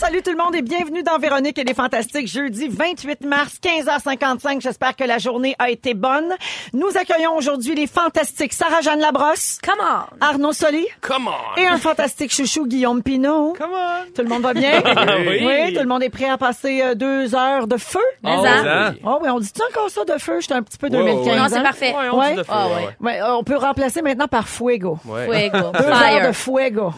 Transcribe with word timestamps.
Salut 0.00 0.22
tout 0.22 0.30
le 0.30 0.38
monde 0.38 0.54
et 0.54 0.62
bienvenue 0.62 1.02
dans 1.02 1.18
Véronique 1.18 1.58
et 1.58 1.64
les 1.64 1.74
Fantastiques, 1.74 2.26
jeudi 2.26 2.68
28 2.68 3.22
mars, 3.26 3.58
15h55. 3.62 4.62
J'espère 4.62 4.96
que 4.96 5.04
la 5.04 5.18
journée 5.18 5.54
a 5.58 5.68
été 5.68 5.92
bonne. 5.92 6.34
Nous 6.72 6.88
accueillons 6.98 7.36
aujourd'hui 7.36 7.74
les 7.74 7.86
Fantastiques 7.86 8.54
Sarah-Jeanne 8.54 9.00
Labrosse, 9.00 9.58
Come 9.62 9.74
on. 9.82 10.24
Arnaud 10.24 10.54
Soli 10.54 10.86
Come 11.02 11.28
on! 11.28 11.60
et 11.60 11.66
un 11.66 11.76
fantastique 11.76 12.32
chouchou 12.32 12.66
Guillaume 12.66 13.02
Pinot. 13.02 13.52
Come 13.58 13.72
on! 13.74 14.10
Tout 14.14 14.22
le 14.22 14.28
monde 14.28 14.40
va 14.42 14.54
bien? 14.54 14.80
Oui. 14.82 15.74
tout 15.74 15.80
le 15.82 15.86
monde 15.86 16.02
est 16.02 16.08
prêt 16.08 16.30
à 16.30 16.38
passer 16.38 16.80
euh, 16.82 16.94
deux 16.94 17.34
heures 17.34 17.66
de 17.66 17.76
feu? 17.76 18.00
Mais 18.24 18.30
Oh, 18.38 18.44
hein? 18.46 18.92
oui. 18.94 19.00
Oh 19.04 19.18
oui, 19.22 19.28
on 19.28 19.38
dit-tu 19.38 19.60
encore 19.70 19.90
ça 19.90 20.04
de 20.06 20.18
feu? 20.18 20.40
J'étais 20.40 20.54
un 20.54 20.62
petit 20.62 20.78
peu 20.78 20.86
Ouais, 20.86 20.92
2015. 20.96 21.26
ouais. 21.26 21.36
Non, 21.38 21.44
c'est 21.50 21.56
hein? 21.58 21.62
parfait. 21.62 21.90
Ouais, 21.92 22.08
on 22.10 22.22
dit 22.30 22.36
de 22.36 22.42
feu, 22.42 22.48
Ah, 22.52 22.68
ouais, 22.68 22.74
ouais. 22.74 22.80
ouais. 22.84 22.94
Ouais, 23.00 23.20
euh, 23.20 23.34
on 23.36 23.44
peut 23.44 23.56
remplacer 23.56 24.00
maintenant 24.00 24.28
par 24.28 24.48
fuego. 24.48 24.98
Ouais. 25.04 25.26
Fuego. 25.26 25.58
Deux 25.78 25.84
heures 25.84 26.28
de 26.28 26.32
Fire. 26.32 26.34
fuego. 26.34 26.92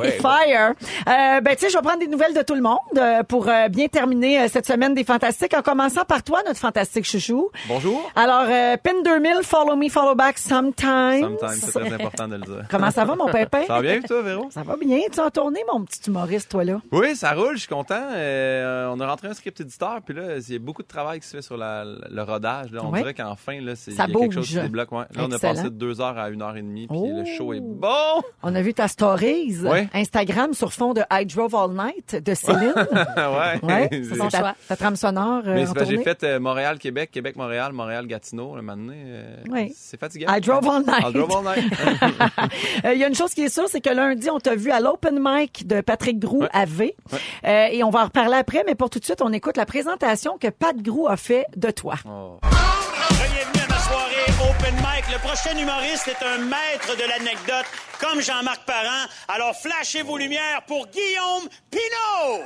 Oui. 0.00 0.10
Fire. 0.20 0.74
Euh, 1.08 1.40
ben, 1.40 1.54
tu 1.56 1.60
sais, 1.64 1.70
je 1.70 1.76
vais 1.78 1.82
prendre 1.82 1.98
des 2.00 2.08
nouvelles 2.08 2.34
de 2.34 2.41
tout 2.44 2.54
le 2.54 2.60
monde 2.62 2.78
euh, 2.96 3.22
pour 3.22 3.48
euh, 3.48 3.68
bien 3.68 3.88
terminer 3.88 4.40
euh, 4.42 4.48
cette 4.48 4.66
semaine 4.66 4.94
des 4.94 5.04
Fantastiques, 5.04 5.54
en 5.54 5.62
commençant 5.62 6.04
par 6.04 6.22
toi, 6.22 6.40
notre 6.46 6.58
fantastique 6.58 7.04
chouchou. 7.04 7.50
Bonjour. 7.68 8.10
Alors, 8.16 8.44
euh, 8.48 8.76
PIN 8.76 9.02
2000, 9.04 9.42
follow 9.42 9.76
me, 9.76 9.88
follow 9.88 10.14
back 10.14 10.38
sometimes. 10.38 11.20
Sometimes, 11.20 11.48
c'est 11.60 11.72
très 11.80 11.92
important 11.92 12.28
de 12.28 12.36
le 12.36 12.42
dire. 12.42 12.64
Comment 12.70 12.90
ça 12.90 13.04
va, 13.04 13.14
mon 13.16 13.26
pépin? 13.32 13.62
Ça 13.66 13.74
va 13.74 13.82
bien, 13.82 14.00
toi, 14.00 14.22
Véro? 14.22 14.48
Ça 14.50 14.62
va 14.62 14.76
bien. 14.76 15.00
Tu 15.12 15.20
as 15.20 15.30
tourné, 15.30 15.60
mon 15.72 15.84
petit 15.84 16.00
humoriste, 16.08 16.50
toi, 16.50 16.64
là? 16.64 16.80
Oui, 16.92 17.14
ça 17.16 17.32
roule, 17.32 17.54
je 17.54 17.60
suis 17.60 17.68
content. 17.68 17.94
Euh, 18.12 18.88
on 18.92 19.00
a 19.00 19.06
rentré 19.06 19.28
un 19.28 19.34
script 19.34 19.60
éditeur, 19.60 20.00
puis 20.04 20.14
là, 20.14 20.36
il 20.36 20.52
y 20.52 20.56
a 20.56 20.58
beaucoup 20.58 20.82
de 20.82 20.88
travail 20.88 21.20
qui 21.20 21.26
se 21.26 21.36
fait 21.36 21.42
sur 21.42 21.56
la- 21.56 21.84
le 21.84 22.22
rodage. 22.22 22.70
Là. 22.72 22.80
On 22.84 22.90
Ouais. 22.90 23.00
dirait 23.00 23.14
qu'enfin, 23.14 23.60
là, 23.60 23.74
c'est- 23.76 23.92
quelque 23.96 24.34
chose 24.34 24.48
qui 24.48 24.54
débloque. 24.54 24.92
Ouais. 24.92 25.04
Là, 25.14 25.24
on 25.28 25.32
a 25.32 25.38
passé 25.38 25.64
de 25.64 25.68
deux 25.70 26.00
heures 26.00 26.18
à 26.18 26.28
une 26.30 26.42
heure 26.42 26.56
et 26.56 26.62
demie, 26.62 26.86
puis 26.86 26.96
Oh. 27.00 27.08
le 27.18 27.24
show 27.24 27.52
est 27.52 27.60
bon! 27.60 28.22
On 28.42 28.54
a 28.54 28.62
vu 28.62 28.74
ta 28.74 28.88
stories 28.88 29.58
Ouais. 29.62 29.88
Instagram 29.94 30.54
sur 30.54 30.72
fond 30.72 30.92
de 30.92 31.02
I 31.10 31.24
Drove 31.26 31.54
All 31.54 31.70
Night 31.70 32.22
de 32.22 32.31
Céline. 32.34 32.74
ouais. 33.16 33.60
ouais, 33.62 33.88
C'est- 33.90 34.18
ta, 34.30 34.38
choix. 34.38 34.54
ta 34.68 34.76
trame 34.76 34.96
sonore 34.96 35.42
euh, 35.46 35.66
en 35.66 35.84
j'ai 35.84 35.98
fait 36.02 36.22
euh, 36.24 36.40
Montréal-Québec, 36.40 37.10
Québec-Montréal, 37.12 37.72
Montréal-Gatineau, 37.72 38.56
le 38.56 38.62
moment 38.62 38.76
donné. 38.82 38.96
euh, 39.06 39.36
Oui. 39.50 39.74
C'est 39.76 39.98
fatigant. 39.98 40.32
I 40.34 40.40
Drove 40.40 40.66
All 40.68 40.82
Night. 40.84 41.04
I 41.08 41.12
drove 41.12 41.30
all 41.36 41.44
night. 41.44 41.72
Il 42.92 42.98
y 42.98 43.04
a 43.04 43.08
une 43.08 43.14
chose 43.14 43.32
qui 43.34 43.42
est 43.42 43.48
sûre, 43.48 43.66
c'est 43.68 43.80
que 43.80 43.90
lundi, 43.90 44.30
on 44.30 44.38
t'a 44.38 44.54
vu 44.54 44.70
à 44.70 44.80
l'open 44.80 45.18
mic 45.20 45.66
de 45.66 45.80
Patrick 45.80 46.18
Grou 46.18 46.44
à 46.52 46.64
V. 46.64 46.94
Euh, 47.44 47.66
et 47.70 47.82
on 47.84 47.90
va 47.90 48.00
en 48.00 48.04
reparler 48.04 48.36
après, 48.36 48.62
mais 48.66 48.74
pour 48.74 48.90
tout 48.90 48.98
de 48.98 49.04
suite, 49.04 49.22
on 49.22 49.32
écoute 49.32 49.56
la 49.56 49.66
présentation 49.66 50.38
que 50.38 50.48
Pat 50.48 50.76
Grou 50.76 51.08
a 51.08 51.16
fait 51.16 51.46
de 51.56 51.70
toi. 51.70 51.94
Oh. 52.06 52.38
Bienvenue 53.10 53.62
à 53.70 53.71
Open 54.50 54.74
Mic. 54.76 55.04
Le 55.12 55.18
prochain 55.18 55.56
humoriste 55.56 56.08
est 56.08 56.24
un 56.24 56.38
maître 56.38 56.96
de 56.96 57.08
l'anecdote, 57.08 57.66
comme 58.00 58.20
Jean-Marc 58.20 58.64
Parent. 58.66 59.06
Alors 59.28 59.54
flashez 59.54 60.02
vos 60.02 60.16
lumières 60.18 60.62
pour 60.66 60.86
Guillaume 60.88 61.48
Pinot! 61.70 62.42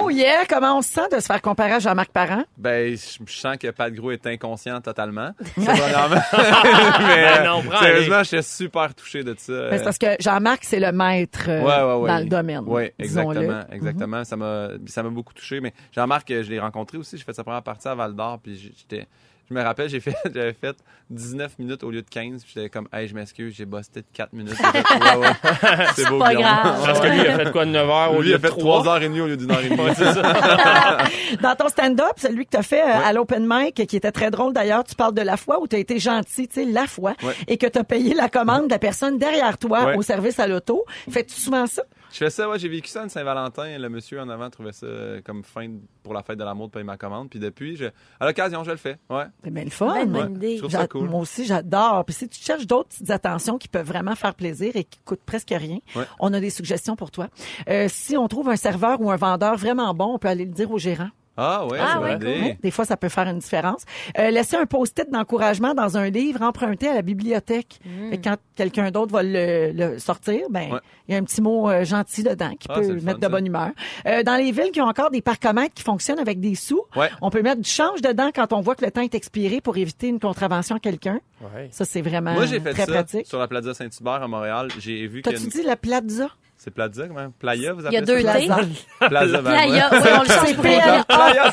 Oh 0.00 0.10
yeah! 0.10 0.44
Comment 0.48 0.78
on 0.78 0.82
se 0.82 0.90
sent 0.90 1.08
de 1.12 1.20
se 1.20 1.26
faire 1.26 1.40
comparer 1.42 1.72
à 1.72 1.78
Jean-Marc 1.78 2.10
Parent? 2.10 2.44
Ben, 2.56 2.96
je 2.96 3.32
sens 3.32 3.56
que 3.56 3.68
Pat 3.70 3.92
Gros 3.92 4.10
est 4.12 4.26
inconscient 4.26 4.80
totalement. 4.80 5.32
C'est 5.56 5.64
premièrement. 5.64 6.16
Mais 7.00 7.24
Ben 7.24 7.44
non, 7.44 7.62
sérieusement, 7.80 8.18
je 8.22 8.36
suis 8.36 8.42
super 8.42 8.94
touché 8.94 9.22
de 9.24 9.34
ça. 9.38 9.52
Ben, 9.70 9.78
c'est 9.78 9.84
parce 9.84 9.98
que 9.98 10.16
Jean-Marc, 10.20 10.64
c'est 10.64 10.80
le 10.80 10.92
maître 10.92 11.46
euh, 11.48 11.62
Ouais, 11.62 11.82
ouais, 11.82 12.00
ouais. 12.02 12.08
dans 12.08 12.18
le 12.18 12.24
domaine. 12.26 12.62
Oui, 12.66 12.90
exactement, 12.98 13.62
exactement. 13.72 14.24
Ça 14.24 14.36
m'a, 14.36 14.68
ça 14.86 15.02
m'a 15.02 15.10
beaucoup 15.10 15.32
touché. 15.34 15.60
Mais 15.60 15.72
Jean-Marc, 15.92 16.30
euh, 16.30 16.42
je 16.42 16.50
l'ai 16.50 16.60
rencontré 16.60 16.98
aussi. 16.98 17.16
J'ai 17.16 17.24
fait 17.24 17.32
sa 17.34 17.42
première 17.44 17.62
partie 17.62 17.88
à 17.88 17.94
Val 17.94 18.14
d'Or, 18.14 18.38
puis 18.42 18.74
j'étais, 18.76 19.06
je 19.48 19.54
me 19.54 19.62
rappelle, 19.62 19.88
j'ai 19.88 20.00
fait, 20.00 20.14
j'avais 20.34 20.52
fait 20.52 20.76
19 21.10 21.58
minutes 21.58 21.82
au 21.84 21.90
lieu 21.90 22.02
de 22.02 22.08
15. 22.08 22.42
Puis 22.44 22.52
j'étais 22.54 22.68
comme, 22.68 22.86
hey, 22.92 23.08
je 23.08 23.14
m'excuse, 23.14 23.54
j'ai 23.56 23.64
bossé 23.64 23.88
de 23.96 24.04
4 24.12 24.32
minutes. 24.34 24.54
Ouais, 24.60 25.16
ouais, 25.16 25.28
c'est 25.96 26.06
beau, 26.08 26.18
pas 26.18 26.28
Guillaume. 26.34 26.42
grave. 26.44 26.82
Parce 26.84 27.00
que 27.00 27.06
lui, 27.06 27.20
il 27.20 27.26
a 27.26 27.38
fait 27.44 27.52
quoi 27.52 27.64
de 27.64 27.70
9 27.70 27.88
heures 27.90 28.10
au 28.14 28.20
Lui, 28.20 28.28
lieu 28.28 28.28
il 28.30 28.34
a 28.34 28.38
de 28.38 28.42
fait 28.42 28.48
3 28.50 28.80
3 28.82 28.88
heures 28.88 29.02
et 29.02 29.08
demie 29.08 29.20
au 29.20 29.26
lieu 29.26 29.36
d'une 29.36 29.50
heure 29.50 29.60
et 29.64 29.68
demie. 29.68 29.78
Dans 31.42 31.54
ton 31.56 31.68
stand-up, 31.68 32.12
celui 32.16 32.44
que 32.44 32.50
tu 32.50 32.56
as 32.56 32.62
fait 32.62 32.82
euh, 32.82 33.06
à 33.06 33.12
l'open 33.12 33.46
mic, 33.48 33.86
qui 33.86 33.96
était 33.96 34.12
très 34.12 34.30
drôle 34.30 34.52
d'ailleurs, 34.52 34.84
tu 34.84 34.94
parles 34.94 35.14
de 35.14 35.22
la 35.22 35.36
fois 35.36 35.60
où 35.60 35.66
tu 35.66 35.76
as 35.76 35.78
été 35.78 35.98
gentil, 35.98 36.48
tu 36.48 36.54
sais, 36.54 36.64
la 36.64 36.86
fois, 36.86 37.14
Ouais. 37.22 37.34
et 37.46 37.56
que 37.56 37.66
tu 37.66 37.78
as 37.78 37.84
payé 37.84 38.14
la 38.14 38.28
commande 38.28 38.66
de 38.66 38.70
la 38.70 38.78
personne 38.78 39.18
derrière 39.18 39.56
toi 39.58 39.84
Ouais. 39.84 39.96
au 39.96 40.02
service 40.02 40.38
à 40.38 40.46
l'auto. 40.46 40.84
Fais-tu 41.10 41.34
souvent 41.40 41.66
ça? 41.66 41.82
Je 42.10 42.16
fais 42.18 42.30
ça, 42.30 42.48
ouais, 42.48 42.58
j'ai 42.58 42.68
vécu 42.68 42.88
ça 42.88 43.00
à 43.00 43.04
une 43.04 43.08
Saint-Valentin. 43.10 43.78
Le 43.78 43.88
monsieur 43.88 44.20
en 44.20 44.28
avant 44.28 44.48
trouvait 44.50 44.72
ça 44.72 44.86
euh, 44.86 45.20
comme 45.22 45.44
fin 45.44 45.68
pour 46.02 46.14
la 46.14 46.22
fête 46.22 46.38
de 46.38 46.44
l'amour 46.44 46.68
de 46.68 46.72
payer 46.72 46.84
ma 46.84 46.96
commande. 46.96 47.28
Puis 47.28 47.38
depuis, 47.38 47.76
je, 47.76 47.86
à 48.18 48.26
l'occasion, 48.26 48.64
je 48.64 48.70
le 48.70 48.76
fais. 48.76 48.96
Ouais. 49.10 49.24
C'est 49.44 49.50
bien 49.50 49.64
le 49.64 49.70
fun. 49.70 49.92
Ben, 49.92 50.06
bonne 50.10 50.30
Ouais. 50.30 50.36
idée. 50.36 50.52
Je 50.56 50.62
trouve 50.62 50.70
ça 50.70 50.86
cool. 50.88 51.08
Moi 51.08 51.20
aussi, 51.20 51.44
j'adore. 51.44 52.04
Puis 52.06 52.14
si 52.14 52.28
tu 52.28 52.40
cherches 52.42 52.66
d'autres 52.66 52.88
petites 52.88 53.10
attentions 53.10 53.58
qui 53.58 53.68
peuvent 53.68 53.86
vraiment 53.86 54.14
faire 54.14 54.34
plaisir 54.34 54.74
et 54.76 54.84
qui 54.84 54.98
coûtent 55.04 55.22
presque 55.24 55.50
rien, 55.50 55.78
Ouais. 55.94 56.04
on 56.20 56.32
a 56.32 56.40
des 56.40 56.50
suggestions 56.50 56.96
pour 56.96 57.10
toi. 57.10 57.28
Euh, 57.68 57.86
si 57.88 58.16
on 58.16 58.26
trouve 58.28 58.48
un 58.48 58.56
serveur 58.56 59.00
ou 59.00 59.10
un 59.10 59.16
vendeur 59.16 59.56
vraiment 59.56 59.92
bon, 59.94 60.14
on 60.14 60.18
peut 60.18 60.28
aller 60.28 60.44
le 60.46 60.52
dire 60.52 60.70
au 60.70 60.78
gérant. 60.78 61.08
Ah 61.40 61.66
ouais, 61.66 61.78
Ah 61.80 62.00
c'est 62.20 62.26
ouais, 62.26 62.58
des 62.60 62.70
fois, 62.72 62.84
ça 62.84 62.96
peut 62.96 63.08
faire 63.08 63.28
une 63.28 63.38
différence. 63.38 63.82
Euh, 64.18 64.30
laisser 64.30 64.56
un 64.56 64.66
post-it 64.66 65.08
d'encouragement 65.10 65.72
dans 65.72 65.96
un 65.96 66.10
livre 66.10 66.42
emprunté 66.42 66.88
à 66.88 66.94
la 66.94 67.02
bibliothèque. 67.02 67.78
Et 68.10 68.18
quand 68.20 68.36
quelqu'un 68.56 68.90
d'autre 68.90 69.12
va 69.12 69.22
le, 69.22 69.70
le 69.72 69.98
sortir, 70.00 70.40
ben 70.50 70.72
Ouais. 70.72 70.80
il 71.06 71.12
y 71.12 71.14
a 71.14 71.20
un 71.20 71.22
petit 71.24 71.40
mot 71.40 71.70
euh, 71.70 71.84
gentil 71.84 72.24
dedans 72.24 72.50
qui 72.58 72.66
Ah, 72.70 72.74
peut 72.80 72.92
mettre 72.94 73.04
fun, 73.04 73.14
de 73.14 73.20
ça. 73.22 73.28
bonne 73.28 73.46
humeur. 73.46 73.70
Euh, 74.06 74.22
dans 74.24 74.34
les 74.36 74.50
villes 74.50 74.72
qui 74.72 74.80
ont 74.80 74.86
encore 74.88 75.10
des 75.10 75.22
parcomètres 75.22 75.74
qui 75.74 75.84
fonctionnent 75.84 76.18
avec 76.18 76.40
des 76.40 76.56
sous, 76.56 76.82
Ouais. 76.96 77.08
on 77.22 77.30
peut 77.30 77.42
mettre 77.42 77.60
du 77.62 77.70
change 77.70 78.02
dedans 78.02 78.30
quand 78.34 78.52
on 78.52 78.60
voit 78.60 78.74
que 78.74 78.84
le 78.84 78.90
temps 78.90 79.02
est 79.02 79.14
expiré 79.14 79.60
pour 79.60 79.76
éviter 79.76 80.08
une 80.08 80.18
contravention 80.18 80.74
à 80.76 80.80
quelqu'un. 80.80 81.20
Ouais. 81.40 81.68
Ça, 81.70 81.84
c'est 81.84 82.02
vraiment 82.02 82.32
Moi, 82.34 82.46
j'ai 82.46 82.58
fait 82.58 82.72
très 82.72 82.86
ça 82.86 82.92
pratique. 82.92 83.26
sur 83.28 83.38
la 83.38 83.46
Plaza 83.46 83.74
Saint-Hubert 83.74 84.22
à 84.22 84.26
Montréal. 84.28 84.68
J'ai 84.80 85.06
vu 85.06 85.22
T'as-tu 85.22 85.44
une... 85.44 85.48
dit 85.50 85.62
la 85.62 85.76
plaza? 85.76 86.28
C'est 86.58 86.72
Plaza, 86.72 87.06
comment? 87.06 87.30
Playa, 87.38 87.72
vous 87.72 87.80
Il 87.86 87.92
y 87.92 87.96
a 87.96 88.00
appelez 88.00 88.22
deux 88.22 88.22
ça? 88.22 88.34
T? 88.34 89.08
Plaza? 89.08 89.42
ben, 89.42 89.50
Playa. 89.52 89.90
ouais. 89.90 89.98
Oui, 90.02 90.08
on 90.16 90.20
le 90.22 90.26
sait. 90.28 90.56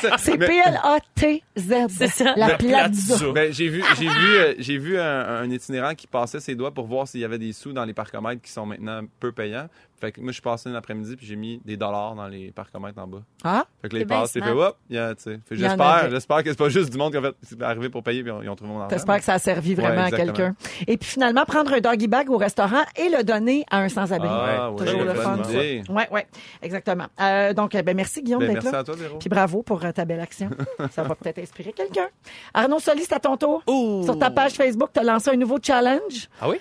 c'est- 0.00 0.18
C'est 0.18 0.38
P-L-A-T-Z. 0.38 1.74
C'est 1.90 2.08
ça. 2.08 2.34
La 2.36 2.48
La 2.48 2.54
plaza. 2.56 3.32
Ben, 3.32 3.52
j'ai 3.52 3.68
vu, 3.68 3.82
j'ai 3.98 4.08
vu, 4.08 4.36
euh, 4.36 4.54
j'ai 4.58 4.78
vu 4.78 4.98
un, 4.98 5.26
un 5.42 5.50
itinérant 5.50 5.94
qui 5.94 6.06
passait 6.08 6.40
ses 6.40 6.54
doigts 6.56 6.72
pour 6.72 6.86
voir 6.86 7.06
s'il 7.06 7.20
y 7.20 7.24
avait 7.24 7.38
des 7.38 7.52
sous 7.52 7.72
dans 7.72 7.84
les 7.84 7.94
parcomètres 7.94 8.42
qui 8.42 8.50
sont 8.50 8.66
maintenant 8.66 9.00
peu 9.20 9.32
payants. 9.32 9.68
Fait 9.98 10.12
que 10.12 10.20
moi, 10.20 10.28
je 10.28 10.34
suis 10.34 10.42
passé 10.42 10.68
une 10.68 10.76
après-midi 10.76 11.16
puis 11.16 11.24
j'ai 11.24 11.36
mis 11.36 11.58
des 11.64 11.78
dollars 11.78 12.14
dans 12.14 12.26
les 12.26 12.50
parcomètres 12.52 12.98
en 13.00 13.06
bas. 13.06 13.22
Ah, 13.42 13.64
Fait 13.80 13.88
que 13.88 13.94
là, 13.96 14.00
C'est 14.00 14.02
il 14.02 14.06
bien 14.08 14.18
passe, 14.20 14.34
il 14.34 14.42
fait, 14.44 14.50
hop, 14.50 14.76
tu 14.90 14.96
sais. 15.16 15.34
En 15.34 15.38
J'espère, 15.52 16.10
j'espère 16.10 16.42
que 16.42 16.50
c'est 16.50 16.58
pas 16.58 16.68
juste 16.68 16.90
du 16.92 16.98
monde 16.98 17.12
qui 17.12 17.16
a 17.18 17.22
fait, 17.22 17.34
c'est 17.42 17.62
arrivé 17.62 17.88
pour 17.88 18.02
payer 18.02 18.22
puis 18.22 18.30
ils 18.42 18.48
ont, 18.50 18.56
trouvé 18.56 18.72
mon 18.72 18.80
argent. 18.80 18.88
T'espères 18.88 19.18
que 19.18 19.24
ça 19.24 19.34
a 19.34 19.38
servi 19.38 19.74
vraiment 19.74 20.02
Ouais, 20.04 20.12
à 20.12 20.16
quelqu'un. 20.16 20.54
Et 20.86 20.98
puis 20.98 21.08
finalement, 21.08 21.44
prendre 21.46 21.72
un 21.72 21.80
doggy 21.80 22.08
bag 22.08 22.28
au 22.30 22.36
restaurant 22.36 22.82
et 22.96 23.08
le 23.08 23.24
donner 23.24 23.64
à 23.70 23.78
un 23.78 23.88
sans-abri. 23.88 24.28
Ah, 24.30 24.70
ouais, 24.70 24.84
Toujours 24.98 25.14
le 25.14 25.14
bonne 25.14 25.44
fun. 25.44 25.50
idée. 25.50 25.82
Oui, 25.88 26.02
oui, 26.10 26.20
exactement. 26.62 27.06
Euh, 27.20 27.52
donc, 27.52 27.72
ben, 27.72 27.96
merci 27.96 28.22
Guillaume 28.22 28.40
Ben, 28.40 28.48
d'être 28.54 28.64
merci 28.64 28.72
là. 28.72 28.78
à 28.80 28.84
toi, 28.84 28.94
Véro. 28.96 29.18
Puis 29.18 29.28
bravo 29.28 29.62
pour 29.62 29.84
euh, 29.84 29.92
ta 29.92 30.04
belle 30.04 30.20
action. 30.20 30.50
ça 30.90 31.02
va 31.02 31.14
peut-être 31.14 31.38
inspirer 31.38 31.72
quelqu'un. 31.72 32.06
Arnaud 32.54 32.78
Solis, 32.78 33.04
c'est 33.08 33.14
à 33.14 33.20
ton 33.20 33.36
tour. 33.36 33.62
Ouh. 33.66 34.04
Sur 34.04 34.18
ta 34.18 34.30
page 34.30 34.52
Facebook, 34.52 34.90
tu 34.92 35.00
as 35.00 35.04
lancé 35.04 35.30
un 35.30 35.36
nouveau 35.36 35.58
challenge, 35.62 36.28
Ah 36.40 36.48
oui? 36.48 36.56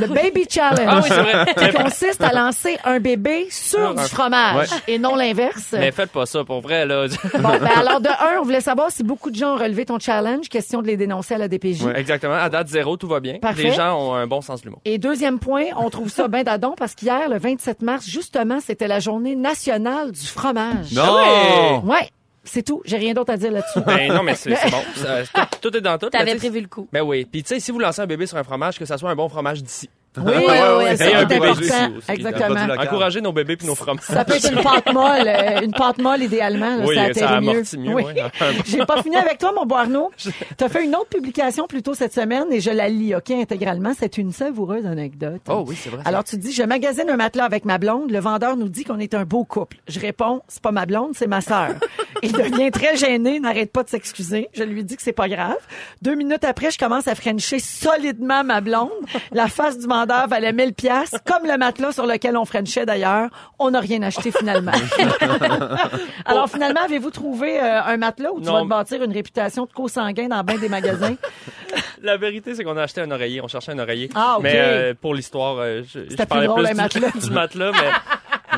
le 0.00 0.06
Baby 0.06 0.46
Challenge. 0.48 0.86
Ah 0.86 1.00
oui, 1.02 1.08
c'est 1.08 1.22
vrai. 1.22 1.46
qui 1.70 1.76
consiste 1.82 2.22
à 2.22 2.32
lancer 2.32 2.78
un 2.84 3.00
bébé 3.00 3.46
sur 3.50 3.94
du 3.94 4.02
fromage 4.04 4.70
Ouais. 4.70 4.76
et 4.88 4.98
non 4.98 5.14
l'inverse. 5.16 5.68
Mais 5.72 5.90
faites 5.92 6.10
pas 6.10 6.26
ça, 6.26 6.44
pour 6.44 6.60
vrai, 6.60 6.84
là. 6.86 7.06
Bon, 7.34 7.48
ben 7.58 7.68
alors, 7.76 8.00
de 8.00 8.08
un, 8.08 8.40
on 8.40 8.42
voulait 8.42 8.60
savoir 8.60 8.90
si 8.90 9.02
beaucoup 9.02 9.30
de 9.30 9.36
gens 9.36 9.54
ont 9.54 9.58
relevé 9.58 9.84
ton 9.84 9.98
challenge. 9.98 10.48
Question 10.48 10.82
de 10.82 10.86
les 10.86 10.96
dénoncer 10.96 11.34
à 11.34 11.38
la 11.38 11.48
DPJ. 11.48 11.82
Ouais, 11.84 11.98
Exactement. 12.00 12.34
À 12.34 12.48
date 12.48 12.68
zéro, 12.68 12.96
tout 12.96 13.08
va 13.08 13.20
bien. 13.20 13.38
Parfait. 13.38 13.62
Les 13.64 13.72
gens 13.72 13.96
ont 13.98 14.14
un 14.14 14.26
bon 14.26 14.40
sens 14.40 14.60
de 14.60 14.66
l'humour. 14.66 14.80
Et 14.84 14.98
deuxième 14.98 15.38
point, 15.38 15.64
on 15.76 15.88
trouve 15.90 16.08
ça 16.08 16.28
bien 16.28 16.42
d'adon 16.42 16.74
parce 16.76 16.94
qu'hier, 16.94 17.28
le 17.28 17.38
27 17.38 17.79
mars, 17.82 18.06
justement, 18.08 18.60
c'était 18.60 18.88
la 18.88 19.00
journée 19.00 19.36
nationale 19.36 20.12
du 20.12 20.26
fromage. 20.26 20.92
Non! 20.92 21.82
Ouais, 21.84 22.08
c'est 22.44 22.62
tout. 22.62 22.82
J'ai 22.84 22.96
rien 22.96 23.12
d'autre 23.14 23.32
à 23.32 23.36
dire 23.36 23.52
là-dessus. 23.52 23.80
Ben 23.86 24.12
non, 24.12 24.22
mais 24.22 24.34
c'est 24.34 24.50
bon. 24.70 24.82
Ça- 24.96 25.46
tout, 25.60 25.76
est 25.76 25.80
dans 25.80 25.98
tout. 25.98 26.10
T'avais 26.10 26.34
prévu 26.36 26.60
le 26.60 26.68
coup. 26.68 26.88
Ben 26.92 27.02
oui. 27.02 27.24
Puis 27.30 27.42
tu 27.42 27.48
sais, 27.48 27.60
si 27.60 27.70
vous 27.70 27.78
lancez 27.78 28.00
un 28.00 28.06
bébé 28.06 28.26
sur 28.26 28.36
un 28.36 28.44
fromage, 28.44 28.78
que 28.78 28.84
ça 28.84 28.98
soit 28.98 29.10
un 29.10 29.16
bon 29.16 29.28
fromage 29.28 29.62
d'ici. 29.62 29.88
Oui, 30.16 30.24
oui, 30.36 30.44
oui, 30.44 30.96
ça 30.96 30.96
c'est 30.96 31.14
important. 31.14 31.92
Exactement. 32.08 32.66
Local. 32.66 32.80
Encouragez 32.80 33.20
nos 33.20 33.32
bébés 33.32 33.56
puis 33.56 33.66
nos 33.66 33.76
fromages. 33.76 34.02
Ça 34.02 34.24
peut 34.24 34.34
être 34.34 34.52
une 34.52 34.60
pâte 34.60 34.92
molle, 34.92 35.28
euh, 35.28 35.60
une 35.62 35.72
pâte 35.72 35.98
molle 35.98 36.22
idéalement, 36.22 36.76
là, 36.78 36.84
Oui, 36.84 36.96
ça 36.96 37.14
ça 37.14 37.28
atterrit 37.28 37.46
mieux. 37.46 37.62
Oui. 37.94 38.02
ouais. 38.02 38.14
J'ai 38.66 38.84
pas 38.84 39.02
fini 39.02 39.14
avec 39.14 39.38
toi, 39.38 39.52
mon 39.52 39.68
Arnaud. 39.72 40.10
Tu 40.58 40.64
as 40.64 40.68
fait 40.68 40.84
une 40.84 40.96
autre 40.96 41.08
publication 41.10 41.66
plus 41.66 41.82
tôt 41.82 41.94
cette 41.94 42.12
semaine 42.12 42.46
et 42.52 42.60
je 42.60 42.70
la 42.70 42.88
lis, 42.88 43.14
OK, 43.14 43.30
intégralement. 43.30 43.92
C'est 43.96 44.18
une 44.18 44.32
savoureuse 44.32 44.84
anecdote. 44.84 45.40
Oh 45.48 45.64
oui, 45.66 45.76
c'est 45.80 45.90
vrai. 45.90 46.02
Alors, 46.04 46.24
tu 46.24 46.36
dis, 46.36 46.52
je 46.52 46.62
magasine 46.64 47.08
un 47.08 47.16
matelas 47.16 47.44
avec 47.44 47.64
ma 47.64 47.78
blonde. 47.78 48.10
Le 48.10 48.18
vendeur 48.18 48.56
nous 48.56 48.68
dit 48.68 48.82
qu'on 48.84 48.98
est 48.98 49.14
un 49.14 49.24
beau 49.24 49.44
couple. 49.44 49.76
Je 49.88 50.00
réponds, 50.00 50.42
c'est 50.48 50.62
pas 50.62 50.72
ma 50.72 50.86
blonde, 50.86 51.12
c'est 51.14 51.28
ma 51.28 51.40
sœur. 51.40 51.70
Il 52.22 52.32
devient 52.32 52.70
très 52.72 52.96
gêné, 52.96 53.38
n'arrête 53.40 53.72
pas 53.72 53.84
de 53.84 53.88
s'excuser. 53.88 54.48
Je 54.52 54.64
lui 54.64 54.84
dis 54.84 54.96
que 54.96 55.02
c'est 55.02 55.12
pas 55.12 55.28
grave. 55.28 55.56
Deux 56.02 56.14
minutes 56.16 56.44
après, 56.44 56.70
je 56.70 56.78
commence 56.78 57.06
à 57.08 57.14
frencher 57.14 57.60
solidement 57.60 58.42
ma 58.44 58.60
blonde. 58.60 58.90
La 59.32 59.48
face 59.48 59.78
du 59.78 59.86
vendeur 59.86 59.99
valait 60.06 60.52
1000 60.52 60.74
pièces, 60.74 61.14
comme 61.24 61.46
le 61.46 61.56
matelas 61.58 61.92
sur 61.92 62.06
lequel 62.06 62.36
on 62.36 62.44
frenchait 62.44 62.86
d'ailleurs. 62.86 63.28
On 63.58 63.70
n'a 63.70 63.80
rien 63.80 64.02
acheté 64.02 64.30
finalement. 64.30 64.72
Alors 66.24 66.48
finalement, 66.48 66.82
avez-vous 66.82 67.10
trouvé 67.10 67.60
euh, 67.60 67.82
un 67.82 67.96
matelas 67.96 68.32
où 68.32 68.40
tu 68.40 68.46
vas 68.46 68.62
te 68.62 68.66
bâtir 68.68 69.02
une 69.02 69.12
réputation 69.12 69.64
de 69.66 69.72
co-sanguin 69.72 70.28
dans 70.28 70.42
bien 70.44 70.58
des 70.58 70.68
magasins? 70.68 71.16
La 72.02 72.16
vérité, 72.16 72.54
c'est 72.54 72.64
qu'on 72.64 72.76
a 72.76 72.82
acheté 72.82 73.00
un 73.00 73.10
oreiller. 73.10 73.40
On 73.42 73.48
cherchait 73.48 73.72
un 73.72 73.78
oreiller. 73.78 74.08
Ah, 74.14 74.36
ok. 74.36 74.42
Mais 74.42 74.54
euh, 74.56 74.94
pour 74.98 75.14
l'histoire, 75.14 75.58
euh, 75.58 75.82
je, 75.82 76.00
je 76.04 76.10
C'était 76.10 76.26
parlais 76.26 76.46
plus 76.46 76.48
drôle, 76.48 76.64
plus 76.64 76.70
du, 76.72 76.76
matelas. 76.80 77.10
du 77.22 77.30
matelas, 77.30 77.72
mais... 77.72 77.90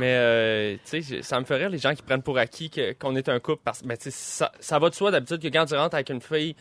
Mais 0.00 0.14
euh, 0.16 0.76
tu 0.90 1.02
sais, 1.02 1.22
ça 1.22 1.38
me 1.38 1.44
ferait 1.44 1.68
les 1.68 1.76
gens 1.76 1.94
qui 1.94 2.00
prennent 2.00 2.22
pour 2.22 2.38
acquis 2.38 2.70
que- 2.70 2.92
qu'on 2.94 3.14
est 3.14 3.28
un 3.28 3.38
couple 3.40 3.60
parce 3.62 3.84
mais 3.84 3.98
tu 3.98 4.04
sais 4.04 4.10
ça, 4.10 4.50
ça 4.58 4.78
va 4.78 4.88
de 4.88 4.94
soi 4.94 5.10
d'habitude 5.10 5.42
que 5.42 5.48
quand 5.48 5.66
tu 5.66 5.74
rentres 5.74 5.94
avec 5.94 6.08
une 6.08 6.22
fille 6.22 6.56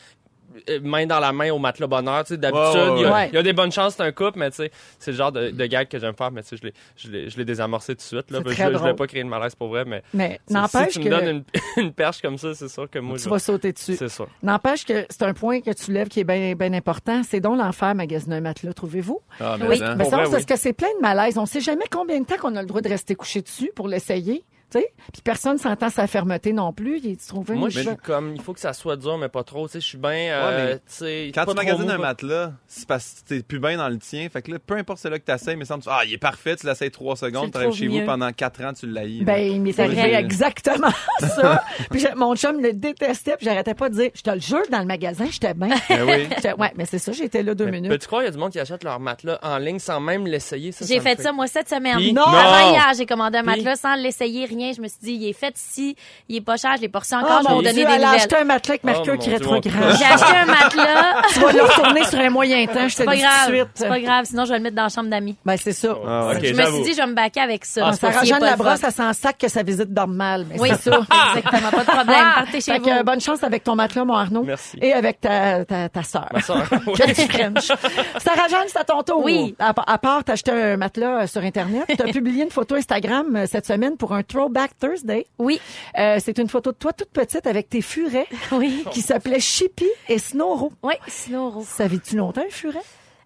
main 0.82 1.06
dans 1.06 1.20
la 1.20 1.32
main 1.32 1.52
au 1.52 1.60
matelas 1.60 1.88
bonheur, 1.88 2.24
tu 2.24 2.34
sais 2.34 2.38
d'habitude 2.38 2.62
Ouais, 2.76 2.90
ouais, 2.90 2.98
il 2.98 3.02
y 3.02 3.06
a- 3.06 3.14
ouais. 3.14 3.30
il 3.32 3.36
y, 3.36 3.38
a 3.38 3.44
des 3.44 3.54
bonnes 3.54 3.72
chances 3.72 3.96
c'est 3.96 4.04
un 4.04 4.12
couple 4.12 4.40
mais 4.40 4.50
tu 4.52 4.58
sais 4.58 4.72
c'est 5.00 5.12
le 5.12 5.18
genre 5.18 5.32
de, 5.32 5.50
de 5.52 5.66
gag 5.66 5.88
que 5.88 6.00
j'aime 6.00 6.16
faire 6.16 6.32
mais 6.32 6.42
tu 6.44 6.50
sais 6.50 6.58
je 6.58 6.64
l'ai 6.68 6.74
je 6.96 7.10
l'ai 7.10 7.30
je 7.30 7.38
l'ai 7.38 7.46
désamorcé 7.46 7.94
tout 7.94 8.00
de 8.00 8.02
suite 8.02 8.32
là 8.32 8.40
C'est 8.40 8.44
Parce 8.44 8.56
très 8.56 8.64
que 8.66 8.70
je, 8.70 8.74
drôle. 8.76 8.82
voulais 8.90 8.96
pas 8.96 9.08
créer 9.08 9.24
de 9.24 9.30
malaise 9.30 9.56
pour 9.56 9.68
vrai 9.70 9.86
mais 9.86 10.04
Mais 10.14 10.40
n'empêche 10.50 10.94
si 10.94 11.00
tu 11.00 11.06
que 11.10 11.10
me 11.14 11.20
donnes 11.20 11.28
une, 11.28 11.44
une 11.86 11.94
perche 11.94 12.22
comme 12.22 12.38
ça, 12.38 12.54
c'est 12.54 12.68
sûr 12.70 12.90
que 12.90 13.00
moi 13.00 13.18
tu 13.18 13.24
je 13.24 13.30
vas 13.30 13.40
sauter 13.40 13.72
dessus. 13.74 13.96
c'est 13.96 14.10
ça. 14.10 14.26
N'empêche 14.44 14.86
que 14.86 15.06
c'est 15.10 15.24
un 15.24 15.34
point 15.34 15.62
que 15.62 15.72
tu 15.72 15.92
lèves 15.92 16.08
qui 16.10 16.20
est 16.20 16.24
bien 16.24 16.54
bien 16.56 16.74
important. 16.74 17.22
C'est 17.24 17.40
donc 17.40 17.58
l'enfer 17.58 17.94
magasiner 17.96 18.36
un 18.38 18.42
matelas, 18.42 18.74
trouvez-vous? 18.74 19.22
Ah, 19.40 19.58
mais 19.60 19.68
Oui. 19.68 19.80
Ben, 19.80 19.96
vrai, 19.96 20.06
c'est 20.06 20.12
parce 20.12 20.34
oui. 20.34 20.46
que 20.46 20.56
c'est 20.58 20.74
plein 20.74 20.94
de 20.98 21.02
malaise. 21.02 21.38
On 21.38 21.46
sait 21.46 21.62
jamais 21.62 21.86
combien 21.92 22.20
de 22.20 22.26
temps 22.26 22.38
qu'on 22.38 22.56
a 22.56 22.62
le 22.62 22.68
droit 22.68 22.82
de 22.82 22.90
rester 22.90 23.16
couché 23.16 23.42
dessus 23.42 23.72
pour 23.76 23.88
l'essayer. 23.88 24.44
Tu 24.72 24.80
sais? 24.80 24.94
Puis 25.12 25.22
personne 25.22 25.58
s'entend 25.58 25.90
sa 25.90 26.08
fermeté 26.08 26.54
non 26.54 26.72
plus. 26.72 27.00
Il 27.04 27.12
est 27.12 27.28
trouvé 27.28 27.56
Moi, 27.56 27.70
je 27.70 27.82
suis 27.82 27.98
comme, 27.98 28.36
il 28.36 28.42
faut 28.42 28.54
que 28.54 28.60
ça 28.60 28.72
soit 28.74 28.96
dur, 28.96 29.18
mais 29.18 29.28
pas 29.28 29.44
trop. 29.44 29.68
Tu 29.68 29.74
sais, 29.74 29.82
je 29.82 29.86
suis 29.86 29.98
bien, 29.98 30.12
euh, 30.32 30.78
tu 30.98 31.32
Quand 31.34 31.46
pas 31.46 31.52
tu 31.52 31.58
magasines 31.58 31.92
un 31.92 31.98
matelas, 31.98 32.54
c'est 32.68 32.88
parce 32.88 33.22
que 33.22 33.30
t'es 33.36 33.44
plus 33.44 33.60
bien 33.60 33.78
dans 33.78 33.90
le 33.90 33.98
tien. 33.98 34.30
Fait 34.30 34.42
que 34.42 34.52
là, 34.52 34.60
peu 34.60 34.76
importe 34.76 35.00
celui 35.00 35.20
que 35.20 35.26
t'essayes, 35.26 35.56
mais 35.58 35.66
semble 35.66 35.84
ah, 35.88 36.04
il 36.06 36.14
est 36.14 36.18
parfait, 36.18 36.56
tu 36.56 36.66
l'essayes 36.66 36.92
trois 36.92 37.16
Tu 37.16 37.26
secondes, 37.26 37.46
le 37.46 37.52
t'arrives 37.52 37.74
chez 37.74 37.88
vous 37.88 38.06
pendant 38.06 38.32
quatre 38.32 38.64
ans, 38.64 38.72
tu 38.74 38.88
l'haïs. 38.88 39.24
Ben, 39.24 39.38
il 39.40 39.62
m'est 39.62 39.78
arrivé 39.78 40.14
exactement 40.16 40.92
ça. 41.20 41.64
puis 41.90 42.06
mon 42.16 42.36
chum 42.36 42.62
le 42.62 42.74
détestait, 42.74 43.36
puis 43.36 43.46
j'arrêtais 43.46 43.74
pas 43.74 43.90
de 43.90 43.96
dire, 43.96 44.12
je 44.14 44.22
te 44.22 44.30
le 44.30 44.40
jure, 44.40 44.64
dans 44.72 44.80
le 44.80 44.86
magasin, 44.86 45.26
j'étais 45.30 45.54
bien. 45.54 45.76
Ben 45.90 46.04
oui. 46.08 46.28
Ouais, 46.62 46.72
mais 46.76 46.86
c'est 46.86 47.00
ça, 47.00 47.12
j'étais 47.12 47.44
là 47.44 47.56
deux 47.56 47.66
Mais 47.66 47.72
minutes. 47.72 47.92
Peux-tu 47.92 48.08
croire, 48.08 48.22
il 48.22 48.26
y 48.26 48.28
a 48.28 48.32
du 48.32 48.38
monde 48.38 48.52
qui 48.52 48.60
achète 48.60 48.84
leur 48.84 49.00
matelas 49.00 49.40
en 49.42 49.58
ligne 49.58 49.80
sans 49.80 50.00
même 50.00 50.28
l'essayer? 50.28 50.72
Ça, 50.72 50.86
J'ai 50.86 51.00
fait 51.00 51.20
ça, 51.20 51.32
moi, 51.32 51.48
cette 51.48 51.70
semaine. 51.70 51.98
Non! 52.14 52.24
Avant 52.24 52.72
hier, 52.72 52.92
j'ai 52.96 53.06
commandé 53.06 53.38
un 53.38 53.44
matelas 53.44 53.78
sans 53.78 53.96
l'essayer, 53.96 54.46
rien. 54.46 54.61
Je 54.76 54.82
me 54.82 54.88
suis 54.88 55.00
dit, 55.02 55.14
il 55.14 55.30
est 55.30 55.34
fait 55.34 55.54
ici, 55.58 55.96
il 56.30 56.38
est 56.38 56.42
pas 56.42 56.58
cher, 56.58 56.74
je 56.78 56.82
l'ai 56.82 56.90
pas 56.90 57.00
reçu 57.00 57.14
Oh 57.16 57.24
encore, 57.24 57.42
je 57.44 57.48
vais 57.48 57.54
donner 57.56 57.74
Dieu, 57.74 57.86
des 57.86 57.92
elle 57.92 58.02
nouvelles. 58.02 58.16
acheté 58.20 58.36
un 58.38 58.44
matelas 58.44 58.72
avec 58.74 58.84
Mercure 58.84 59.14
Oh, 59.18 59.22
qui 59.22 59.30
rétrograde. 59.30 59.96
J'ai 59.98 60.06
acheté 60.06 60.38
un 60.38 60.46
matelas. 60.46 61.22
tu 61.34 61.40
vas 61.40 61.52
le 61.52 61.62
retourner 61.64 62.04
sur 62.06 62.20
un 62.20 62.30
moyen 62.30 62.66
temps, 62.68 62.88
je 62.88 62.96
te 62.96 63.04
pas 63.04 63.16
dis 63.16 63.22
tout 63.22 63.28
de 63.28 63.32
grave. 63.32 63.48
suite. 63.56 63.68
C'est 63.76 63.88
pas 63.88 64.00
grave, 64.00 64.26
sinon 64.26 64.46
je 64.46 64.52
vais 64.52 64.58
le 64.58 64.64
mettre 64.64 64.76
dans 64.76 64.84
la 64.84 64.90
chambre 64.90 65.10
d'amis. 65.10 65.36
Ben, 65.46 65.58
c'est 65.58 65.74
ça. 65.74 65.96
Ah, 66.06 66.32
je 66.42 66.54
me 66.54 66.66
suis 66.66 66.84
dit, 66.84 66.92
je 66.94 66.98
vais 66.98 67.08
me 67.08 67.14
baquer 67.14 67.42
avec 67.42 67.66
ça. 67.66 67.92
Ah, 68.02 68.24
Jeanne 68.24 68.40
le 68.40 68.46
Labrosse, 68.46 68.80
fun. 68.82 68.88
elle 68.88 68.94
s'en 68.94 69.14
sac 69.14 69.38
que 69.38 69.48
sa 69.48 69.64
visite 69.64 69.94
dorme 69.94 70.16
mal. 70.16 70.46
Mais 70.50 70.60
Oui, 70.60 70.70
c'est 70.82 70.90
ça. 70.92 71.00
Exactement, 71.36 71.70
pas 71.72 71.80
de 71.80 71.86
problème. 71.86 72.26
Partez 72.36 72.62
chez 72.62 72.72
Fait 72.74 72.80
vous. 72.80 72.86
que, 72.86 73.04
bonne 73.04 73.22
chance 73.22 73.44
avec 73.44 73.64
ton 73.64 73.76
matelas, 73.76 74.06
mon 74.06 74.16
Arnaud. 74.16 74.44
Merci. 74.44 74.78
Et 74.82 74.94
avec 74.94 75.20
ta, 75.22 75.66
ta, 75.66 75.90
ta 75.90 76.04
sœur. 76.04 76.28
Ma 76.34 76.42
sœur. 76.42 76.64
Sarah 78.18 78.48
Jeanne, 78.50 78.68
c'est 78.68 78.80
à 78.80 78.84
ton 78.84 79.02
tour. 79.04 79.24
Oui. 79.24 79.56
À, 79.60 79.74
à 79.92 79.98
part 79.98 80.24
t'acheter 80.24 80.52
un 80.52 80.78
matelas 80.78 81.24
euh, 81.24 81.28
sur 81.28 81.42
Internet, 81.44 81.86
tu 81.88 82.02
as 82.02 82.06
publié 82.12 82.44
une 82.44 82.50
photo 82.52 82.76
Instagram 82.76 83.36
euh, 83.36 83.46
cette 83.50 83.66
semaine 83.66 83.98
pour 83.98 84.14
un 84.14 84.24
Throwback 84.52 84.78
Thursday. 84.80 85.26
Oui, 85.40 85.60
Euh, 85.98 86.18
c'est 86.24 86.38
une 86.38 86.50
photo 86.50 86.72
de 86.72 86.78
toi 86.78 86.92
toute 86.94 87.10
petite 87.10 87.48
avec 87.48 87.70
tes 87.70 87.82
furets 87.82 88.28
oui. 88.52 88.84
qui 88.92 89.02
s'appelaient 89.02 89.40
Chippy 89.40 89.88
et 90.10 90.20
Snowro. 90.20 90.74
Oui, 90.84 90.94
sinon, 91.08 91.64
Ça 91.64 91.88
tu 92.00 92.18
longtemps, 92.18 92.42
un 92.46 92.50
furet? 92.50 92.80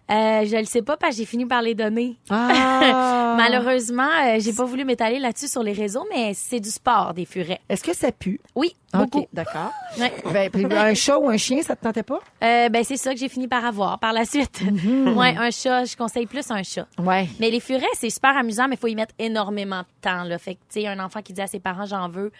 Euh, 0.08 0.44
je 0.46 0.56
le 0.56 0.64
sais 0.64 0.82
pas 0.82 0.96
parce 0.96 1.14
que 1.14 1.18
j'ai 1.18 1.24
fini 1.26 1.46
par 1.46 1.62
les 1.62 1.74
donner. 1.74 2.16
Ah! 2.30 3.34
Malheureusement, 3.36 4.08
euh, 4.24 4.36
j'ai 4.38 4.52
pas 4.52 4.64
voulu 4.64 4.84
m'étaler 4.84 5.18
là-dessus 5.18 5.48
sur 5.48 5.62
les 5.62 5.72
réseaux, 5.72 6.06
mais 6.10 6.32
c'est 6.34 6.60
du 6.60 6.70
sport, 6.70 7.12
des 7.12 7.24
furets. 7.24 7.60
Est-ce 7.68 7.82
que 7.82 7.94
ça 7.94 8.12
pue? 8.12 8.40
Oui, 8.54 8.74
beaucoup. 8.92 9.20
OK, 9.20 9.28
d'accord. 9.32 9.72
Ouais. 9.98 10.50
Ben, 10.50 10.72
un 10.72 10.94
chat 10.94 11.18
ou 11.18 11.28
un 11.28 11.36
chien, 11.38 11.62
ça 11.62 11.74
te 11.74 11.82
tentait 11.82 12.02
pas? 12.02 12.20
Euh, 12.44 12.68
ben, 12.68 12.84
c'est 12.84 12.96
ça 12.98 13.14
que 13.14 13.18
j'ai 13.18 13.28
fini 13.28 13.48
par 13.48 13.64
avoir 13.64 13.98
par 13.98 14.12
la 14.12 14.24
suite. 14.24 14.60
Mhm. 14.62 15.16
ouais, 15.16 15.34
un 15.38 15.50
chat, 15.50 15.84
je 15.86 15.96
conseille 15.96 16.26
plus 16.26 16.50
un 16.50 16.62
chat. 16.62 16.86
Ouais. 16.98 17.28
Mais 17.40 17.50
les 17.50 17.60
furets, 17.60 17.84
c'est 17.94 18.10
super 18.10 18.36
amusant, 18.36 18.68
mais 18.68 18.74
il 18.74 18.78
faut 18.78 18.86
y 18.88 18.94
mettre 18.94 19.14
énormément 19.18 19.80
de 19.80 19.86
temps. 20.02 20.22
Là. 20.24 20.38
Fait 20.38 20.54
que, 20.54 20.60
tu 20.70 20.80
sais, 20.82 20.86
un 20.86 21.00
enfant 21.00 21.22
qui 21.22 21.32
dit 21.32 21.40
à 21.40 21.46
ses 21.46 21.60
parents, 21.60 21.86
j'en 21.86 22.08
veux, 22.08 22.30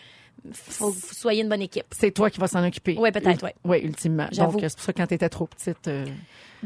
faut 0.53 0.91
que 0.91 0.95
vous 0.97 1.15
soyez 1.15 1.43
une 1.43 1.49
bonne 1.49 1.63
équipe. 1.63 1.87
C'est 1.91 2.11
toi 2.11 2.31
qui 2.31 2.39
vas 2.39 2.47
s'en 2.49 2.65
occuper. 2.65 2.97
Ouais, 2.99 3.11
peut-être, 3.11 3.43
ouais. 3.43 3.55
Oui, 3.65 3.79
ultimement. 3.83 4.29
Donc, 4.37 4.57
c'est 4.61 4.75
pour 4.77 4.85
ça 4.85 4.93
que 4.93 4.99
quand 4.99 5.07
t'étais 5.07 5.29
trop 5.29 5.47
petite... 5.47 5.89
euh, 5.89 6.05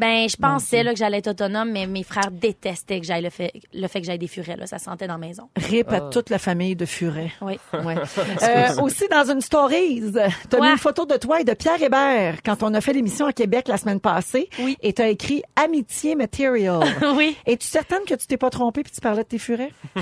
Ben, 0.01 0.29
je 0.29 0.37
pensais 0.37 0.83
là, 0.83 0.93
que 0.93 0.99
j'allais 0.99 1.19
être 1.19 1.29
autonome, 1.29 1.71
mais 1.71 1.87
mes 1.87 2.03
frères 2.03 2.31
détestaient 2.31 3.01
que 3.01 3.07
j'aille 3.07 3.23
le 3.23 3.29
fait, 3.31 3.53
le 3.75 3.87
fait 3.87 4.01
que 4.01 4.07
j'aille 4.07 4.19
des 4.19 4.27
furets. 4.29 4.57
Là. 4.57 4.67
Ça 4.67 4.79
sentait 4.79 5.07
dans 5.07 5.19
la 5.19 5.27
maison. 5.27 5.51
Rip 5.57 5.93
à 5.93 6.01
toute 6.01 6.31
la 6.31 6.39
famille 6.39 6.75
de 6.75 6.87
Furet. 6.87 7.31
Oui. 7.43 7.59
Ouais. 7.85 7.95
Euh, 8.43 8.81
aussi, 8.83 9.05
dans 9.11 9.31
une 9.31 9.41
stories, 9.43 10.03
t'as 10.49 10.57
Quoi? 10.57 10.67
mis 10.67 10.73
une 10.73 10.79
photo 10.79 11.05
de 11.05 11.17
toi 11.17 11.41
et 11.41 11.45
de 11.45 11.53
Pierre 11.53 11.81
Hébert 11.83 12.37
quand 12.45 12.63
on 12.63 12.73
a 12.75 12.81
fait 12.81 12.93
l'émission 12.95 13.27
à 13.27 13.33
Québec 13.33 13.69
la 13.69 13.77
semaine 13.77 14.01
passée. 14.01 14.49
Oui. 14.61 14.77
Et 14.83 14.93
t'as 14.95 15.09
écrit 15.09 15.43
Amitié 15.57 16.15
Material. 16.15 16.81
oui. 17.17 17.37
Es-tu 17.47 17.67
certaine 17.67 18.05
que 18.07 18.15
tu 18.15 18.27
t'es 18.27 18.37
pas 18.39 18.49
trompée 18.51 18.83
puis 18.83 18.93
tu 18.93 19.01
parlais 19.01 19.23
de 19.23 19.29
tes 19.29 19.39
furets? 19.39 19.73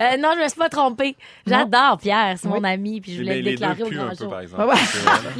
Euh, 0.00 0.16
non, 0.18 0.30
je 0.36 0.42
me 0.42 0.48
suis 0.48 0.58
pas 0.58 0.68
trompée. 0.68 1.16
J'adore 1.46 1.98
Pierre, 2.00 2.34
c'est 2.40 2.48
Oui. 2.48 2.54
mon 2.54 2.64
ami, 2.64 3.00
puis 3.00 3.12
je 3.14 3.18
voulais 3.18 3.36
Mais 3.36 3.38
le 3.38 3.42
les 3.42 3.50
deux 3.56 3.66
déclarer 3.66 3.82
au 3.82 3.90
grand 3.90 4.08
peu, 4.10 4.16
jour. 4.16 4.28
par 4.30 4.40
exemple. 4.40 4.64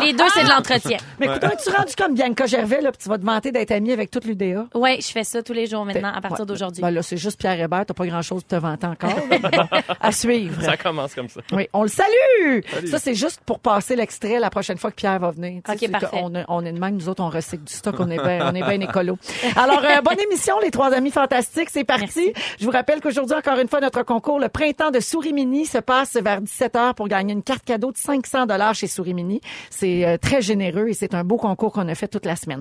Les 0.01 0.13
deux, 0.13 0.25
c'est 0.33 0.45
de 0.45 0.49
l'entretien. 0.49 0.97
Mais 1.19 1.27
écoute, 1.27 1.45
es-tu 1.45 1.71
rendu 1.71 1.95
comme 1.97 2.15
Bianca 2.15 2.47
Gervais, 2.47 2.81
là, 2.81 2.91
puis 2.93 2.99
tu 3.03 3.09
vas 3.09 3.16
te 3.17 3.25
vanter 3.25 3.53
d'être 3.53 3.71
amie 3.71 3.93
avec 3.93 4.11
toute 4.11 4.25
l'UDA? 4.25 4.67
Oui, 4.75 5.01
je 5.01 5.09
fais 5.09 5.25
ça 5.25 5.43
tous 5.43 5.53
les 5.53 5.67
jours 5.67 5.85
maintenant, 5.85 6.13
à 6.15 6.21
partir 6.21 6.41
Ouais. 6.41 6.47
d'aujourd'hui. 6.47 6.83
Ben 6.83 6.91
là, 6.91 7.03
c'est 7.03 7.17
juste 7.17 7.39
Pierre 7.39 7.61
Hébert, 7.61 7.87
t'as 7.87 7.95
pas 7.95 8.07
grand-chose 8.07 8.43
de 8.43 8.49
te 8.49 8.57
vanter 8.57 8.87
encore. 8.87 9.11
à 10.01 10.13
suivre. 10.13 10.63
Ça 10.63 10.77
commence 10.77 11.15
comme 11.15 11.29
ça. 11.29 11.41
Oui, 11.53 11.69
on 11.73 11.83
le 11.83 11.89
salue! 11.89 12.61
Ça, 12.87 12.99
c'est 12.99 13.15
juste 13.15 13.41
pour 13.45 13.61
passer 13.61 13.97
l'extrait 13.97 14.39
la 14.39 14.51
prochaine 14.51 14.79
fois 14.79 14.91
que 14.91 14.97
Pierre 14.97 15.19
va 15.19 15.31
venir. 15.31 15.63
Tu 15.65 15.71
sais, 15.71 15.73
OK, 15.73 15.79
c'est 15.81 15.89
parfait. 15.89 16.23
On, 16.49 16.65
est 16.65 16.73
de 16.73 16.79
même, 16.79 16.97
nous 16.97 17.09
autres, 17.09 17.23
on 17.23 17.31
recycle 17.31 17.65
du 17.65 17.73
stock, 17.73 17.95
on 17.99 18.11
est 18.11 18.23
bien 18.23 18.47
on 18.51 18.55
est 18.55 18.63
bien 18.63 18.81
écolo. 18.81 19.19
Alors, 19.57 19.83
euh, 19.85 20.01
bonne 20.03 20.21
émission, 20.21 20.59
les 20.61 20.71
trois 20.71 20.93
amis 20.93 21.11
fantastiques, 21.11 21.71
c'est 21.71 21.85
parti. 21.85 22.33
Je 22.59 22.65
vous 22.65 22.71
rappelle 22.71 23.01
qu'aujourd'hui, 23.01 23.37
encore 23.37 23.59
une 23.59 23.69
fois, 23.69 23.81
notre 23.81 24.03
concours, 24.03 24.39
le 24.39 24.49
printemps 24.49 24.91
de 24.91 25.01
Souris 25.01 25.33
Mini, 25.33 25.67
se 25.67 25.79
passe 25.79 26.15
vers 26.17 26.41
17h 26.41 26.95
pour 26.95 27.09
gagner 27.09 27.33
une 27.33 27.43
carte 27.43 27.65
cadeau 27.65 27.93
de 27.93 27.97
500 27.97 28.47
dollars 28.47 28.75
chez 28.75 28.87
Souris 28.87 29.15
Mini. 29.15 29.41
C'est 29.71 30.07
euh, 30.07 30.19
très 30.19 30.43
généreux 30.43 30.89
et 30.89 30.95
c'est 30.95 31.15
un 31.15 31.25
beau 31.25 31.37
concours 31.37 31.73
qu'on 31.73 31.89
a 31.89 31.95
fait 31.95 32.09
toute 32.09 32.27
la 32.27 32.37
semaine. 32.37 32.61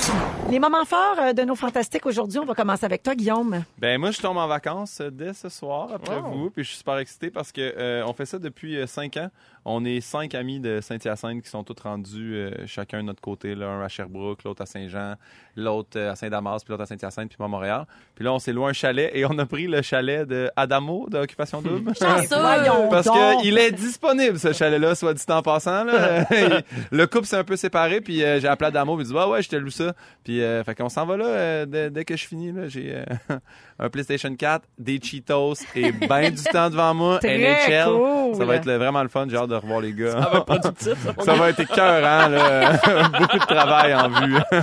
Les 0.49 0.59
moments 0.59 0.83
forts 0.83 1.15
euh, 1.19 1.31
de 1.33 1.43
nos 1.43 1.55
fantastiques 1.55 2.05
aujourd'hui, 2.05 2.37
on 2.39 2.45
va 2.45 2.53
commencer 2.53 2.83
avec 2.85 3.03
toi, 3.03 3.15
Guillaume. 3.15 3.63
Ben 3.77 3.97
moi, 3.97 4.11
je 4.11 4.19
tombe 4.19 4.35
en 4.35 4.47
vacances 4.47 4.99
euh, 4.99 5.09
dès 5.09 5.33
ce 5.33 5.47
soir 5.47 5.89
après 5.95 6.19
vous, 6.19 6.49
puis 6.49 6.63
je 6.63 6.69
suis 6.69 6.77
super 6.79 6.97
excité 6.97 7.31
parce 7.31 7.53
que 7.53 7.61
euh, 7.61 8.03
on 8.05 8.11
fait 8.11 8.25
ça 8.25 8.37
depuis 8.37 8.75
euh, 8.75 8.85
cinq 8.85 9.15
ans. 9.15 9.29
On 9.63 9.85
est 9.85 10.01
cinq 10.01 10.33
amis 10.33 10.59
de 10.59 10.81
Saint-Hyacinthe 10.81 11.43
qui 11.43 11.49
sont 11.49 11.63
tous 11.63 11.79
rendus 11.83 12.33
euh, 12.35 12.65
chacun 12.65 12.97
de 12.97 13.03
notre 13.03 13.21
côté, 13.21 13.53
là, 13.53 13.67
un 13.67 13.81
à 13.81 13.87
Sherbrooke, 13.87 14.43
l'autre 14.43 14.63
à 14.63 14.65
Saint-Jean, 14.65 15.13
l'autre 15.55 15.99
à 15.99 16.15
Saint-Damas, 16.15 16.63
puis 16.63 16.71
l'autre 16.71 16.83
à 16.83 16.85
Saint-Hyacinthe, 16.87 17.29
puis 17.29 17.37
moi 17.39 17.45
à 17.45 17.49
Montréal. 17.49 17.85
Puis 18.15 18.25
là, 18.25 18.33
on 18.33 18.39
s'est 18.39 18.53
loué 18.53 18.71
un 18.71 18.73
chalet 18.73 19.11
et 19.13 19.23
on 19.23 19.37
a 19.37 19.45
pris 19.45 19.67
le 19.67 19.83
chalet 19.83 20.27
de 20.27 20.49
Adamo 20.55 21.07
d'Occupation 21.09 21.61
Double. 21.61 21.93
Chanceux. 21.99 22.35
Voyons 22.41 22.89
Parce 22.89 23.05
donc. 23.05 23.41
qu'il 23.41 23.55
est 23.57 23.71
disponible, 23.71 24.39
ce 24.39 24.51
chalet-là, 24.51 24.95
soit 24.95 25.13
dit 25.13 25.23
en 25.29 25.43
passant. 25.43 25.83
Là. 25.83 26.25
le 26.91 27.05
couple 27.05 27.27
s'est 27.27 27.37
un 27.37 27.43
peu 27.43 27.55
séparé, 27.55 28.01
puis 28.01 28.23
euh, 28.23 28.39
j'ai 28.39 28.47
appelé 28.47 28.69
Adamo, 28.69 28.99
il 28.99 29.05
dit 29.05 29.13
Ouais, 29.13 29.25
ouais, 29.25 29.43
je 29.43 29.49
te 29.49 29.55
loue 29.55 29.69
ça. 29.69 29.93
Puis, 30.23 30.41
euh, 30.41 30.63
fait 30.63 30.75
qu'on 30.75 30.89
s'en 30.89 31.05
va 31.05 31.17
là, 31.17 31.25
euh, 31.25 31.65
dès, 31.65 31.89
dès 31.89 32.05
que 32.05 32.15
je 32.15 32.25
finis. 32.27 32.51
là. 32.51 32.67
J'ai 32.67 32.95
euh, 32.95 33.03
un 33.81 33.89
PlayStation 33.89 34.33
4, 34.35 34.63
des 34.77 34.99
Cheetos 35.01 35.55
et 35.75 35.91
ben 35.91 36.29
du 36.29 36.43
temps 36.43 36.69
devant 36.69 36.93
moi. 36.93 37.17
Très 37.19 37.37
NHL. 37.37 37.85
cool. 37.89 38.35
Ça 38.35 38.45
va 38.45 38.55
être 38.55 38.65
le- 38.65 38.77
vraiment 38.77 39.01
le 39.01 39.09
fun. 39.09 39.25
J'ai 39.27 39.35
hâte 39.35 39.49
de 39.49 39.55
revoir 39.55 39.81
les 39.81 39.91
gars. 39.93 40.11
Ça 40.11 40.29
va 40.29 40.37
être 40.37 40.45
productif, 40.45 40.93
ça. 41.03 41.13
Ça 41.23 41.33
va 41.33 41.49
être 41.49 41.59
écœurant, 41.59 42.27
là. 42.29 42.73
Beaucoup 43.19 43.39
de 43.39 43.45
travail 43.45 43.93
en 43.95 44.07
vue. 44.09 44.37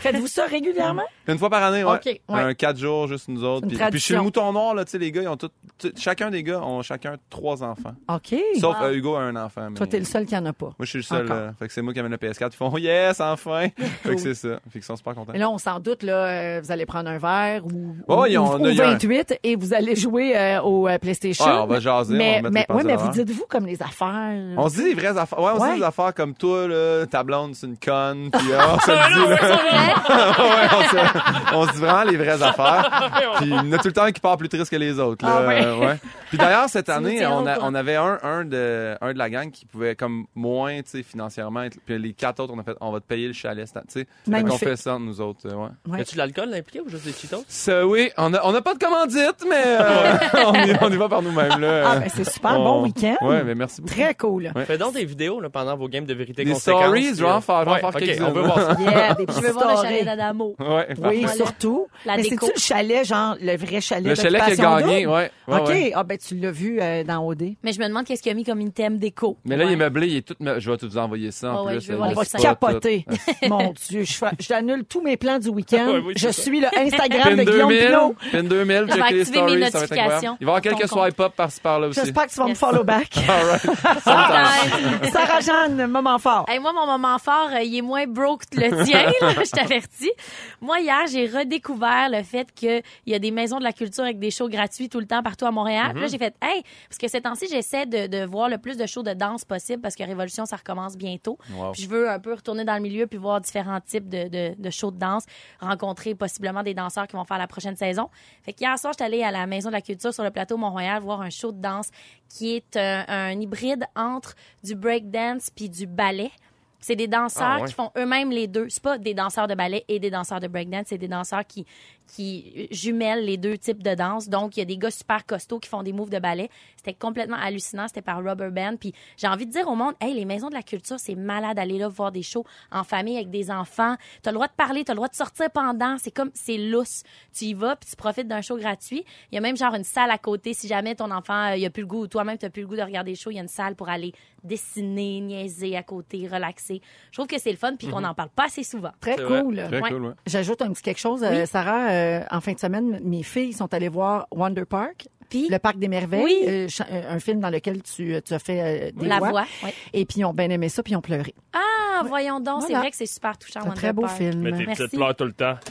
Faites-vous 0.00 0.26
ça 0.26 0.46
régulièrement? 0.46 1.04
Une 1.28 1.38
fois 1.38 1.50
par 1.50 1.62
année, 1.62 1.84
ouais. 1.84 2.20
Un 2.28 2.54
quatre 2.54 2.78
jours, 2.78 3.06
juste 3.08 3.28
nous 3.28 3.44
autres. 3.44 3.66
Puis, 3.66 3.78
puis 3.90 4.00
chez 4.00 4.14
le 4.14 4.22
Mouton 4.22 4.52
Noir, 4.52 4.74
là, 4.74 4.84
tu 4.84 4.90
sais, 4.92 4.98
les 4.98 5.12
gars, 5.12 5.22
ils 5.22 5.28
ont 5.28 5.36
tous, 5.36 5.50
tu- 5.78 5.92
chacun 5.96 6.30
des 6.30 6.42
gars 6.42 6.60
ont 6.60 6.82
chacun 6.82 7.16
trois 7.30 7.62
enfants. 7.62 7.94
OK. 8.08 8.34
Sauf 8.60 8.76
euh, 8.82 8.94
Hugo 8.94 9.14
a 9.14 9.20
un 9.22 9.36
enfant. 9.36 9.72
Toi, 9.74 9.86
t'es 9.86 9.98
le 9.98 10.04
seul 10.04 10.26
qui 10.26 10.36
en 10.36 10.44
a 10.46 10.52
pas. 10.52 10.66
Moi, 10.66 10.74
je 10.80 10.86
suis 10.86 10.98
le 10.98 11.04
seul. 11.04 11.26
Là. 11.26 11.52
Fait 11.58 11.66
que 11.68 11.72
c'est 11.72 11.82
moi 11.82 11.92
qui 11.92 12.00
amène 12.00 12.12
le 12.12 12.18
PS4. 12.18 12.48
Ils 12.52 12.56
font 12.56 12.70
oh, 12.72 12.78
yes, 12.78 13.20
enfin. 13.20 13.68
fait 14.02 14.14
que 14.14 14.20
c'est 14.20 14.34
ça. 14.34 14.48
Fait 14.70 14.78
qu'ils 14.78 14.82
sont 14.82 14.96
super 14.96 15.14
contents. 15.14 15.32
Mais 15.32 15.38
là, 15.38 15.50
on 15.50 15.58
s'en 15.58 15.80
doute, 15.80 16.02
là, 16.02 16.26
euh, 16.26 16.60
vous 16.62 16.72
allez 16.72 16.86
prendre 16.86 17.08
un 17.08 17.18
verre 17.18 17.64
ou, 17.66 17.96
Ouais, 18.08 18.15
Oh, 18.16 18.26
ou, 18.26 18.36
ont- 18.38 18.60
ou 18.60 18.66
il 18.68 18.74
y 18.76 18.80
a 18.80 18.88
un- 18.88 18.92
28 18.92 19.38
et 19.42 19.56
vous 19.56 19.74
allez 19.74 19.94
jouer 19.96 20.36
euh, 20.36 20.60
au 20.62 20.88
euh, 20.88 20.98
PlayStation. 20.98 21.44
Ouais, 21.44 21.52
on 21.52 21.66
va 21.66 21.80
jaser, 21.80 22.14
on 22.14 22.16
Mais, 22.16 22.40
va 22.40 22.50
mais, 22.50 22.66
les 22.68 22.74
ouais, 22.74 22.84
mais 22.84 22.94
pensées 22.94 23.06
vous 23.06 23.24
dites-vous 23.24 23.44
comme 23.48 23.66
les 23.66 23.82
affaires? 23.82 24.32
On 24.56 24.68
se 24.68 24.76
dit 24.76 24.84
des 24.84 24.94
vraies 24.94 25.16
affaires. 25.18 25.38
Ouais, 25.40 25.50
on 25.54 25.58
se 25.58 25.62
Ouais. 25.62 25.72
dit 25.74 25.78
des 25.80 25.84
affaires 25.86 26.14
comme 26.14 26.34
toi, 26.34 26.66
là, 26.68 27.06
ta 27.06 27.22
blonde, 27.22 27.54
c'est 27.54 27.66
une 27.66 27.78
conne. 27.78 28.30
Puis 28.32 28.52
euh, 28.52 28.58
on 28.74 28.78
se 28.80 28.90
le 28.90 29.14
dit, 29.14 29.30
là. 29.30 29.96
ouais, 30.08 30.68
on, 30.72 30.82
se, 30.82 31.54
on 31.56 31.66
se 31.66 31.72
dit 31.72 31.78
vraiment 31.78 32.04
les 32.04 32.16
vraies 32.16 32.42
affaires. 32.42 33.10
Puis 33.36 33.46
il 33.46 33.52
y 33.54 33.58
en 33.58 33.72
a 33.72 33.78
tout 33.78 33.88
le 33.88 33.92
temps 33.92 34.10
qui 34.10 34.20
part 34.20 34.36
plus 34.36 34.48
triste 34.48 34.70
que 34.70 34.76
les 34.76 34.98
autres. 34.98 35.24
Là. 35.24 35.40
Ah 35.42 35.46
ouais. 35.46 35.64
Euh, 35.64 35.78
ouais. 35.78 35.96
Puis 36.28 36.38
d'ailleurs, 36.38 36.68
cette 36.68 36.88
année, 36.88 37.24
on, 37.26 37.46
a- 37.46 37.58
on 37.60 37.74
avait 37.74 37.96
un, 37.96 38.18
un, 38.22 38.44
de, 38.44 38.96
un 39.00 39.12
de 39.12 39.18
la 39.18 39.30
gang 39.30 39.50
qui 39.50 39.64
pouvait 39.66 39.94
comme 39.94 40.26
moins, 40.34 40.76
tu 40.82 40.90
sais, 40.90 41.02
financièrement. 41.02 41.62
être- 41.64 41.78
Puis 41.84 41.98
les 41.98 42.12
quatre 42.12 42.40
autres, 42.40 42.52
on 42.54 42.58
a 42.58 42.62
fait, 42.62 42.76
on 42.80 42.90
va 42.92 43.00
te 43.00 43.06
payer 43.06 43.26
le 43.28 43.32
chalet. 43.32 43.66
Tu 43.66 43.72
sais, 43.88 44.00
Fait 44.24 44.30
Magnifique. 44.30 44.68
fait 44.68 44.76
ça 44.76 44.98
nous 44.98 45.20
autres. 45.20 45.48
Ouais. 45.86 46.00
A-tu 46.00 46.14
de 46.14 46.18
l'alcool 46.18 46.52
impliqué 46.54 46.80
ou 46.80 46.88
juste 46.88 47.04
des 47.04 47.12
Cheetos? 47.12 47.44
Ça, 47.48 47.86
oui, 47.86 48.05
on 48.18 48.32
a, 48.34 48.40
on 48.44 48.54
a 48.54 48.62
pas 48.62 48.74
de 48.74 48.78
commandite, 48.78 49.44
mais 49.48 49.62
euh, 49.64 50.12
on, 50.46 50.54
y, 50.54 50.76
on 50.80 50.90
y 50.90 50.96
va 50.96 51.08
par 51.08 51.22
nous-mêmes. 51.22 51.58
Là. 51.60 51.82
Ah, 51.86 51.96
ben 51.98 52.08
c'est 52.14 52.28
super. 52.28 52.54
Bon 52.56 52.80
On- 52.80 52.82
week-end. 52.84 53.16
Ouais, 53.22 53.42
mais 53.44 53.54
merci 53.54 53.80
beaucoup. 53.80 53.94
Très 53.94 54.14
cool. 54.14 54.50
Ouais. 54.54 54.64
Faites 54.64 54.80
donc 54.80 54.94
des 54.94 55.04
vidéos 55.04 55.40
là, 55.40 55.48
pendant 55.50 55.76
vos 55.76 55.88
games 55.88 56.04
de 56.06 56.14
vérité 56.14 56.44
Des 56.44 56.52
conséquences. 56.52 56.82
stories, 56.82 57.02
puis, 57.10 57.16
genre, 57.18 57.36
euh, 57.36 57.40
faire- 57.40 57.66
ouais, 57.66 57.80
faire 57.80 57.88
ok, 57.90 57.98
quelques-unes. 57.98 58.24
on 58.24 58.32
veut 58.32 58.42
voir 58.42 58.60
ça. 58.60 58.76
Yeah, 58.80 59.14
des 59.14 59.22
Je 59.22 59.26
petites 59.26 59.42
veux 59.42 59.50
voir 59.52 59.68
le 59.68 59.72
stories. 59.76 59.88
chalet 59.88 60.04
d'Adamo. 60.04 60.56
Ouais, 60.58 60.86
Oui, 61.02 61.22
parfait. 61.22 61.36
surtout. 61.36 61.86
La 62.04 62.16
mais 62.16 62.22
déco. 62.22 62.46
c'est-tu 62.46 62.52
le 62.54 62.60
chalet, 62.60 63.04
genre 63.06 63.36
le 63.40 63.56
vrai 63.56 63.80
chalet 63.80 64.06
Le 64.08 64.14
chalet 64.14 64.30
qui 64.32 64.36
a 64.36 64.56
d'occupation 64.56 64.76
gagné, 64.86 65.04
double? 65.04 65.14
ouais. 65.16 65.30
ouais, 65.48 65.60
OK. 65.60 65.68
ouais. 65.68 65.92
Ah, 65.94 66.04
ben 66.04 66.18
tu 66.18 66.36
l'as 66.36 66.50
vu 66.50 66.78
euh, 66.80 67.04
dans 67.04 67.26
OD. 67.26 67.54
Mais 67.62 67.72
je 67.72 67.80
me 67.80 67.88
demande 67.88 68.04
qu'est-ce 68.04 68.22
qu'il 68.22 68.32
a 68.32 68.34
mis 68.34 68.44
comme 68.44 68.60
item 68.60 68.98
déco. 68.98 69.36
Mais 69.44 69.56
là, 69.56 69.64
il 69.64 69.72
est 69.72 69.76
meublé, 69.76 70.06
il 70.08 70.16
est 70.18 70.22
tout. 70.26 70.34
me- 70.40 70.58
Je 70.60 70.70
vais 70.70 70.76
tout 70.76 70.88
vous 70.88 70.98
envoyer 70.98 71.30
ça 71.30 71.52
en 71.52 71.56
Ah 71.58 71.62
ouais, 71.64 71.72
plus. 71.76 71.80
je 71.86 71.90
veux 71.92 71.96
voir 71.96 72.08
le 72.10 72.14
On 72.16 72.18
va 72.18 72.24
se 72.24 72.36
capoter. 72.36 73.04
Mon 73.48 73.72
Dieu, 73.88 74.04
je 74.04 74.12
fais- 74.14 74.26
j'annule 74.38 74.84
tous 74.84 75.00
mes 75.02 75.16
plans 75.16 75.38
du 75.38 75.48
week-end. 75.56 75.86
Ouais, 75.88 76.02
oui, 76.04 76.14
c'est 76.16 76.28
je 76.28 76.32
ça. 76.32 76.42
suis 76.42 76.60
le 76.60 76.66
Instagram 76.78 77.22
Pin 77.22 77.36
de 77.36 77.42
Guillaume 77.50 77.68
2000, 77.68 77.95
Pinot. 77.96 78.16
pin 78.32 78.42
2000, 78.42 78.84
vais 78.84 78.92
checker 78.92 79.14
les 79.14 79.24
stories, 79.24 79.26
ça 79.26 79.40
va 79.40 79.66
être 79.66 79.74
notifications 79.74 79.96
incroyable. 79.96 80.36
Il 80.40 80.46
va 80.46 80.52
y 80.52 80.56
avoir 80.56 80.60
quelques 80.60 80.88
swipe 80.88 81.20
up 81.20 81.32
par-ci 81.36 81.60
par-là 81.60 81.88
aussi. 81.88 82.00
J'espère 82.00 82.26
que 82.26 82.30
tu 82.32 82.40
vas 82.40 82.46
me 82.48 82.54
follow 82.54 82.84
back. 82.84 83.16
All 83.28 83.46
right. 83.46 83.62
Time. 84.04 85.10
Sarah 85.12 85.40
Jeanne, 85.40 85.86
moment 85.86 86.18
fort. 86.18 86.44
Hey, 86.48 86.58
moi, 86.58 86.72
mon 86.72 86.86
moment 86.86 87.18
fort, 87.18 87.48
euh, 87.54 87.62
il 87.62 87.76
est 87.76 87.82
moins 87.82 88.06
broke 88.06 88.46
que 88.50 88.60
le 88.60 88.84
tien, 88.84 89.04
là, 89.20 89.32
je 89.44 89.50
t'avertis. 89.50 90.12
Moi, 90.60 90.80
hier, 90.80 91.06
j'ai 91.10 91.26
redécouvert 91.26 92.08
le 92.10 92.22
fait 92.22 92.52
qu'il 92.54 92.82
y 93.06 93.14
a 93.14 93.18
des 93.18 93.30
maisons 93.30 93.58
de 93.58 93.64
la 93.64 93.72
culture 93.72 94.04
avec 94.04 94.18
des 94.18 94.30
shows 94.30 94.48
gratuits 94.48 94.88
tout 94.88 95.00
le 95.00 95.06
temps 95.06 95.22
partout 95.22 95.46
à 95.46 95.50
Montréal. 95.50 95.92
Puis 95.92 96.00
Là, 96.02 96.06
j'ai 96.08 96.18
fait, 96.18 96.34
hey, 96.42 96.62
parce 96.88 96.98
que 96.98 97.08
ces 97.08 97.20
temps-ci, 97.20 97.46
j'essaie 97.50 97.86
de, 97.86 98.06
de 98.06 98.24
voir 98.24 98.48
le 98.48 98.58
plus 98.58 98.76
de 98.76 98.86
shows 98.86 99.02
de 99.02 99.12
danse 99.12 99.44
possible 99.44 99.80
parce 99.82 99.94
que 99.94 100.02
Révolution, 100.04 100.46
ça 100.46 100.56
recommence 100.56 100.96
bientôt. 100.96 101.38
Wow. 101.52 101.72
Puis 101.72 101.82
je 101.82 101.88
veux 101.88 102.08
un 102.08 102.18
peu 102.18 102.34
retourner 102.34 102.64
dans 102.64 102.74
le 102.74 102.80
milieu 102.80 103.06
puis 103.06 103.18
voir 103.18 103.40
différents 103.40 103.80
types 103.80 104.08
de, 104.08 104.28
de, 104.28 104.54
de 104.56 104.70
shows 104.70 104.90
de 104.90 104.98
danse, 104.98 105.24
rencontrer 105.60 106.14
possiblement 106.14 106.62
des 106.62 106.74
danseurs 106.74 107.06
qui 107.06 107.16
vont 107.16 107.24
faire 107.24 107.38
la 107.38 107.46
prochaine 107.46 107.75
saison. 107.76 108.08
Fait 108.42 108.52
qu'hier 108.52 108.78
soir, 108.78 108.92
j'étais 108.92 109.04
allée 109.04 109.22
à 109.22 109.30
la 109.30 109.46
Maison 109.46 109.68
de 109.68 109.74
la 109.74 109.80
Culture 109.82 110.12
sur 110.12 110.24
le 110.24 110.30
plateau 110.30 110.56
Mont-Royal 110.56 111.00
voir 111.02 111.20
un 111.20 111.30
show 111.30 111.52
de 111.52 111.60
danse 111.60 111.90
qui 112.28 112.56
est 112.56 112.76
un, 112.76 113.04
un 113.08 113.40
hybride 113.40 113.86
entre 113.94 114.34
du 114.64 114.74
breakdance 114.74 115.50
puis 115.54 115.68
du 115.68 115.86
ballet. 115.86 116.30
C'est 116.78 116.94
des 116.94 117.08
danseurs 117.08 117.46
Ah 117.48 117.60
ouais. 117.60 117.66
qui 117.66 117.72
font 117.72 117.90
eux-mêmes 117.96 118.30
les 118.30 118.46
deux. 118.46 118.68
C'est 118.68 118.82
pas 118.82 118.96
des 118.98 119.14
danseurs 119.14 119.48
de 119.48 119.54
ballet 119.54 119.84
et 119.88 119.98
des 119.98 120.10
danseurs 120.10 120.38
de 120.40 120.46
breakdance, 120.46 120.84
c'est 120.88 120.98
des 120.98 121.08
danseurs 121.08 121.44
qui 121.44 121.66
qui 122.06 122.68
jumellent 122.70 123.24
les 123.24 123.36
deux 123.36 123.58
types 123.58 123.82
de 123.82 123.94
danse. 123.94 124.28
Donc 124.28 124.56
il 124.56 124.60
y 124.60 124.62
a 124.62 124.66
des 124.66 124.78
gars 124.78 124.90
super 124.90 125.26
costauds 125.26 125.58
qui 125.58 125.68
font 125.68 125.82
des 125.82 125.92
moves 125.92 126.10
de 126.10 126.18
ballet. 126.18 126.48
C'était 126.76 126.94
complètement 126.94 127.36
hallucinant, 127.36 127.88
c'était 127.88 128.02
par 128.02 128.18
Rubber 128.22 128.50
Band 128.50 128.76
puis 128.78 128.92
j'ai 129.16 129.26
envie 129.28 129.46
de 129.46 129.50
dire 129.52 129.66
au 129.68 129.74
monde, 129.74 129.94
hey, 130.00 130.14
les 130.14 130.24
maisons 130.24 130.48
de 130.48 130.54
la 130.54 130.62
culture, 130.62 130.96
c'est 130.98 131.14
malade 131.16 131.56
d'aller 131.56 131.78
là 131.78 131.88
voir 131.88 132.12
des 132.12 132.22
shows 132.22 132.44
en 132.70 132.84
famille 132.84 133.16
avec 133.16 133.30
des 133.30 133.50
enfants. 133.50 133.96
Tu 134.22 134.28
as 134.28 134.32
le 134.32 134.36
droit 134.36 134.46
de 134.48 134.52
parler, 134.52 134.84
tu 134.84 134.90
as 134.90 134.94
le 134.94 134.98
droit 134.98 135.08
de 135.08 135.14
sortir 135.16 135.50
pendant, 135.50 135.96
c'est 135.98 136.10
comme 136.12 136.30
c'est 136.34 136.58
lousse. 136.58 137.02
Tu 137.36 137.46
y 137.46 137.54
vas 137.54 137.76
puis 137.76 137.88
tu 137.90 137.96
profites 137.96 138.28
d'un 138.28 138.40
show 138.40 138.56
gratuit. 138.56 139.04
Il 139.32 139.34
y 139.34 139.38
a 139.38 139.40
même 139.40 139.56
genre 139.56 139.74
une 139.74 139.84
salle 139.84 140.10
à 140.10 140.18
côté 140.18 140.54
si 140.54 140.68
jamais 140.68 140.94
ton 140.94 141.10
enfant 141.10 141.50
euh, 141.50 141.56
il 141.56 141.64
a 141.64 141.70
plus 141.70 141.82
le 141.82 141.88
goût 141.88 142.02
ou 142.02 142.06
toi-même 142.06 142.38
tu 142.38 142.48
plus 142.50 142.62
le 142.62 142.68
goût 142.68 142.76
de 142.76 142.82
regarder 142.82 143.10
le 143.12 143.16
show, 143.16 143.30
il 143.30 143.34
y 143.34 143.38
a 143.38 143.42
une 143.42 143.48
salle 143.48 143.74
pour 143.74 143.88
aller 143.88 144.12
dessiner, 144.44 145.20
niaiser 145.20 145.76
à 145.76 145.82
côté, 145.82 146.28
relaxer. 146.28 146.80
Je 147.10 147.16
trouve 147.18 147.26
que 147.26 147.38
c'est 147.38 147.50
le 147.50 147.56
fun 147.56 147.74
puis 147.76 147.88
qu'on 147.88 148.00
n'en 148.00 148.14
parle 148.14 148.28
pas 148.30 148.44
assez 148.44 148.62
souvent. 148.62 148.92
Très 149.00 149.16
cool. 149.16 149.56
Très 149.56 149.80
Ouais. 149.80 149.90
cool, 149.90 150.06
ouais. 150.06 150.12
J'ajoute 150.26 150.62
un 150.62 150.72
petit 150.72 150.82
quelque 150.82 151.00
chose. 151.00 151.22
euh, 151.24 151.46
Sarah, 151.46 151.90
euh, 151.90 151.95
en 152.30 152.40
fin 152.40 152.52
de 152.52 152.58
semaine, 152.58 153.00
mes 153.02 153.22
filles 153.22 153.52
sont 153.52 153.72
allées 153.74 153.88
voir 153.88 154.26
Wonder 154.30 154.64
Park. 154.64 155.08
Puis 155.28 155.48
Le 155.48 155.58
Parc 155.58 155.78
des 155.78 155.88
Merveilles, 155.88 156.22
Oui. 156.24 156.44
euh, 156.46 156.66
euh, 156.90 157.02
un 157.14 157.18
film 157.18 157.40
dans 157.40 157.50
lequel 157.50 157.82
tu, 157.82 158.16
tu 158.24 158.34
as 158.34 158.38
fait 158.38 158.60
euh, 158.60 158.90
des 158.94 159.06
la 159.08 159.18
voix. 159.18 159.30
voix, 159.30 159.44
oui. 159.64 159.70
Et 159.92 160.04
puis 160.04 160.20
ils 160.20 160.24
ont 160.24 160.32
bien 160.34 160.50
aimé 160.50 160.68
ça, 160.68 160.82
puis 160.82 160.92
ils 160.92 160.96
ont 160.96 161.00
pleuré. 161.02 161.34
Ah, 161.54 162.02
voyons 162.06 162.40
donc, 162.40 162.62
c'est 162.66 162.74
vrai 162.74 162.90
que 162.90 162.96
c'est 162.96 163.06
super 163.06 163.38
touchant. 163.38 163.60
C'est 163.62 163.68
un 163.68 163.72
très 163.74 163.92
beau 163.92 164.06
film. 164.06 164.40
Mais 164.42 164.52
tes 164.52 164.66
petites 164.66 164.90
pleures 164.92 165.14
tout 165.16 165.24
le 165.24 165.32
temps. 165.32 165.54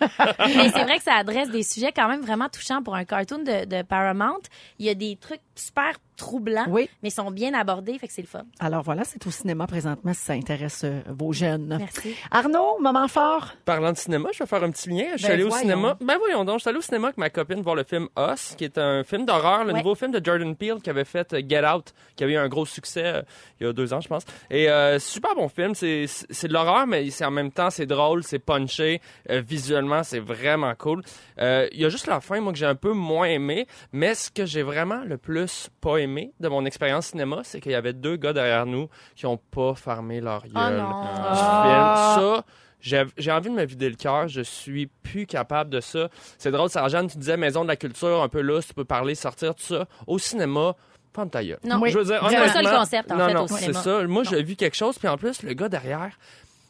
Mais 0.00 0.68
c'est 0.70 0.82
vrai 0.82 0.98
que 0.98 1.04
ça 1.04 1.14
adresse 1.14 1.50
des 1.50 1.62
sujets 1.62 1.92
quand 1.92 2.08
même 2.08 2.20
vraiment 2.20 2.48
touchants 2.48 2.82
pour 2.82 2.94
un 2.94 3.04
cartoon 3.04 3.38
de, 3.38 3.64
de 3.64 3.82
Paramount. 3.82 4.40
Il 4.78 4.86
y 4.86 4.88
a 4.90 4.94
des 4.94 5.16
trucs 5.16 5.40
super 5.54 5.92
troublants, 6.16 6.66
Oui. 6.68 6.88
mais 7.02 7.08
ils 7.08 7.12
sont 7.12 7.30
bien 7.30 7.54
abordés, 7.54 7.98
fait 7.98 8.06
que 8.06 8.12
c'est 8.12 8.22
le 8.22 8.28
fun. 8.28 8.42
Alors 8.60 8.82
voilà, 8.82 9.02
c'est 9.04 9.24
au 9.26 9.30
cinéma 9.30 9.66
présentement 9.66 10.12
si 10.12 10.20
ça 10.20 10.32
intéresse 10.34 10.82
euh, 10.84 11.00
vos 11.08 11.32
jeunes. 11.32 11.76
Merci. 11.78 12.14
Arnaud, 12.30 12.78
moment 12.80 13.08
fort. 13.08 13.52
Parlant 13.64 13.92
de 13.92 13.96
cinéma, 13.96 14.28
je 14.32 14.40
vais 14.40 14.46
faire 14.46 14.62
un 14.62 14.70
petit 14.70 14.90
lien. 14.90 15.06
Je 15.12 15.18
suis 15.18 15.26
Ben 15.28 15.32
allé 15.34 15.42
au 15.44 15.50
cinéma. 15.50 15.96
Ben 16.00 16.16
voyons 16.18 16.44
donc, 16.44 16.56
je 16.56 16.60
suis 16.62 16.68
allé 16.70 16.78
au 16.78 16.82
cinéma 16.82 17.08
avec 17.08 17.18
ma 17.18 17.30
copine 17.30 17.53
voir 17.62 17.76
le 17.76 17.84
film 17.84 18.08
Us, 18.18 18.54
qui 18.56 18.64
est 18.64 18.78
un 18.78 19.04
film 19.04 19.24
d'horreur, 19.24 19.64
le 19.64 19.72
Ouais. 19.72 19.78
nouveau 19.78 19.94
film 19.94 20.10
de 20.12 20.24
Jordan 20.24 20.54
Peele 20.56 20.80
qui 20.82 20.90
avait 20.90 21.04
fait 21.04 21.32
euh, 21.34 21.42
Get 21.48 21.64
Out, 21.66 21.92
qui 22.16 22.24
avait 22.24 22.34
eu 22.34 22.36
un 22.38 22.48
gros 22.48 22.66
succès 22.66 23.02
euh, 23.04 23.22
il 23.60 23.66
y 23.66 23.70
a 23.70 23.72
deux 23.72 23.92
ans, 23.92 24.00
je 24.00 24.08
pense. 24.08 24.24
Et 24.50 24.68
euh, 24.70 24.98
super 24.98 25.34
bon 25.34 25.48
film. 25.48 25.74
C'est 25.74 26.06
de 26.48 26.52
l'horreur, 26.52 26.86
mais 26.86 27.08
c'est 27.10 27.24
en 27.24 27.30
même 27.30 27.50
temps 27.52 27.70
c'est 27.70 27.86
drôle, 27.86 28.22
c'est 28.24 28.38
punché. 28.38 29.00
Euh, 29.30 29.40
visuellement, 29.46 30.02
c'est 30.02 30.20
vraiment 30.20 30.74
cool. 30.76 31.02
Il 31.38 31.68
y 31.80 31.84
a 31.84 31.88
juste 31.88 32.06
la 32.06 32.20
fin, 32.20 32.40
moi 32.40 32.52
que 32.52 32.58
j'ai 32.58 32.66
un 32.66 32.74
peu 32.74 32.92
moins 32.92 33.26
aimé. 33.26 33.66
Mais 33.92 34.14
ce 34.14 34.30
que 34.30 34.46
j'ai 34.46 34.62
vraiment 34.62 35.02
le 35.04 35.18
plus 35.18 35.68
pas 35.80 35.96
aimé 35.98 36.32
de 36.40 36.48
mon 36.48 36.64
expérience 36.64 37.06
cinéma, 37.06 37.40
c'est 37.44 37.60
qu'il 37.60 37.72
y 37.72 37.76
avait 37.76 37.92
deux 37.92 38.16
gars 38.16 38.32
derrière 38.32 38.66
nous 38.66 38.88
qui 39.16 39.26
ont 39.26 39.36
pas 39.50 39.74
fermé 39.74 40.20
leur 40.20 40.42
gueule. 40.42 40.52
Oh 40.56 40.82
non. 40.82 41.00
du 41.02 41.36
film. 41.36 42.34
Ça, 42.36 42.44
j'ai 42.84 43.30
envie 43.32 43.48
de 43.50 43.54
me 43.54 43.64
vider 43.64 43.88
le 43.88 43.96
cœur. 43.96 44.28
Je 44.28 44.42
suis 44.42 44.86
plus 44.86 45.26
capable 45.26 45.70
de 45.70 45.80
ça. 45.80 46.08
C'est 46.38 46.50
drôle, 46.50 46.68
Sarah-Jeanne, 46.68 47.08
tu 47.08 47.18
disais 47.18 47.36
maison 47.36 47.62
de 47.62 47.68
la 47.68 47.76
culture, 47.76 48.22
un 48.22 48.28
peu 48.28 48.40
là, 48.42 48.60
tu 48.60 48.74
peux 48.74 48.84
parler, 48.84 49.14
sortir, 49.14 49.54
tout 49.54 49.62
ça. 49.62 49.86
Au 50.06 50.18
cinéma, 50.18 50.74
pas 51.12 51.24
ta 51.26 51.42
gueule. 51.42 51.58
Non. 51.64 51.78
Oui. 51.80 51.90
Je 51.90 51.98
veux 51.98 52.04
dire, 52.04 52.24
C'est 52.28 52.48
ça 52.48 52.62
le 52.62 52.76
concept, 52.78 53.10
en 53.12 53.16
non, 53.16 53.26
fait, 53.28 53.34
non, 53.34 53.42
au 53.44 53.48
c'est 53.48 53.58
cinéma. 53.58 53.82
ça. 53.82 54.02
Moi, 54.06 54.22
j'ai 54.24 54.42
vu 54.42 54.56
quelque 54.56 54.76
chose, 54.76 54.98
puis 54.98 55.08
en 55.08 55.16
plus, 55.16 55.42
le 55.42 55.54
gars 55.54 55.68
derrière 55.68 56.18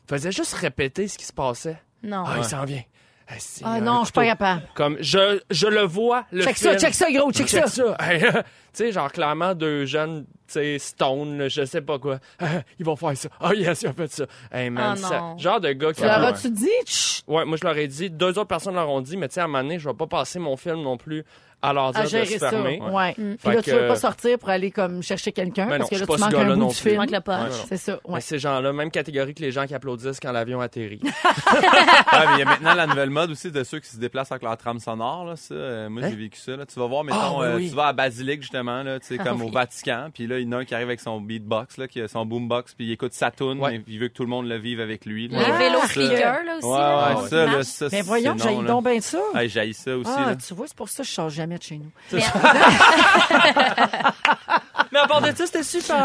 faisait 0.09 0.33
juste 0.33 0.55
répéter 0.55 1.09
ce 1.09 1.19
qui 1.19 1.25
se 1.25 1.33
passait. 1.33 1.81
Non. 2.03 2.25
Ah, 2.27 2.35
il 2.39 2.45
s'en 2.45 2.65
vient. 2.65 2.83
Ah, 3.29 3.35
Ah 3.65 3.81
non, 3.81 4.01
je 4.01 4.05
suis 4.07 4.13
pas 4.13 4.25
capable. 4.27 4.63
Comme, 4.75 4.97
je, 5.01 5.41
je 5.51 5.67
le 5.67 5.83
vois, 5.83 6.25
le 6.31 6.43
Check 6.45 6.57
film. 6.57 6.73
ça, 6.73 6.79
check 6.79 6.95
ça, 6.95 7.11
gros, 7.11 7.33
check, 7.33 7.47
Check 7.47 7.69
ça. 7.69 7.97
tu 8.09 8.43
sais, 8.73 8.93
genre, 8.93 9.11
clairement, 9.11 9.55
deux 9.55 9.87
jeunes, 9.87 10.25
tu 10.47 10.53
sais, 10.55 10.79
stone, 10.79 11.39
là, 11.39 11.49
je 11.49 11.65
sais 11.65 11.81
pas 11.81 11.99
quoi. 11.99 12.19
Ils 12.79 12.85
vont 12.85 12.97
faire 12.97 13.17
ça. 13.17 13.29
Ah, 13.41 13.55
yes, 13.55 13.83
ils 13.83 13.89
ont 13.89 13.93
fait 13.95 14.11
ça. 14.13 14.25
Hey, 14.53 14.69
man, 14.71 14.95
Oh 14.99 15.01
ça- 15.09 15.19
non. 15.21 15.39
genre 15.39 15.61
de 15.61 15.73
gars 15.73 15.93
qui... 15.93 16.01
Tu 16.03 16.07
leur 16.07 16.23
as-tu 16.25 16.51
dit? 16.51 16.69
Ouais, 17.27 17.45
moi, 17.47 17.57
je 17.57 17.65
leur 17.67 17.77
ai 17.79 17.87
dit. 17.89 18.11
Deux 18.11 18.31
autres 18.39 18.45
personnes 18.45 18.75
leur 18.75 18.91
ont 18.91 19.01
dit, 19.01 19.17
mais 19.17 19.29
tu 19.29 19.35
sais, 19.35 19.41
à 19.41 19.45
un 19.45 19.47
moment 19.47 19.63
donné, 19.63 19.79
je 19.79 19.89
vais 19.89 19.95
pas 19.95 20.07
passer 20.07 20.39
mon 20.39 20.57
film 20.57 20.83
non 20.83 20.97
plus 20.99 21.25
à 21.69 21.73
leur 21.73 21.93
dire 21.93 22.01
à 22.01 22.05
de 22.05 22.25
se 22.27 22.39
ça. 22.39 22.51
fermer. 22.51 22.81
Ouais. 22.81 23.15
Puis 23.15 23.55
là, 23.55 23.63
tu 23.63 23.71
veux 23.71 23.87
pas 23.89 23.97
sortir 23.97 24.39
pour 24.39 24.49
aller 24.51 24.71
comme 24.71 25.03
chercher 25.03 25.33
quelqu'un 25.33 25.67
Ben 25.67 25.79
parce 25.79 25.91
que 25.91 25.95
là, 25.97 26.01
tu 26.03 26.07
pas 26.07 26.17
manques 26.19 26.31
ce 26.31 26.37
un 26.37 26.39
gars-là 26.39 26.55
bout 26.55 26.61
non 26.61 26.67
du 26.69 26.75
plus. 26.75 26.83
Tu 26.83 26.89
film. 26.89 27.01
manques 27.01 27.11
le 27.11 27.21
punch. 27.21 27.51
Ouais, 27.53 27.59
non. 27.59 27.65
C'est 27.69 27.77
ça, 27.77 28.01
ouais. 28.05 28.21
ces 28.21 28.39
gens-là, 28.39 28.73
même 28.73 28.91
catégorie 28.91 29.35
que 29.35 29.43
les 29.43 29.51
gens 29.53 29.67
qui 29.67 29.75
applaudissent 29.75 30.21
quand 30.21 30.33
l'avion 30.33 30.61
atterrit. 30.61 31.01
Ouais, 31.55 32.21
mais 32.27 32.33
il 32.35 32.39
y 32.39 32.43
a 32.43 32.45
maintenant 32.45 32.75
la 32.75 32.87
nouvelle 32.87 33.11
mode 33.11 33.31
aussi 33.31 33.51
de 33.51 33.65
ceux 33.65 33.81
qui 33.81 33.89
se 33.89 33.97
déplacent 33.97 34.31
avec 34.33 34.43
leur 34.43 34.57
trame 34.57 34.79
sonore. 34.79 35.25
Là, 35.25 35.37
ça. 35.37 35.55
Euh, 35.55 35.89
moi, 35.89 36.03
Hein? 36.05 36.11
j'ai 36.11 36.17
vécu 36.17 36.39
ça. 36.39 36.57
Là. 36.57 36.67
Tu 36.67 36.79
vas 36.79 36.87
voir, 36.87 37.05
mettons, 37.05 37.19
Ah, 37.21 37.33
oui, 37.57 37.67
euh, 37.67 37.69
tu 37.69 37.75
vas 37.75 37.87
à 37.89 37.93
Basilique, 37.93 38.43
justement, 38.43 38.83
là, 38.83 39.01
tu 39.01 39.07
sais, 39.07 39.19
comme 39.19 39.41
oui. 39.43 39.49
au 39.49 39.51
Vatican. 39.51 40.09
Puis 40.13 40.27
là, 40.27 40.39
il 40.39 40.47
y 40.47 40.49
en 40.49 40.53
a 40.53 40.57
un 40.59 40.65
qui 40.65 40.75
arrive 40.75 40.89
avec 40.89 41.01
son 41.01 41.21
beatbox, 41.21 41.79
là, 41.79 41.89
qui 41.89 42.01
a 42.01 42.09
son 42.09 42.25
boombox, 42.27 42.75
puis 42.75 42.87
il 42.87 42.93
écoute 42.93 43.13
sa 43.13 43.31
tune, 43.31 43.59
Ouais. 43.59 43.73
mais 43.79 43.85
il 43.89 43.99
veut 43.99 44.09
que 44.09 44.15
tout 44.15 44.23
le 44.23 44.29
monde 44.29 44.47
le 44.49 44.57
vive 44.59 44.81
avec 44.81 45.07
lui. 45.07 45.29
là. 45.29 45.39
Les 45.39 45.45
Ah, 45.45 45.59
vélos 45.59 45.81
ça- 45.81 45.89
flickers, 45.89 46.45
là 46.45 46.57
aussi. 46.59 46.67
Ouais, 46.67 46.79
là, 46.79 47.09
ouais, 47.09 47.15
on 47.17 47.27
ça, 47.29 47.37
là, 47.37 47.47
marche. 47.53 47.63
ça, 47.67 47.85
Mais 47.87 47.91
c'est 47.99 48.03
voyons, 48.03 48.37
j'ai 48.39 48.63
donc 48.67 48.85
bien 48.85 49.01
ça. 49.01 49.19
J'haïs 49.47 49.75
ça 49.75 49.97
aussi. 49.97 50.11
Ah, 50.15 50.35
tu 50.37 50.55
vois, 50.55 50.67
c'est 50.67 50.77
pour 50.77 50.89
ça 50.89 51.03
que 51.03 51.09
je 51.09 51.13
sors 51.15 51.31
jamais 51.31 51.54
de 51.59 51.63
chez 51.63 51.79
nous. 51.79 51.91
Mais- 54.95 55.01
à 55.01 55.07
part 55.07 55.21
de 55.21 55.27
ça, 55.37 55.47
c'était 55.47 55.63
super. 55.63 55.97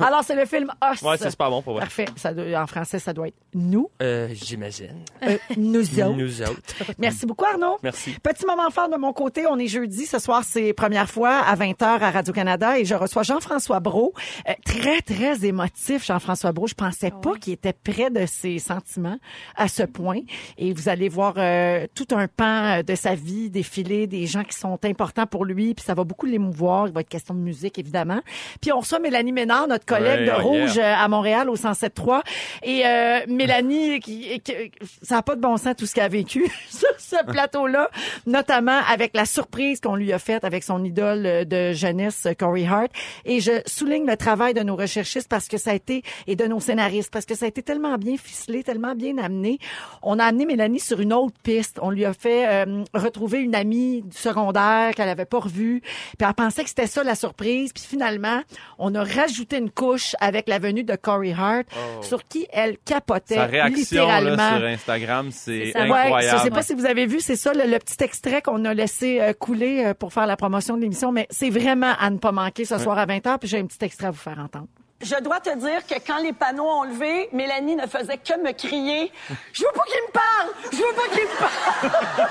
Alors, 0.00 0.22
c'est 0.24 0.34
le 0.34 0.44
film 0.44 0.70
Us. 0.92 1.02
Ouais, 1.02 1.16
c'est 1.16 1.30
super 1.30 1.50
bon 1.50 1.62
pour 1.62 1.74
vrai. 1.74 1.82
Parfait. 1.82 2.06
Ça 2.16 2.34
doit- 2.34 2.60
en 2.60 2.66
français, 2.66 2.98
ça 2.98 3.12
doit 3.12 3.28
être 3.28 3.36
nous, 3.54 3.90
Euh, 4.02 4.28
j'imagine. 4.32 5.04
euh, 5.26 5.38
nous 5.56 5.80
autres. 6.00 6.16
Nous 6.16 6.42
autres. 6.42 6.60
Merci 6.98 7.26
beaucoup, 7.26 7.44
Arnaud. 7.44 7.78
Merci. 7.82 8.16
Petit 8.22 8.44
moment 8.46 8.68
fort 8.70 8.88
de 8.88 8.96
mon 8.96 9.12
côté. 9.12 9.46
On 9.46 9.58
est 9.58 9.66
jeudi. 9.68 10.06
Ce 10.06 10.18
soir, 10.18 10.42
c'est 10.44 10.72
première 10.72 11.08
fois 11.08 11.38
à 11.38 11.54
20h 11.54 12.02
à 12.02 12.10
Radio-Canada 12.10 12.78
et 12.78 12.84
je 12.84 12.94
reçois 12.94 13.22
Jean-François 13.22 13.80
Brault. 13.80 14.12
Euh, 14.48 14.52
très, 14.64 15.00
très 15.00 15.44
émotif, 15.46 16.04
Jean-François 16.04 16.52
Brault. 16.52 16.66
Je 16.66 16.74
pensais 16.74 17.10
pas 17.22 17.34
qu'il 17.36 17.52
était 17.52 17.72
près 17.72 18.10
de 18.10 18.26
ses 18.26 18.58
sentiments 18.58 19.18
à 19.56 19.68
ce 19.68 19.82
point. 19.84 20.20
Et 20.58 20.72
vous 20.72 20.88
allez 20.88 21.08
voir 21.08 21.34
euh, 21.36 21.86
tout 21.94 22.06
un 22.12 22.26
pan 22.28 22.78
euh, 22.78 22.82
de 22.82 22.94
sa 22.94 23.14
vie 23.14 23.50
défiler, 23.50 24.06
des 24.06 24.26
gens 24.26 24.44
qui 24.44 24.56
sont 24.56 24.78
importants 24.84 25.26
pour 25.26 25.44
lui. 25.44 25.74
Puis 25.74 25.84
ça 25.84 25.94
va 25.94 26.04
beaucoup 26.04 26.26
l'émouvoir. 26.26 26.86
Il 26.88 26.92
va 26.92 27.00
être 27.02 27.08
question 27.08 27.34
de 27.34 27.40
musique, 27.40 27.78
évidemment. 27.78 28.07
Évidemment. 28.08 28.20
Puis 28.60 28.72
on 28.72 28.80
reçoit 28.80 28.98
Mélanie 28.98 29.32
Ménard, 29.32 29.68
notre 29.68 29.84
collègue 29.86 30.20
de 30.20 30.24
yeah. 30.26 30.36
Rouge 30.38 30.78
euh, 30.78 30.94
à 30.96 31.08
Montréal 31.08 31.48
au 31.50 31.56
107.3. 31.56 32.22
Et 32.62 32.86
euh, 32.86 33.20
Mélanie, 33.28 34.00
qui, 34.00 34.40
qui- 34.40 34.54
ça 35.02 35.16
n'a 35.16 35.22
pas 35.22 35.36
de 35.36 35.40
bon 35.40 35.56
sens 35.56 35.74
tout 35.76 35.86
ce 35.86 35.94
qu'elle 35.94 36.04
a 36.04 36.08
vécu 36.08 36.50
sur 36.70 36.88
ce 36.98 37.24
plateau-là, 37.26 37.90
notamment 38.26 38.80
avec 38.90 39.14
la 39.14 39.24
surprise 39.24 39.80
qu'on 39.80 39.94
lui 39.96 40.12
a 40.12 40.18
faite 40.18 40.44
avec 40.44 40.62
son 40.64 40.84
idole 40.84 41.46
de 41.46 41.72
jeunesse, 41.72 42.26
Corey 42.38 42.66
Hart. 42.66 42.90
Et 43.24 43.40
je 43.40 43.52
souligne 43.66 44.06
le 44.06 44.16
travail 44.16 44.54
de 44.54 44.60
nos 44.62 44.76
recherchistes 44.76 45.28
parce 45.28 45.48
que 45.48 45.58
ça 45.58 45.70
a 45.70 45.74
été, 45.74 46.02
et 46.26 46.36
de 46.36 46.44
nos 46.46 46.60
scénaristes, 46.60 47.10
parce 47.12 47.26
que 47.26 47.34
ça 47.34 47.44
a 47.44 47.48
été 47.48 47.62
tellement 47.62 47.96
bien 47.96 48.16
ficelé, 48.16 48.62
tellement 48.62 48.94
bien 48.94 49.18
amené. 49.18 49.58
On 50.02 50.18
a 50.18 50.24
amené 50.24 50.46
Mélanie 50.46 50.80
sur 50.80 51.00
une 51.00 51.12
autre 51.12 51.34
piste. 51.42 51.78
On 51.82 51.90
lui 51.90 52.04
a 52.04 52.12
fait 52.12 52.46
euh, 52.48 52.84
retrouver 52.94 53.38
une 53.40 53.54
amie 53.54 54.02
du 54.02 54.16
secondaire 54.16 54.94
qu'elle 54.94 55.08
avait 55.08 55.24
pas 55.24 55.38
revue. 55.40 55.80
Puis 55.80 56.26
elle 56.26 56.34
pensait 56.34 56.62
que 56.62 56.68
c'était 56.68 56.86
ça 56.86 57.02
la 57.04 57.14
surprise. 57.14 57.72
Puis 57.72 57.82
finalement, 57.98 58.42
on 58.78 58.94
a 58.94 59.02
rajouté 59.02 59.58
une 59.58 59.70
couche 59.70 60.14
avec 60.20 60.48
la 60.48 60.60
venue 60.60 60.84
de 60.84 60.94
Corey 60.94 61.34
Hart, 61.36 61.64
sur 62.00 62.22
qui 62.24 62.46
elle 62.52 62.78
capotait 62.78 63.34
Sa 63.34 63.46
réaction 63.46 63.76
littéralement. 63.76 64.36
là, 64.36 64.58
sur 64.58 64.66
Instagram, 64.68 65.28
c'est 65.32 65.66
C'est 65.66 65.72
ça. 65.72 65.80
Ouais, 65.88 65.98
incroyable. 65.98 66.38
je 66.38 66.44
sais 66.44 66.50
pas 66.50 66.62
si 66.62 66.74
vous 66.74 66.86
avez 66.86 67.06
vu, 67.06 67.18
c'est 67.20 67.34
ça 67.36 67.52
le, 67.52 67.64
le 67.64 67.78
petit 67.80 68.02
extrait 68.04 68.40
qu'on 68.40 68.64
a 68.64 68.72
laissé 68.74 69.20
euh, 69.20 69.32
couler 69.32 69.84
euh, 69.84 69.94
pour 69.94 70.12
faire 70.12 70.26
la 70.26 70.36
promotion 70.36 70.76
de 70.76 70.82
l'émission, 70.82 71.10
mais 71.10 71.26
c'est 71.30 71.50
vraiment 71.50 71.94
à 71.98 72.08
ne 72.10 72.18
pas 72.18 72.30
manquer 72.32 72.64
ce 72.64 72.78
soir 72.78 72.96
à 72.98 73.06
20h, 73.06 73.38
puis 73.38 73.48
j'ai 73.48 73.58
un 73.58 73.66
petit 73.66 73.84
extrait 73.84 74.06
à 74.06 74.10
vous 74.12 74.16
faire 74.16 74.38
entendre. 74.38 74.68
Je 75.00 75.14
dois 75.22 75.38
te 75.40 75.56
dire 75.58 75.86
que 75.86 75.94
quand 76.04 76.18
les 76.22 76.32
panneaux 76.32 76.68
ont 76.68 76.82
levé, 76.84 77.28
Mélanie 77.32 77.76
ne 77.76 77.86
faisait 77.86 78.16
que 78.18 78.40
me 78.44 78.52
crier 78.52 79.12
Je 79.52 79.62
veux 79.62 79.72
pas 79.72 79.84
qu'il 79.84 80.02
me 80.06 80.12
parle 80.12 80.48
Je 80.72 80.76
veux 80.76 80.94
pas 80.94 81.14
qu'il 81.14 81.24
me 81.24 81.38
parle 81.38 82.28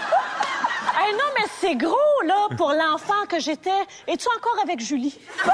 Hey, 1.00 1.13
non, 1.13 1.24
mais 1.38 1.46
c'est 1.62 1.75
gros, 1.75 1.96
là, 2.25 2.48
pour 2.58 2.72
l'enfant 2.74 3.25
que 3.30 3.39
j'étais. 3.39 3.70
Es-tu 4.08 4.27
encore 4.36 4.58
avec 4.63 4.80
Julie? 4.80 5.18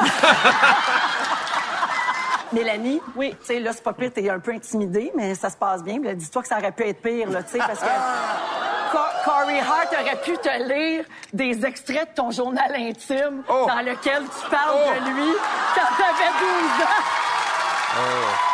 Mélanie, 2.54 3.02
oui, 3.16 3.36
tu 3.42 3.46
sais, 3.48 3.60
là, 3.60 3.72
c'est 3.74 3.82
pas 3.84 3.94
pire, 3.94 4.12
t'es 4.14 4.30
un 4.30 4.40
peu 4.40 4.52
intimidée, 4.52 5.12
mais 5.16 5.34
ça 5.34 5.50
se 5.50 5.58
passe 5.58 5.84
bien. 5.84 5.98
Dis-toi 6.14 6.44
que 6.44 6.48
ça 6.48 6.60
aurait 6.60 6.72
pu 6.72 6.84
être 6.88 7.02
pire, 7.02 7.30
là, 7.32 7.42
tu 7.42 7.50
sais, 7.54 7.58
parce 7.58 7.80
que 7.80 7.86
Co- 8.92 9.00
Corey 9.26 9.60
Hart 9.60 9.92
aurait 10.00 10.22
pu 10.22 10.38
te 10.38 10.64
lire 10.72 11.04
des 11.34 11.66
extraits 11.66 12.12
de 12.12 12.16
ton 12.16 12.30
journal 12.30 12.72
intime 12.76 13.44
dans 13.48 13.82
lequel 13.82 14.22
tu 14.24 14.50
parles 14.52 14.78
de 15.04 15.10
lui 15.10 15.32
quand 15.74 15.96
t'avais 15.98 16.32
12 16.40 16.86
ans. 16.86 18.53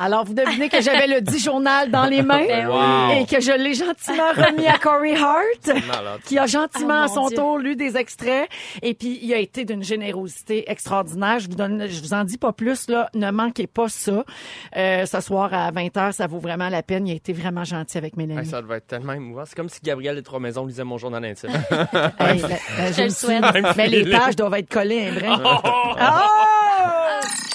Alors, 0.00 0.24
vous 0.24 0.34
devinez 0.34 0.68
que 0.68 0.80
j'avais 0.80 1.06
le 1.08 1.20
dit 1.20 1.38
journal 1.40 1.90
dans 1.90 2.04
les 2.04 2.22
mains 2.22 2.46
Ben 2.46 2.68
oui. 2.70 3.18
et 3.20 3.26
que 3.26 3.40
je 3.40 3.50
l'ai 3.52 3.74
gentiment 3.74 4.30
remis 4.36 4.66
à 4.66 4.78
Corey 4.78 5.16
Hart, 5.16 5.66
Malade. 5.86 6.20
qui 6.24 6.38
a 6.38 6.46
gentiment 6.46 7.00
Oh, 7.00 7.04
à 7.04 7.08
son 7.08 7.26
Dieu. 7.28 7.36
tour 7.36 7.58
lu 7.58 7.74
des 7.76 7.96
extraits. 7.96 8.48
Et 8.82 8.94
puis, 8.94 9.18
il 9.22 9.32
a 9.34 9.38
été 9.38 9.64
d'une 9.64 9.82
générosité 9.82 10.70
extraordinaire. 10.70 11.40
Je 11.40 11.48
vous 11.48 11.56
donne, 11.56 11.86
je 11.88 12.00
vous 12.00 12.14
en 12.14 12.22
dis 12.24 12.38
pas 12.38 12.52
plus, 12.52 12.88
là. 12.88 13.08
Ne 13.14 13.30
manquez 13.32 13.66
pas 13.66 13.88
ça. 13.88 14.24
Euh, 14.76 15.04
ce 15.04 15.20
soir 15.20 15.52
à 15.52 15.70
20h, 15.72 16.12
ça 16.12 16.26
vaut 16.26 16.38
vraiment 16.38 16.68
la 16.68 16.82
peine. 16.82 17.06
Il 17.08 17.12
a 17.12 17.16
été 17.16 17.32
vraiment 17.32 17.64
gentil 17.64 17.98
avec 17.98 18.16
Mélanie. 18.16 18.40
Hey, 18.40 18.46
ça 18.46 18.62
devait 18.62 18.76
être 18.76 18.86
tellement 18.86 19.14
émouvant. 19.14 19.42
C'est 19.46 19.56
comme 19.56 19.68
si 19.68 19.80
Gabriel 19.82 20.14
des 20.16 20.22
Trois 20.22 20.38
Maisons 20.40 20.64
lisait 20.64 20.84
mon 20.84 20.98
journal 20.98 21.24
intime. 21.24 21.50
Hey, 21.50 22.40
ben, 22.40 22.48
ben, 22.48 22.92
Je 22.96 23.02
le 23.02 23.10
souhaite. 23.10 23.42
Mais 23.76 23.88
les 23.88 24.08
pages 24.10 24.36
doivent 24.36 24.54
être 24.54 24.68
collées 24.72 25.08
un 25.08 25.12
brin. 25.12 25.42
Oh! 26.00 27.47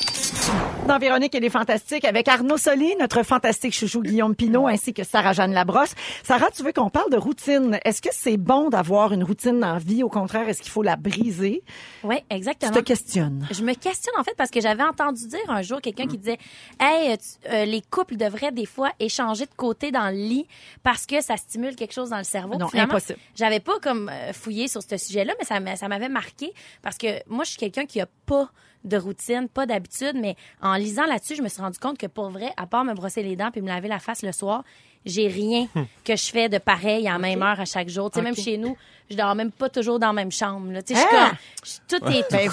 Dans 0.88 1.00
Véronique, 1.00 1.34
elle 1.34 1.46
est 1.46 1.50
fantastique 1.50 2.04
avec 2.04 2.28
Arnaud 2.28 2.58
Soli, 2.58 2.94
notre 3.00 3.24
fantastique 3.24 3.74
chouchou 3.74 4.02
Guillaume 4.02 4.36
Pinot, 4.36 4.68
ainsi 4.68 4.94
que 4.94 5.04
Sarah-Jeanne 5.06 5.54
Labrosse. 5.54 5.94
Sarah, 6.24 6.52
tu 6.52 6.62
veux 6.62 6.74
qu'on 6.74 6.90
parle 6.90 7.10
de 7.10 7.16
routine. 7.18 7.80
Est-ce 7.86 8.02
que 8.02 8.10
c'est 8.12 8.36
bon 8.36 8.70
d'avoir 8.70 9.14
une 9.14 9.24
routine 9.24 9.60
dans 9.62 9.74
la 9.74 9.80
vie? 9.80 10.04
Au 10.04 10.10
contraire, 10.10 10.48
est-ce 10.50 10.62
qu'il 10.62 10.72
faut 10.72 10.84
la 10.84 10.98
briser? 10.98 11.64
Oui, 12.04 12.18
Tu 12.30 12.36
exactement. 12.36 12.74
te 12.74 12.80
questionnes. 12.80 13.48
Je 13.52 13.64
me 13.64 13.74
questionne 13.76 14.14
en 14.20 14.24
fait 14.26 14.36
parce 14.38 14.52
que 14.52 14.60
j'avais 14.60 14.84
entendu 14.84 15.26
dire 15.26 15.40
un 15.48 15.62
jour 15.62 15.80
quelqu'un 15.82 16.06
qui 16.06 16.18
disait 16.18 16.38
Hey, 16.82 17.18
tu- 17.18 17.50
euh, 17.50 17.64
les 17.64 17.82
couples 17.82 18.18
devraient 18.18 18.52
des 18.52 18.66
fois 18.66 18.92
échanger 19.00 19.46
de 19.46 19.54
côté 19.56 19.90
dans 19.92 20.10
le 20.10 20.18
lit 20.18 20.48
parce 20.84 21.06
que 21.06 21.22
ça 21.22 21.38
stimule 21.38 21.76
quelque 21.78 21.94
chose 21.94 22.10
dans 22.10 22.18
le 22.18 22.24
cerveau. 22.26 22.58
Non, 22.58 22.68
finalement, 22.68 22.96
impossible. 22.96 23.20
J'avais 23.36 23.62
pas 23.62 23.80
comme 23.82 24.10
euh, 24.14 24.34
fouillé 24.34 24.68
sur 24.68 24.84
ce 24.84 24.98
sujet-là, 24.98 25.34
mais 25.40 25.46
ça 25.46 25.60
m'a- 25.62 25.78
ça 25.78 25.88
m'avait 25.88 26.10
marqué 26.10 26.54
parce 26.82 26.98
que 26.98 27.08
moi, 27.30 27.46
je 27.46 27.52
suis 27.52 27.60
quelqu'un 27.60 27.86
qui 27.86 28.02
a 28.02 28.08
pas 28.26 28.50
de 28.84 28.98
routine, 28.98 29.48
pas 29.48 29.66
d'habitude, 29.66 30.14
mais 30.16 30.36
en 30.62 30.76
lisant 30.76 31.06
là-dessus, 31.06 31.36
je 31.36 31.42
me 31.42 31.48
suis 31.50 31.62
rendu 31.62 31.80
compte 31.80 31.98
que 31.98 32.08
pour 32.08 32.30
vrai, 32.30 32.52
à 32.58 32.66
part 32.68 32.84
me 32.84 32.94
brosser 32.94 33.24
les 33.24 33.36
dents 33.36 33.50
puis 33.52 33.62
me 33.62 33.68
laver 33.68 33.88
la 33.88 34.00
face 34.00 34.22
le 34.24 34.32
soir, 34.32 34.64
j'ai 35.06 35.28
rien 35.28 35.68
que 36.06 36.16
je 36.16 36.32
fais 36.32 36.48
de 36.50 36.58
pareil 36.58 37.08
à 37.08 37.14
la 37.14 37.18
même 37.20 37.42
heure 37.44 37.60
à 37.60 37.66
chaque 37.66 37.90
jour. 37.90 38.10
Tu 38.10 38.20
sais, 38.20 38.24
même 38.24 38.36
chez 38.36 38.58
nous, 38.58 38.78
je 39.10 39.16
dors 39.18 39.36
même 39.36 39.52
pas 39.52 39.70
toujours 39.70 40.00
dans 40.00 40.08
la 40.08 40.14
même 40.14 40.32
chambre. 40.32 40.72
Là. 40.72 40.82
Tu 40.82 40.96
sais, 40.96 41.02
je 41.02 41.08
suis 41.08 41.18
Ah! 41.18 41.30
comme, 41.30 41.38
je- 41.66 41.98
tout 41.98 42.06
est 42.18 42.32
Ben 42.32 42.50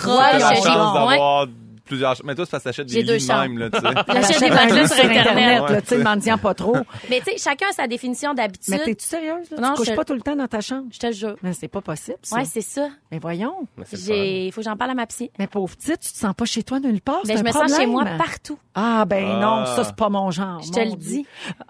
j'ai- 0.56 0.64
d'avoir 0.64 1.46
plusieurs 1.90 2.14
Mais 2.24 2.34
toi, 2.34 2.44
c'est 2.46 2.50
parce 2.52 2.62
que 2.64 2.68
t'achètes 2.70 2.88
J'ai 2.88 3.00
des 3.02 3.06
deux 3.06 3.16
lits 3.16 3.26
de 3.26 3.32
même, 3.32 3.58
là, 3.58 3.70
tu 3.70 3.78
sais. 3.78 3.86
J'achète 4.08 4.40
des 4.40 4.50
matelas 4.50 4.88
sur 4.88 5.04
Internet. 5.04 5.62
là, 5.68 5.80
tu 5.82 5.88
sais, 5.88 5.98
m'en 5.98 6.16
disant 6.16 6.38
pas 6.38 6.54
trop. 6.54 6.76
Mais 7.10 7.18
tu 7.20 7.32
sais, 7.32 7.38
chacun 7.38 7.66
a 7.70 7.72
sa 7.72 7.86
définition 7.86 8.32
d'habitude. 8.34 8.72
Mais 8.74 8.78
t'es-tu 8.84 9.04
sérieuse? 9.06 9.50
Là? 9.50 9.58
Non, 9.60 9.70
tu 9.72 9.78
couches 9.78 9.88
je- 9.88 9.94
pas 9.94 10.04
tout 10.04 10.14
le 10.14 10.20
temps 10.22 10.36
dans 10.36 10.46
ta 10.48 10.60
chambre? 10.60 10.86
Je 10.92 10.98
te 10.98 11.06
le 11.06 11.12
jure. 11.12 11.36
Mais 11.42 11.52
c'est 11.52 11.68
pas 11.68 11.80
possible, 11.80 12.18
ça. 12.22 12.36
Ouais, 12.36 12.44
c'est 12.44 12.60
ça. 12.60 12.88
Mais 13.10 13.18
voyons. 13.18 13.54
Il 13.78 14.50
faut 14.52 14.60
que 14.60 14.64
j'en 14.64 14.76
parle 14.76 14.92
à 14.92 14.94
ma 14.94 15.06
psy. 15.06 15.30
Mais 15.38 15.46
pauvre 15.46 15.76
petite, 15.76 16.00
tu 16.00 16.12
te 16.12 16.16
sens 16.18 16.34
pas 16.34 16.44
chez 16.44 16.62
toi 16.62 16.80
nulle 16.80 17.00
part? 17.00 17.20
Mais 17.26 17.34
c'est 17.34 17.40
je 17.40 17.44
me 17.44 17.50
sens 17.52 17.76
chez 17.76 17.86
moi 17.86 18.04
partout. 18.18 18.58
Ah, 18.74 19.04
ben 19.04 19.26
Ah. 19.36 19.40
non, 19.40 19.66
ça, 19.66 19.84
c'est 19.84 19.96
pas 19.96 20.08
mon 20.08 20.30
genre. 20.30 20.60
Je 20.62 20.70
te 20.70 20.80
le 20.80 20.94
dis. 20.96 21.26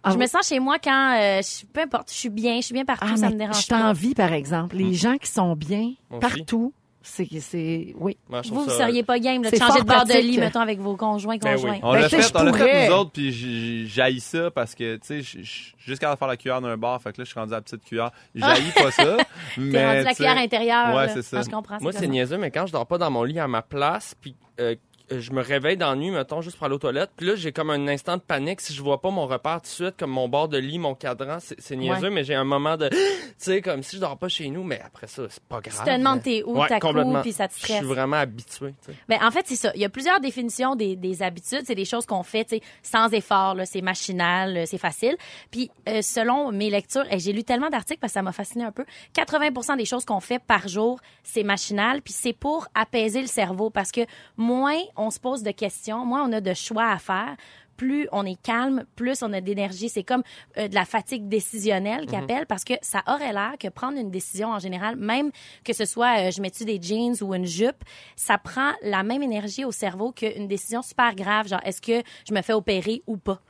Je 0.06 0.16
me 0.16 0.26
sens 0.26 0.46
chez 0.46 0.60
moi 0.60 0.76
quand, 0.82 1.16
euh, 1.18 1.40
je, 1.42 1.64
peu 1.72 1.80
importe, 1.80 2.10
je 2.12 2.16
suis 2.16 2.28
bien, 2.28 2.56
je 2.60 2.66
suis 2.66 2.74
bien 2.74 2.84
partout, 2.84 3.06
Ah, 3.10 3.16
ça 3.16 3.26
mais 3.28 3.32
me 3.34 3.38
dérange 3.38 3.62
je 3.62 3.68
pas. 3.68 3.80
t'envie, 3.80 4.14
par 4.14 4.32
exemple. 4.32 4.76
Les 4.76 4.92
gens 4.94 5.16
qui 5.16 5.30
sont 5.30 5.54
bien 5.56 5.92
partout, 6.20 6.72
c'est, 7.02 7.26
c'est, 7.40 7.94
oui. 7.98 8.16
Moi, 8.28 8.42
Vous, 8.42 8.64
vous 8.64 8.70
ça- 8.70 8.78
seriez 8.86 9.02
pas 9.02 9.18
game 9.18 9.42
là, 9.42 9.50
de 9.50 9.56
changer 9.56 9.80
de 9.80 9.84
bord 9.86 10.04
de 10.04 10.12
lit, 10.20 10.38
mettons, 10.38 10.60
avec 10.60 10.78
vos 10.80 10.96
conjoints, 10.96 11.38
Ben 11.38 11.54
oui. 11.56 11.62
conjoints. 11.62 11.78
On 11.82 11.92
Ben, 11.94 12.00
l'a 12.02 12.08
fait, 12.08 12.30
on 12.36 12.42
l'a 12.42 12.50
pourrais. 12.52 12.64
fait 12.68 12.88
nous 12.88 12.94
autres, 12.94 13.10
puis 13.12 13.32
j'ai- 13.32 13.86
j'haïs 13.86 14.20
ça 14.20 14.50
parce 14.50 14.74
que, 14.74 14.96
tu 14.96 15.22
sais, 15.22 15.40
jusqu'à 15.78 16.14
faire 16.16 16.28
la 16.28 16.36
cuillère 16.36 16.60
d'un 16.60 16.76
bar, 16.76 17.00
fait 17.00 17.12
que 17.12 17.20
là, 17.20 17.24
je 17.24 17.30
suis 17.30 17.40
rendu 17.40 17.52
à 17.52 17.56
la 17.56 17.62
petite 17.62 17.84
cuillère. 17.84 18.10
J'haïs 18.34 18.72
pas 18.74 18.90
ça, 18.90 19.16
T'es 19.16 19.60
mais... 19.60 19.86
rendu 19.94 20.04
la 20.04 20.14
cuillère 20.14 20.36
intérieure. 20.38 20.94
Ouais, 20.94 21.08
c'est 21.08 21.22
ça. 21.22 21.38
Ah, 21.38 21.42
je 21.42 21.48
comprends. 21.50 21.78
Moi, 21.80 21.92
c'est 21.92 22.06
niaiseux, 22.06 22.36
mais 22.38 22.50
quand 22.50 22.66
je 22.66 22.72
dors 22.72 22.86
pas 22.86 22.98
dans 22.98 23.10
mon 23.10 23.24
lit 23.24 23.38
à 23.38 23.48
ma 23.48 23.62
place, 23.62 24.14
puis 24.20 24.34
euh, 24.60 24.74
je 25.10 25.32
me 25.32 25.42
réveille 25.42 25.76
dans 25.76 25.90
la 25.90 25.96
nuit, 25.96 26.10
mettons, 26.10 26.40
juste 26.40 26.56
pour 26.56 26.66
aller 26.66 26.74
aux 26.74 26.78
toilettes, 26.78 27.10
puis 27.16 27.26
là, 27.26 27.34
j'ai 27.34 27.52
comme 27.52 27.70
un 27.70 27.88
instant 27.88 28.16
de 28.16 28.22
panique 28.22 28.60
si 28.60 28.72
je 28.74 28.82
vois 28.82 29.00
pas 29.00 29.10
mon 29.10 29.26
repère 29.26 29.56
tout 29.56 29.62
de 29.62 29.66
suite, 29.66 29.96
comme 29.98 30.10
mon 30.10 30.28
bord 30.28 30.48
de 30.48 30.58
lit, 30.58 30.78
mon 30.78 30.94
cadran, 30.94 31.38
c'est 31.40 31.76
niaiseux, 31.76 32.10
mais 32.10 32.24
j'ai 32.24 32.34
un 32.34 32.44
moment 32.44 32.76
de, 32.76 32.88
tu 32.90 32.96
sais, 33.38 33.60
comme 33.62 33.82
si 33.82 33.96
je 33.96 34.00
dors 34.00 34.16
pas 34.18 34.28
chez 34.28 34.48
nous, 34.48 34.62
mais 34.64 34.80
après 34.84 35.06
ça, 35.06 35.22
c'est 35.28 35.42
pas 35.44 35.60
grave. 35.60 35.84
te 35.84 35.90
demandes 35.98 36.16
mais- 36.16 36.22
t'es 36.22 36.42
où, 36.44 36.58
Ouais, 36.58 36.68
t'as 36.68 36.78
complètement. 36.80 37.22
puis 37.22 37.32
ça 37.32 37.48
te 37.48 37.54
Je 37.54 37.58
stresse. 37.60 37.76
suis 37.78 37.86
vraiment 37.86 38.16
habitué, 38.16 38.74
tu. 38.84 38.92
Ben, 39.08 39.18
en 39.22 39.30
fait, 39.30 39.44
c'est 39.46 39.56
ça. 39.56 39.72
Il 39.74 39.80
y 39.80 39.84
a 39.84 39.88
plusieurs 39.88 40.20
définitions 40.20 40.76
des, 40.76 40.96
des 40.96 41.22
habitudes. 41.22 41.62
C'est 41.64 41.74
des 41.74 41.84
choses 41.84 42.06
qu'on 42.06 42.22
fait, 42.22 42.44
tu 42.44 42.56
sais, 42.56 42.62
sans 42.82 43.08
effort, 43.12 43.54
là. 43.54 43.66
C'est 43.66 43.80
machinal, 43.82 44.56
euh, 44.56 44.64
c'est 44.66 44.78
facile. 44.78 45.16
Puis, 45.50 45.70
euh, 45.88 46.02
selon 46.02 46.52
mes 46.52 46.70
lectures, 46.70 47.04
et 47.10 47.18
j'ai 47.18 47.32
lu 47.32 47.44
tellement 47.44 47.68
d'articles 47.70 48.00
parce 48.00 48.12
que 48.12 48.18
ça 48.18 48.22
m'a 48.22 48.32
fasciné 48.32 48.64
un 48.64 48.72
peu, 48.72 48.84
80 49.14 49.76
des 49.76 49.84
choses 49.84 50.04
qu'on 50.04 50.20
fait 50.20 50.38
par 50.38 50.68
jour, 50.68 51.00
c'est 51.22 51.42
machinal. 51.42 52.02
Puis, 52.02 52.12
c'est 52.12 52.32
pour 52.32 52.66
apaiser 52.74 53.20
le 53.20 53.26
cerveau 53.26 53.70
parce 53.70 53.90
que 53.92 54.02
moins 54.36 54.78
on 55.00 55.10
se 55.10 55.18
pose 55.18 55.42
de 55.42 55.50
questions, 55.50 56.04
moins 56.04 56.28
on 56.28 56.32
a 56.32 56.40
de 56.40 56.54
choix 56.54 56.88
à 56.90 56.98
faire, 56.98 57.36
plus 57.80 58.08
on 58.12 58.26
est 58.26 58.40
calme, 58.42 58.84
plus 58.94 59.22
on 59.22 59.32
a 59.32 59.40
d'énergie. 59.40 59.88
C'est 59.88 60.02
comme 60.02 60.22
euh, 60.58 60.68
de 60.68 60.74
la 60.74 60.84
fatigue 60.84 61.28
décisionnelle 61.28 62.04
qu'ils 62.04 62.18
appellent 62.18 62.46
parce 62.46 62.62
que 62.62 62.74
ça 62.82 63.02
aurait 63.06 63.32
l'air 63.32 63.54
que 63.58 63.68
prendre 63.68 63.96
une 63.96 64.10
décision 64.10 64.48
en 64.48 64.58
général, 64.58 64.96
même 64.96 65.30
que 65.64 65.72
ce 65.72 65.86
soit 65.86 66.18
euh, 66.18 66.30
je 66.30 66.42
mets-tu 66.42 66.66
des 66.66 66.78
jeans 66.80 67.14
ou 67.22 67.34
une 67.34 67.46
jupe, 67.46 67.82
ça 68.16 68.36
prend 68.36 68.72
la 68.82 69.02
même 69.02 69.22
énergie 69.22 69.64
au 69.64 69.72
cerveau 69.72 70.12
qu'une 70.12 70.46
décision 70.46 70.82
super 70.82 71.14
grave, 71.14 71.48
genre 71.48 71.62
est-ce 71.64 71.80
que 71.80 72.02
je 72.28 72.34
me 72.34 72.42
fais 72.42 72.52
opérer 72.52 73.02
ou 73.06 73.16
pas? 73.16 73.40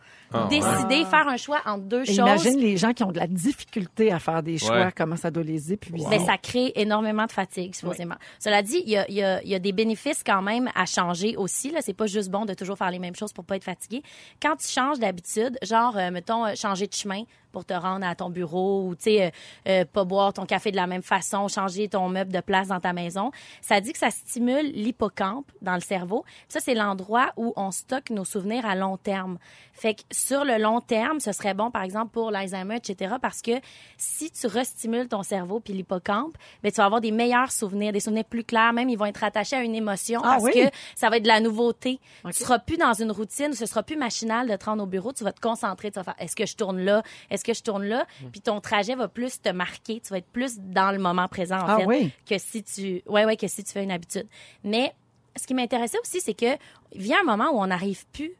Décider, 0.48 1.04
faire 1.06 1.26
un 1.28 1.36
choix 1.36 1.60
entre 1.66 1.84
deux 1.84 2.02
Et 2.02 2.06
choses. 2.06 2.16
Imagine 2.18 2.58
les 2.58 2.76
gens 2.76 2.92
qui 2.92 3.02
ont 3.04 3.12
de 3.12 3.18
la 3.18 3.26
difficulté 3.26 4.12
à 4.12 4.18
faire 4.18 4.42
des 4.42 4.58
choix, 4.58 4.86
Ouais. 4.86 4.92
comment 4.96 5.16
ça 5.16 5.30
doit 5.30 5.42
les 5.42 5.72
épuiser. 5.72 6.06
Ben, 6.08 6.20
ça 6.24 6.38
crée 6.38 6.72
énormément 6.76 7.26
de 7.26 7.32
fatigue, 7.32 7.74
supposément. 7.74 8.14
Cela 8.38 8.62
dit, 8.62 8.82
il 8.84 8.90
y 8.90 8.96
a, 8.96 9.08
il 9.08 9.14
y, 9.16 9.22
a, 9.22 9.42
il 9.42 9.48
y 9.48 9.54
a 9.54 9.58
des 9.58 9.72
bénéfices 9.72 10.22
quand 10.24 10.42
même 10.42 10.68
à 10.74 10.86
changer 10.86 11.36
aussi. 11.36 11.70
Là, 11.70 11.80
c'est 11.82 11.94
pas 11.94 12.06
juste 12.06 12.30
bon 12.30 12.44
de 12.44 12.54
toujours 12.54 12.76
faire 12.78 12.90
les 12.90 12.98
mêmes 12.98 13.16
choses 13.16 13.32
pour 13.32 13.44
pas 13.44 13.56
être 13.56 13.64
fatigué. 13.64 14.02
Quand 14.40 14.56
tu 14.56 14.68
changes 14.68 14.98
d'habitude, 14.98 15.58
genre, 15.62 15.96
euh, 15.96 16.10
mettons, 16.10 16.46
euh, 16.46 16.54
changer 16.54 16.86
de 16.86 16.94
chemin 16.94 17.22
pour 17.50 17.64
te 17.64 17.74
rendre 17.74 18.06
à 18.06 18.14
ton 18.14 18.30
bureau 18.30 18.84
ou, 18.86 18.94
tu 18.94 19.04
sais, 19.04 19.26
euh, 19.26 19.30
euh, 19.68 19.84
pas 19.84 20.04
boire 20.04 20.32
ton 20.32 20.46
café 20.46 20.70
de 20.70 20.76
la 20.76 20.86
même 20.86 21.02
façon, 21.02 21.48
changer 21.48 21.88
ton 21.88 22.08
meuble 22.08 22.32
de 22.32 22.40
place 22.40 22.68
dans 22.68 22.80
ta 22.80 22.92
maison, 22.92 23.30
ça 23.60 23.80
dit 23.80 23.92
que 23.92 23.98
ça 23.98 24.10
stimule 24.10 24.72
l'hippocampe 24.72 25.50
dans 25.62 25.74
le 25.74 25.80
cerveau. 25.80 26.24
Ça, 26.48 26.60
c'est 26.60 26.74
l'endroit 26.74 27.32
où 27.36 27.52
on 27.56 27.70
stocke 27.70 28.10
nos 28.10 28.24
souvenirs 28.24 28.66
à 28.66 28.74
long 28.74 28.96
terme. 28.96 29.38
Fait 29.72 29.94
que 29.94 30.02
sur 30.10 30.44
le 30.44 30.58
long 30.58 30.80
terme, 30.80 31.20
ce 31.20 31.32
serait 31.32 31.54
bon, 31.54 31.70
par 31.70 31.82
exemple, 31.82 32.12
pour 32.12 32.30
l'Alzheimer, 32.30 32.76
etc., 32.76 33.14
parce 33.20 33.40
que 33.40 33.52
si 33.96 34.30
tu 34.30 34.46
restimules 34.46 35.08
ton 35.08 35.22
cerveau 35.22 35.60
puis 35.60 35.72
l'hippocampe, 35.72 36.36
ben, 36.62 36.70
tu 36.70 36.76
vas 36.76 36.84
avoir 36.84 37.00
des 37.00 37.12
meilleurs 37.12 37.50
souvenirs, 37.50 37.92
des 37.92 38.00
souvenirs 38.00 38.24
plus 38.24 38.44
clairs, 38.44 38.72
même 38.72 38.88
ils 38.88 38.98
vont 38.98 39.06
être 39.06 39.18
rattachés 39.18 39.56
à 39.56 39.62
une 39.62 39.74
émotion 39.74 40.20
Ah 40.22 40.32
parce 40.32 40.44
oui? 40.44 40.52
que 40.52 40.76
ça 40.94 41.08
va 41.08 41.16
être 41.16 41.22
de 41.22 41.28
la 41.28 41.40
nouveauté. 41.40 42.00
Tu 42.26 42.32
seras 42.32 42.58
plus 42.58 42.76
dans 42.76 42.92
une 42.92 43.10
routine, 43.10 43.52
ce 43.52 43.66
sera 43.66 43.82
plus 43.82 43.96
machinal 43.96 44.48
de 44.48 44.56
te 44.56 44.64
rendre 44.64 44.82
au 44.82 44.86
bureau, 44.86 45.12
tu 45.12 45.24
vas 45.24 45.32
te 45.32 45.40
concentrer, 45.40 45.90
tu 45.90 45.98
vas 45.98 46.04
faire 46.04 46.16
est-ce 46.18 46.36
que 46.36 46.46
je 46.46 46.56
tourne 46.56 46.80
là, 46.80 47.02
est-ce 47.40 47.44
que 47.44 47.54
je 47.54 47.62
tourne 47.62 47.84
là, 47.84 48.04
puis 48.32 48.40
ton 48.42 48.60
trajet 48.60 48.94
va 48.94 49.08
plus 49.08 49.40
te 49.40 49.48
marquer, 49.48 50.00
tu 50.00 50.10
vas 50.10 50.18
être 50.18 50.30
plus 50.30 50.58
dans 50.58 50.90
le 50.92 50.98
moment 50.98 51.26
présent 51.28 51.56
en 51.58 51.66
Ah 51.66 51.76
fait 51.78 51.86
oui? 51.86 52.12
que 52.28 52.36
si 52.38 52.62
tu 52.62 53.02
ouais 53.06 53.24
ouais 53.24 53.36
que 53.36 53.48
si 53.48 53.64
tu 53.64 53.72
fais 53.72 53.82
une 53.82 53.90
habitude. 53.90 54.26
Mais 54.62 54.92
ce 55.40 55.46
qui 55.46 55.54
m'intéressait 55.54 55.98
aussi, 56.02 56.20
c'est 56.20 56.34
que 56.34 56.56
vient 56.94 57.20
un 57.20 57.24
moment 57.24 57.50
où 57.52 57.60
on 57.62 57.66
n'arrive 57.68 58.04
plus 58.12 58.32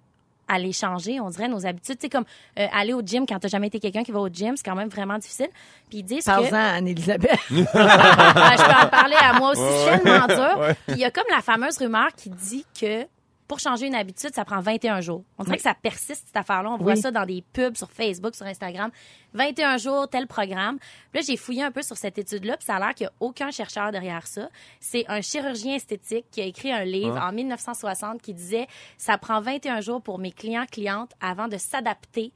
à 0.48 0.58
les 0.58 0.72
changer, 0.72 1.20
on 1.20 1.30
dirait 1.30 1.46
nos 1.48 1.64
habitudes. 1.64 1.96
Tu 1.96 2.02
sais, 2.02 2.08
comme 2.08 2.24
euh, 2.58 2.66
aller 2.72 2.92
au 2.92 3.00
gym 3.02 3.24
quand 3.24 3.38
t'as 3.38 3.46
jamais 3.48 3.68
été 3.68 3.78
quelqu'un 3.78 4.02
qui 4.02 4.10
va 4.10 4.18
au 4.18 4.28
gym, 4.28 4.56
c'est 4.56 4.64
quand 4.64 4.74
même 4.74 4.88
vraiment 4.88 5.16
difficile. 5.16 5.48
Puis 5.88 5.98
ils 5.98 6.02
disent 6.02 6.24
que... 6.24 6.30
Parle-en 6.30 6.52
à 6.54 6.72
Anne-Elisabeth. 6.74 7.38
Ah, 7.72 8.56
je 8.58 8.64
peux 8.64 8.86
en 8.86 8.90
parler 8.90 9.14
à 9.16 9.32
moi 9.38 9.52
aussi, 9.52 9.60
c'est 9.62 10.00
tellement 10.02 10.26
dur. 10.26 10.74
Puis 10.88 10.96
il 10.96 10.98
y 10.98 11.04
a 11.04 11.10
comme 11.12 11.24
la 11.30 11.40
fameuse 11.40 11.78
rumeur 11.78 12.08
qui 12.16 12.30
dit 12.30 12.66
que 12.78 13.06
pour 13.50 13.58
changer 13.58 13.88
une 13.88 13.96
habitude, 13.96 14.32
ça 14.32 14.44
prend 14.44 14.60
21 14.60 15.00
jours. 15.00 15.24
On 15.36 15.42
dirait 15.42 15.56
que 15.56 15.62
ça 15.64 15.74
persiste, 15.74 16.28
cette 16.28 16.36
affaire-là. 16.36 16.70
On 16.70 16.76
voit 16.76 16.94
ça 16.94 17.10
dans 17.10 17.26
des 17.26 17.42
pubs 17.52 17.76
sur 17.76 17.90
Facebook, 17.90 18.36
sur 18.36 18.46
Instagram. 18.46 18.92
21 19.34 19.76
jours, 19.76 20.08
tel 20.08 20.28
programme. 20.28 20.78
Puis 21.10 21.20
là, 21.20 21.26
j'ai 21.26 21.36
fouillé 21.36 21.64
un 21.64 21.72
peu 21.72 21.82
sur 21.82 21.96
cette 21.96 22.16
étude-là, 22.16 22.56
puis 22.56 22.66
ça 22.66 22.76
a 22.76 22.78
l'air 22.78 22.94
qu'il 22.94 23.06
n'y 23.06 23.08
a 23.08 23.12
aucun 23.18 23.50
chercheur 23.50 23.90
derrière 23.90 24.28
ça. 24.28 24.48
C'est 24.78 25.04
un 25.08 25.20
chirurgien 25.20 25.74
esthétique 25.74 26.26
qui 26.30 26.40
a 26.40 26.44
écrit 26.44 26.70
un 26.70 26.84
livre 26.84 27.18
en 27.20 27.32
1960 27.32 28.22
qui 28.22 28.34
disait 28.34 28.68
«Ça 28.98 29.18
prend 29.18 29.40
21 29.40 29.80
jours 29.80 30.00
pour 30.00 30.20
mes 30.20 30.30
clients, 30.30 30.66
clientes 30.70 31.10
avant 31.20 31.48
de 31.48 31.56
s'adapter 31.56 32.32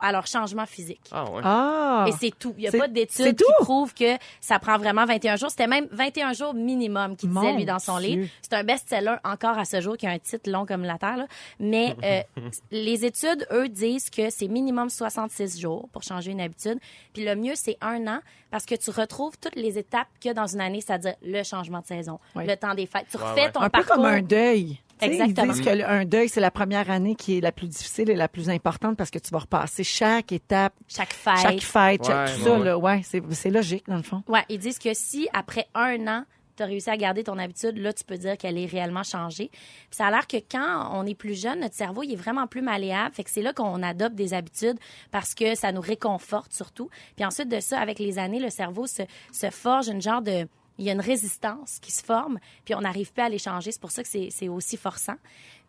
à 0.00 0.12
leur 0.12 0.26
changement 0.26 0.66
physique. 0.66 1.00
Ah 1.12 1.24
ouais. 1.30 1.40
Ah! 1.44 2.06
Et 2.08 2.12
c'est 2.12 2.36
tout. 2.38 2.54
Il 2.58 2.62
n'y 2.62 2.68
a 2.68 2.72
pas 2.72 2.88
d'études 2.88 3.36
qui 3.36 3.44
prouvent 3.60 3.94
que 3.94 4.16
ça 4.40 4.58
prend 4.58 4.78
vraiment 4.78 5.04
21 5.04 5.36
jours. 5.36 5.50
C'était 5.50 5.66
même 5.66 5.86
21 5.90 6.32
jours 6.32 6.54
minimum 6.54 7.16
qu'il 7.16 7.28
disait, 7.28 7.40
Mon 7.40 7.56
lui, 7.56 7.64
dans 7.64 7.78
son 7.78 7.98
Dieu. 7.98 8.08
livre. 8.08 8.28
C'est 8.42 8.54
un 8.54 8.64
best-seller 8.64 9.16
encore 9.24 9.58
à 9.58 9.64
ce 9.64 9.80
jour 9.80 9.96
qui 9.96 10.06
a 10.06 10.10
un 10.10 10.18
titre 10.18 10.50
long 10.50 10.66
comme 10.66 10.84
la 10.84 10.98
Terre. 10.98 11.16
là. 11.16 11.26
Mais 11.58 11.94
euh, 12.04 12.22
les 12.70 13.04
études, 13.04 13.46
eux, 13.52 13.68
disent 13.68 14.10
que 14.10 14.30
c'est 14.30 14.48
minimum 14.48 14.88
66 14.90 15.58
jours 15.60 15.88
pour 15.92 16.02
changer 16.02 16.30
une 16.32 16.40
habitude. 16.40 16.78
Puis 17.12 17.24
le 17.24 17.34
mieux, 17.36 17.54
c'est 17.54 17.76
un 17.80 18.06
an 18.06 18.20
parce 18.50 18.66
que 18.66 18.74
tu 18.74 18.90
retrouves 18.90 19.38
toutes 19.40 19.56
les 19.56 19.78
étapes 19.78 20.08
qu'il 20.18 20.28
y 20.28 20.32
a 20.32 20.34
dans 20.34 20.46
une 20.46 20.60
année, 20.60 20.80
c'est-à-dire 20.80 21.14
le 21.22 21.42
changement 21.44 21.80
de 21.80 21.86
saison, 21.86 22.18
Oui. 22.34 22.46
le 22.46 22.56
temps 22.56 22.74
des 22.74 22.86
fêtes. 22.86 23.06
Tu 23.10 23.16
refais 23.16 23.42
ouais. 23.42 23.52
ton 23.52 23.60
un 23.60 23.64
peu 23.70 23.82
parcours. 23.82 23.96
comme 23.96 24.04
un 24.06 24.22
deuil. 24.22 24.80
Exactement. 25.06 25.52
Ils 25.52 25.52
disent 25.56 25.64
que 25.64 25.70
le- 25.76 25.88
un 25.88 26.04
deuil, 26.04 26.28
c'est 26.28 26.40
la 26.40 26.50
première 26.50 26.90
année 26.90 27.14
qui 27.14 27.38
est 27.38 27.40
la 27.40 27.52
plus 27.52 27.68
difficile 27.68 28.10
et 28.10 28.16
la 28.16 28.28
plus 28.28 28.48
importante 28.50 28.96
parce 28.96 29.10
que 29.10 29.18
tu 29.18 29.30
vas 29.30 29.38
repasser 29.40 29.84
chaque 29.84 30.32
étape, 30.32 30.74
Chaque 30.88 31.12
fête. 31.12 31.38
chaque 31.42 31.60
fête, 31.60 32.04
chaque- 32.06 32.34
tout 32.34 32.38
ouais, 32.40 32.44
ça. 32.44 32.58
ouais. 32.58 32.64
Là, 32.64 32.78
ouais, 32.78 33.00
c'est, 33.04 33.22
c'est 33.32 33.50
logique, 33.50 33.86
dans 33.88 33.96
le 33.96 34.02
fond. 34.02 34.22
Ouais, 34.28 34.44
ils 34.48 34.58
disent 34.58 34.78
que 34.78 34.92
si 34.94 35.28
après 35.32 35.66
un 35.74 36.06
an, 36.06 36.24
tu 36.56 36.64
as 36.64 36.66
réussi 36.66 36.90
à 36.90 36.96
garder 36.98 37.24
ton 37.24 37.38
habitude, 37.38 37.78
là, 37.78 37.90
tu 37.92 38.04
peux 38.04 38.18
dire 38.18 38.36
qu'elle 38.36 38.58
est 38.58 38.66
réellement 38.66 39.02
changée. 39.02 39.48
Puis 39.50 39.92
ça 39.92 40.08
a 40.08 40.10
l'air 40.10 40.26
que 40.26 40.36
quand 40.36 40.90
on 40.92 41.06
est 41.06 41.14
plus 41.14 41.40
jeune, 41.40 41.60
notre 41.60 41.74
cerveau, 41.74 42.02
il 42.02 42.12
est 42.12 42.16
vraiment 42.16 42.46
plus 42.46 42.60
malléable. 42.60 43.14
Fait 43.14 43.24
que 43.24 43.30
c'est 43.30 43.40
là 43.40 43.54
qu'on 43.54 43.82
adopte 43.82 44.14
des 44.14 44.34
habitudes 44.34 44.76
parce 45.10 45.34
que 45.34 45.54
ça 45.54 45.72
nous 45.72 45.80
réconforte 45.80 46.52
surtout. 46.52 46.90
Puis 47.16 47.24
ensuite 47.24 47.48
de 47.48 47.60
ça, 47.60 47.78
avec 47.80 47.98
les 47.98 48.18
années, 48.18 48.40
le 48.40 48.50
cerveau 48.50 48.86
se, 48.86 49.02
se 49.32 49.48
forge 49.48 49.88
une 49.88 50.02
genre 50.02 50.20
de... 50.20 50.46
Il 50.80 50.86
y 50.86 50.90
a 50.90 50.94
une 50.94 51.00
résistance 51.00 51.78
qui 51.80 51.92
se 51.92 52.02
forme, 52.02 52.38
puis 52.64 52.74
on 52.74 52.80
n'arrive 52.80 53.12
plus 53.12 53.22
à 53.22 53.28
les 53.28 53.38
changer. 53.38 53.70
C'est 53.70 53.80
pour 53.80 53.90
ça 53.90 54.02
que 54.02 54.08
c'est 54.08 54.48
aussi 54.48 54.78
forçant. 54.78 55.16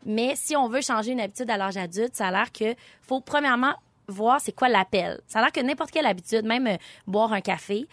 Mais 0.05 0.35
si 0.37 0.55
on 0.55 0.69
veut 0.69 0.81
changer 0.81 1.11
une 1.11 1.19
habitude 1.19 1.51
à 1.51 1.57
l'âge 1.57 1.75
adulte, 1.75 2.15
ça 2.15 2.29
a 2.29 2.31
l'air 2.31 2.51
que 2.53 2.75
faut 3.01 3.19
premièrement 3.19 3.75
voir 4.07 4.39
c'est 4.39 4.53
quoi 4.53 4.69
l'appel. 4.69 5.19
Ça 5.27 5.39
a 5.39 5.41
l'air 5.41 5.51
que 5.51 5.59
n'importe 5.59 5.91
quelle 5.91 6.05
habitude, 6.05 6.45
même 6.45 6.65
euh, 6.65 6.77
boire 7.07 7.33
un 7.33 7.41
café, 7.41 7.87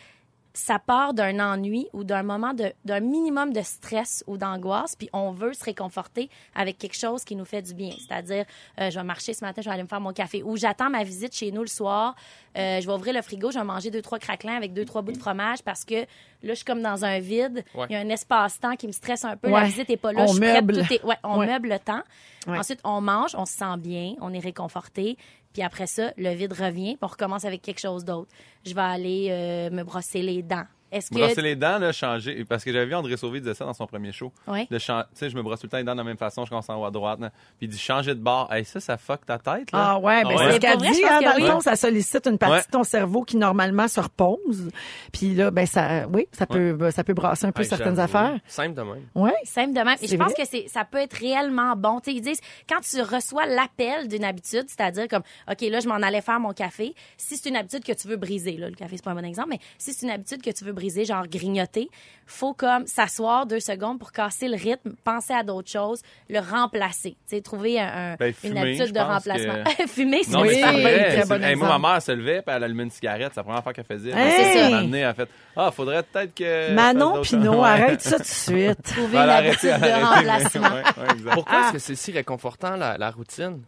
ça 0.55 0.79
part 0.79 1.15
d'un 1.15 1.39
ennui 1.39 1.87
ou 1.93 2.03
d'un 2.05 2.23
moment 2.23 2.53
de 2.55 2.73
d'un 2.85 3.01
minimum 3.01 3.53
de 3.53 3.61
stress 3.63 4.25
ou 4.27 4.37
d'angoisse, 4.37 4.97
puis 4.97 5.09
on 5.13 5.31
veut 5.31 5.53
se 5.53 5.63
réconforter 5.65 6.31
avec 6.55 6.79
quelque 6.79 6.97
chose 6.97 7.25
qui 7.25 7.37
nous 7.37 7.45
fait 7.45 7.63
du 7.63 7.75
bien. 7.75 7.91
C'est-à-dire, 7.99 8.45
euh, 8.81 8.91
je 8.91 8.99
vais 8.99 9.05
marcher 9.05 9.35
ce 9.35 9.45
matin, 9.45 9.61
je 9.63 9.69
vais 9.69 9.75
aller 9.75 9.83
me 9.85 9.89
faire 9.89 10.01
mon 10.01 10.13
café, 10.13 10.43
ou 10.43 10.57
j'attends 10.57 10.91
ma 10.91 11.05
visite 11.05 11.35
chez 11.35 11.53
nous 11.53 11.61
le 11.61 11.67
soir, 11.69 12.17
euh, 12.57 12.81
je 12.81 12.87
vais 12.87 12.93
ouvrir 12.93 13.15
le 13.15 13.23
frigo, 13.23 13.51
je 13.51 13.59
vais 13.59 13.65
manger 13.65 13.91
deux 13.91 14.03
trois 14.03 14.19
craquelins 14.19 14.57
avec 14.57 14.73
deux 14.73 14.85
trois 14.85 15.03
bouts 15.03 15.13
de 15.13 15.19
fromage 15.19 15.63
parce 15.63 15.85
que 15.85 15.95
là 15.95 16.07
je 16.43 16.55
suis 16.55 16.65
comme 16.65 16.83
dans 16.83 17.05
un 17.05 17.19
vide, 17.21 17.65
il 17.89 17.93
y 17.93 17.97
a 17.97 18.01
un 18.01 18.09
espace-temps 18.09 18.75
qui 18.77 18.87
me 18.89 18.93
stresse 18.93 19.25
un 19.25 19.37
peu, 19.37 19.49
Ouais. 19.49 19.61
la 19.61 19.67
visite 19.67 19.91
est 19.91 19.97
pas 19.97 20.13
là, 20.13 20.23
On 20.23 20.27
je 20.29 20.33
suis 20.33 20.41
prête, 20.41 20.65
meuble. 20.65 20.87
tout 20.87 20.93
est- 20.93 21.05
ouais, 21.05 21.17
on 21.23 21.39
Ouais. 21.39 21.47
meuble 21.47 21.69
le 21.69 21.79
temps. 21.79 22.03
Ouais. 22.47 22.59
Ensuite, 22.59 22.81
on 22.85 23.01
mange, 23.03 23.35
on 23.37 23.45
se 23.45 23.53
sent 23.53 23.77
bien, 23.79 24.15
on 24.23 24.33
est 24.33 24.39
réconforté. 24.39 25.19
Puis 25.53 25.63
après 25.63 25.87
ça, 25.87 26.13
le 26.17 26.31
vide 26.35 26.53
revient, 26.53 26.97
puis 26.97 26.99
on 27.03 27.07
recommence 27.07 27.45
avec 27.45 27.63
quelque 27.63 27.81
chose 27.81 28.05
d'autre. 28.05 28.31
Je 28.65 28.75
vais 28.75 28.81
aller 28.81 29.29
euh, 29.31 29.71
me 29.71 29.83
brosser 29.83 30.23
les 30.23 30.43
dents. 30.43 30.67
Est-ce 30.91 31.11
que 31.11 31.17
Brosser 31.17 31.43
les 31.43 31.57
dents, 31.57 31.79
là, 31.79 31.93
changer. 31.93 32.45
Parce 32.45 32.65
que 32.65 32.73
j'avais 32.73 32.87
vu 32.87 32.95
André 32.95 33.17
Sauvé 33.17 33.41
dire 33.41 33.55
ça 33.55 33.65
dans 33.65 33.75
son 33.75 33.87
premier 33.87 34.13
show. 34.13 34.33
Ouais. 34.47 34.67
De 34.71 34.79
chan- 34.79 35.03
Tu 35.13 35.19
sais, 35.19 35.31
je 35.31 35.37
me 35.37 35.43
brosse 35.43 35.61
tout 35.61 35.67
le 35.67 35.71
temps 35.71 35.77
les 35.79 35.85
dents 35.85 35.93
de 35.93 35.99
la 35.99 36.05
même 36.05 36.17
façon, 36.17 36.45
je 36.45 36.51
commence 36.51 36.69
en 36.71 36.81
haut 36.81 36.85
à 36.85 36.91
droite. 36.91 37.21
là. 37.21 37.31
Puis 37.59 37.67
il 37.67 37.69
dit 37.69 37.79
changer 37.79 38.15
de 38.15 38.21
bord. 38.21 38.53
Hey, 38.53 38.65
ça, 38.65 38.81
ça 38.81 38.97
fuck 38.97 39.25
ta 39.27 39.39
tête, 39.39 39.71
là. 39.73 39.79
Ah 39.95 39.99
ouais, 39.99 40.23
ben 40.25 40.31
Ah 40.33 40.35
c'est 40.39 40.45
ouais? 40.47 40.53
ce 40.55 40.59
qu'elle 40.59 40.77
dit, 40.79 41.05
hein, 41.05 41.21
dans 41.23 41.37
le 41.37 41.43
oui. 41.43 41.51
fond, 41.51 41.61
ça 41.61 41.77
sollicite 41.77 42.27
une 42.27 42.39
partie 42.39 42.55
Ouais. 42.55 42.63
de 42.63 42.71
ton 42.71 42.85
cerveau 42.85 43.23
qui 43.23 43.37
normalement 43.37 43.87
se 43.89 44.01
repose. 44.01 44.69
Puis 45.13 45.35
là, 45.35 45.51
ben 45.51 45.67
ça, 45.67 46.07
oui, 46.09 46.27
ça 46.33 46.47
peut, 46.47 46.91
ça 46.91 47.05
peut 47.05 47.15
brasser 47.15 47.47
un 47.47 47.53
peu 47.53 47.63
Hey, 47.63 47.69
certaines 47.69 47.99
affaires. 47.99 48.39
Simple 48.47 48.75
de 48.75 48.83
même. 48.83 49.07
Ouais. 49.15 49.33
Simple 49.45 49.73
de 49.75 49.81
même. 49.81 49.97
Et 50.01 50.07
C'est 50.07 50.09
je 50.09 50.17
pense 50.17 50.33
vrai? 50.33 50.43
que 50.45 50.49
c'est, 50.49 50.69
ça 50.69 50.85
peut 50.85 50.99
être 50.99 51.15
réellement 51.15 51.75
bon. 51.77 52.01
Tu 52.01 52.11
sais, 52.11 52.17
ils 52.17 52.21
disent, 52.23 52.41
quand 52.69 52.81
tu 52.81 53.01
reçois 53.03 53.47
l'appel 53.47 54.09
d'une 54.09 54.25
habitude, 54.25 54.65
c'est-à-dire 54.69 55.09
comme, 55.09 55.23
OK, 55.51 55.61
là, 55.63 55.81
je 55.81 55.89
m'en 55.89 55.97
allais 55.97 56.21
faire 56.23 56.41
mon 56.41 56.53
café. 56.53 56.95
Si 57.17 57.37
c'est 57.37 57.49
une 57.49 57.57
habitude 57.57 57.85
que 57.85 57.93
tu 57.93 58.09
veux 58.09 58.17
briser, 58.17 58.57
là, 58.57 58.69
le 58.69 58.75
café, 58.75 58.97
c'est 58.97 59.05
pas 59.05 59.11
un 59.11 59.15
bon 59.15 59.25
exemple, 59.25 59.49
mais 59.51 59.59
si 59.79 59.93
c'est 59.93 60.07
une 60.07 60.13
habitude 60.13 60.43
que 60.43 60.51
tu 60.51 60.65
veux 60.65 60.73
briser, 60.79 61.05
genre 61.05 61.27
grignoter, 61.27 61.89
faut 62.27 62.53
comme 62.55 62.87
s'asseoir 62.87 63.47
deux 63.47 63.61
secondes 63.61 63.99
pour 63.99 64.13
casser 64.13 64.49
le 64.49 64.57
rythme, 64.57 64.95
penser 65.03 65.33
à 65.33 65.43
d'autres 65.43 65.71
choses, 65.71 66.03
le 66.29 66.39
remplacer. 66.41 67.17
Tu 67.29 67.37
sais, 67.37 67.41
trouver 67.41 67.81
un, 67.81 68.13
un- 68.13 68.17
Ben, 68.17 68.27
une 68.29 68.33
fumer, 68.35 68.61
habitude 68.61 68.95
de 68.95 69.01
remplacement. 69.01 69.65
que- 69.65 69.87
Fumer, 69.89 70.23
c'est 70.25 70.33
Non, 70.33 70.43
mais 70.43 70.49
Oui, 70.55 70.61
très 70.61 71.23
C'est- 71.23 71.29
bon 71.29 71.43
hey, 71.43 71.57
moi, 71.57 71.79
ma 71.79 71.93
mère 71.93 72.03
se 72.03 72.13
levait, 72.13 72.43
puis 72.43 72.55
elle 72.55 72.65
allumait 72.65 72.83
une 72.85 72.91
cigarette. 72.91 73.33
C'est 73.35 73.41
la 73.41 73.45
première 73.45 73.63
fois 73.63 73.73
qu'elle 73.73 73.85
faisait. 73.85 74.11
Hey! 74.15 74.71
donné, 74.71 74.99
elle 75.01 75.05
a 75.07 75.15
fait 75.15 75.29
Ah, 75.57 75.71
faudrait 75.71 76.03
peut-être 76.03 76.35
que. 76.35 76.73
Manon 76.75 77.23
Pinot, 77.23 77.63
arrête 77.65 78.01
ça 78.03 78.17
tout 78.17 78.23
de 78.23 78.27
suite. 78.29 78.83
Trouver 78.83 79.17
Elle 79.19 79.25
une 79.25 79.29
a 79.31 79.35
habitude 79.37 79.71
arrêté, 79.71 79.99
de 80.01 80.05
remplacement. 80.05 80.63
ouais, 80.69 80.83
ouais, 80.83 81.13
exact. 81.15 81.35
Pourquoi 81.35 81.55
Ah. 81.57 81.65
est-ce 81.65 81.73
que 81.73 81.79
c'est 81.79 81.95
si 81.97 82.13
réconfortant, 82.13 82.77
la, 82.77 82.97
la 82.99 83.11
routine? 83.11 83.63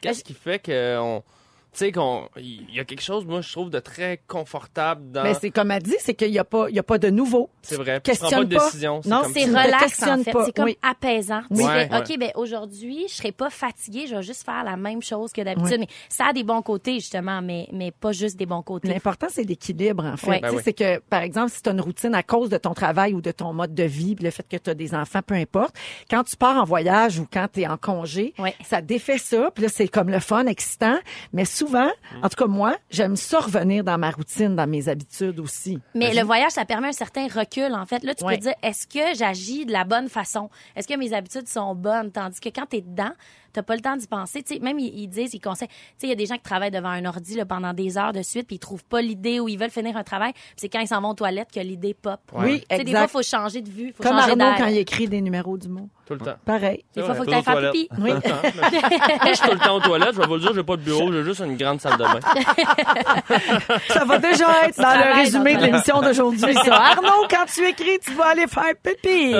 Qu'est-ce 0.00 0.22
qui 0.24 0.34
fait 0.34 0.58
qu'on... 0.64 1.22
Tu 1.76 1.84
sais, 1.84 1.92
qu'on... 1.92 2.26
Il 2.38 2.74
y 2.74 2.80
a 2.80 2.86
quelque 2.86 3.02
chose, 3.02 3.26
moi, 3.26 3.42
je 3.42 3.52
trouve, 3.52 3.68
de 3.68 3.80
très 3.80 4.18
confortable 4.26 5.10
dans... 5.10 5.22
Mais 5.24 5.34
c'est 5.34 5.50
comme 5.50 5.70
elle 5.70 5.82
dit, 5.82 5.96
c'est 5.98 6.14
qu'il 6.14 6.30
n'y 6.30 6.38
a 6.38 6.44
pas, 6.44 6.70
il 6.70 6.74
y 6.74 6.78
a 6.78 6.82
pas 6.82 6.96
de 6.96 7.10
nouveau. 7.10 7.50
C'est 7.60 7.74
vrai. 7.76 8.00
Tu 8.00 8.12
prends 8.12 8.28
Questionne 8.28 8.48
pas 8.48 8.54
de 8.56 8.64
décision. 8.64 9.00
Non, 9.04 9.24
C'est 9.30 9.44
relax, 9.44 10.02
en 10.04 10.16
fait. 10.22 10.32
C'est 10.46 10.56
comme 10.56 10.64
Oui. 10.64 10.78
apaisant. 10.80 11.42
Tu 11.54 11.60
Ouais, 11.62 11.86
fais, 11.86 11.92
ouais. 11.92 11.98
OK, 11.98 12.18
ben 12.18 12.30
aujourd'hui, 12.34 13.04
je 13.08 13.14
serai 13.16 13.30
pas 13.30 13.50
fatiguée, 13.50 14.06
je 14.08 14.14
vais 14.16 14.22
juste 14.22 14.42
faire 14.42 14.64
la 14.64 14.78
même 14.78 15.02
chose 15.02 15.34
que 15.34 15.42
d'habitude. 15.42 15.80
Mais 15.80 15.88
ça 16.08 16.28
a 16.28 16.32
des 16.32 16.44
bons 16.44 16.62
côtés, 16.62 16.94
justement, 16.94 17.42
mais, 17.42 17.68
mais 17.74 17.90
pas 17.90 18.12
juste 18.12 18.38
des 18.38 18.46
bons 18.46 18.62
côtés. 18.62 18.88
L'important, 18.88 19.26
c'est 19.28 19.44
l'équilibre, 19.44 20.06
en 20.06 20.16
fait. 20.16 20.28
Ouais. 20.30 20.40
Tu 20.40 20.46
sais, 20.46 20.50
Ben 20.50 20.56
oui. 20.56 20.62
C'est 20.64 20.72
que, 20.72 20.98
par 21.10 21.20
exemple, 21.20 21.50
si 21.50 21.60
tu 21.60 21.68
as 21.68 21.72
une 21.72 21.82
routine 21.82 22.14
à 22.14 22.22
cause 22.22 22.48
de 22.48 22.56
ton 22.56 22.72
travail 22.72 23.12
ou 23.12 23.20
de 23.20 23.32
ton 23.32 23.52
mode 23.52 23.74
de 23.74 23.82
vie, 23.84 24.16
le 24.18 24.30
fait 24.30 24.46
que 24.48 24.56
tu 24.56 24.70
as 24.70 24.74
des 24.74 24.94
enfants, 24.94 25.20
peu 25.20 25.34
importe, 25.34 25.74
quand 26.10 26.24
tu 26.24 26.36
pars 26.38 26.56
en 26.56 26.64
voyage 26.64 27.18
ou 27.18 27.26
quand 27.30 27.48
tu 27.52 27.60
es 27.60 27.66
en 27.66 27.76
congé, 27.76 28.32
ça 28.64 28.80
défait 28.80 29.18
ça, 29.18 29.50
puis 29.54 29.64
là, 29.64 29.68
c'est 29.68 29.88
comme 29.88 30.08
le 30.08 30.20
fun, 30.20 30.46
excitant. 30.46 30.96
Mais 31.34 31.44
souvent, 31.44 31.65
en 31.74 32.28
tout 32.28 32.36
cas, 32.36 32.46
moi, 32.46 32.76
j'aime 32.90 33.16
ça 33.16 33.40
revenir 33.40 33.84
dans 33.84 33.98
ma 33.98 34.10
routine, 34.10 34.54
dans 34.56 34.66
mes 34.66 34.88
habitudes 34.88 35.40
aussi. 35.40 35.78
Mais 35.94 36.14
le 36.14 36.22
voyage, 36.22 36.52
ça 36.52 36.64
permet 36.64 36.88
un 36.88 36.92
certain 36.92 37.26
recul, 37.28 37.74
en 37.74 37.86
fait. 37.86 38.02
Là, 38.04 38.14
tu 38.14 38.24
Ouais. 38.24 38.34
peux 38.34 38.38
te 38.38 38.42
dire, 38.44 38.54
est-ce 38.62 38.86
que 38.86 39.16
j'agis 39.16 39.66
de 39.66 39.72
la 39.72 39.84
bonne 39.84 40.08
façon? 40.08 40.48
Est-ce 40.76 40.86
que 40.88 40.96
mes 40.98 41.12
habitudes 41.12 41.48
sont 41.48 41.74
bonnes? 41.74 42.10
Tandis 42.12 42.40
que 42.40 42.48
quand 42.48 42.66
tu 42.70 42.76
es 42.76 42.80
dedans, 42.80 43.12
t'as 43.56 43.62
pas 43.62 43.74
le 43.74 43.80
temps 43.80 43.96
d'y 43.96 44.06
penser. 44.06 44.42
Tu 44.42 44.54
sais, 44.54 44.60
même, 44.60 44.78
ils, 44.78 44.92
ils 44.94 45.08
disent, 45.08 45.32
ils 45.32 45.40
conseillent. 45.40 45.68
Il 46.02 46.08
y 46.10 46.12
a 46.12 46.14
des 46.14 46.26
gens 46.26 46.34
qui 46.36 46.42
travaillent 46.42 46.70
devant 46.70 46.90
un 46.90 47.04
ordi 47.06 47.34
là, 47.36 47.46
pendant 47.46 47.72
des 47.72 47.96
heures 47.96 48.12
de 48.12 48.20
suite, 48.22 48.46
puis 48.46 48.56
ils 48.56 48.60
trouvent 48.60 48.84
pas 48.84 49.00
l'idée 49.00 49.40
ou 49.40 49.48
ils 49.48 49.58
veulent 49.58 49.70
finir 49.70 49.96
un 49.96 50.04
travail. 50.04 50.32
C'est 50.56 50.68
quand 50.68 50.80
ils 50.80 50.86
s'en 50.88 51.00
vont 51.00 51.10
aux 51.10 51.14
toilettes 51.14 51.48
que 51.52 51.60
l'idée 51.60 51.94
pop. 51.94 52.20
Oui, 52.34 52.62
sais, 52.70 52.78
des 52.84 52.90
fois, 52.90 53.00
exact. 53.00 53.08
faut 53.12 53.22
changer 53.22 53.62
de 53.62 53.70
vue, 53.70 53.92
faut 53.96 54.02
Comme 54.02 54.18
changer 54.18 54.32
Arnaud 54.32 54.54
quand 54.58 54.66
il 54.66 54.78
écrit 54.78 55.08
des 55.08 55.20
numéros 55.22 55.56
du 55.56 55.68
mot. 55.68 55.88
Tout 56.06 56.14
le 56.14 56.20
temps. 56.20 56.36
Pareil. 56.44 56.84
Des 56.94 57.02
fois, 57.02 57.10
Ouais. 57.12 57.16
faut 57.16 57.24
que 57.24 57.30
tu 57.30 57.42
faire 57.42 57.54
toilette. 57.54 57.72
pipi. 57.72 57.88
Oui. 57.98 58.10
Je 59.26 59.32
suis 59.34 59.48
tout 59.48 59.54
le 59.54 59.58
temps 59.58 59.74
aux 59.76 59.80
toilettes. 59.80 60.14
Je 60.14 60.20
vais 60.20 60.26
vous 60.26 60.34
le 60.34 60.40
dire, 60.40 60.54
j'ai 60.54 60.62
pas 60.62 60.76
de 60.76 60.82
bureau. 60.82 61.12
J'ai 61.12 61.24
juste 61.24 61.40
une 61.40 61.56
grande 61.56 61.80
salle 61.80 61.96
de 61.98 62.04
bain. 62.04 62.20
Ça 63.88 64.04
va 64.04 64.18
déjà 64.18 64.46
être 64.66 64.76
dans 64.80 64.94
le 64.94 65.14
résumé 65.16 65.54
dans 65.54 65.60
de 65.60 65.66
l'émission 65.66 66.00
d'aujourd'hui, 66.02 66.54
ça. 66.64 66.74
Arnaud, 66.92 67.26
quand 67.28 67.46
tu 67.52 67.66
écris, 67.66 67.98
tu 68.04 68.12
vas 68.12 68.26
aller 68.26 68.46
faire 68.46 68.72
pipi. 68.82 69.34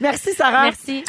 Merci, 0.00 0.32
Sarah. 0.32 0.64
Merci. 0.64 1.04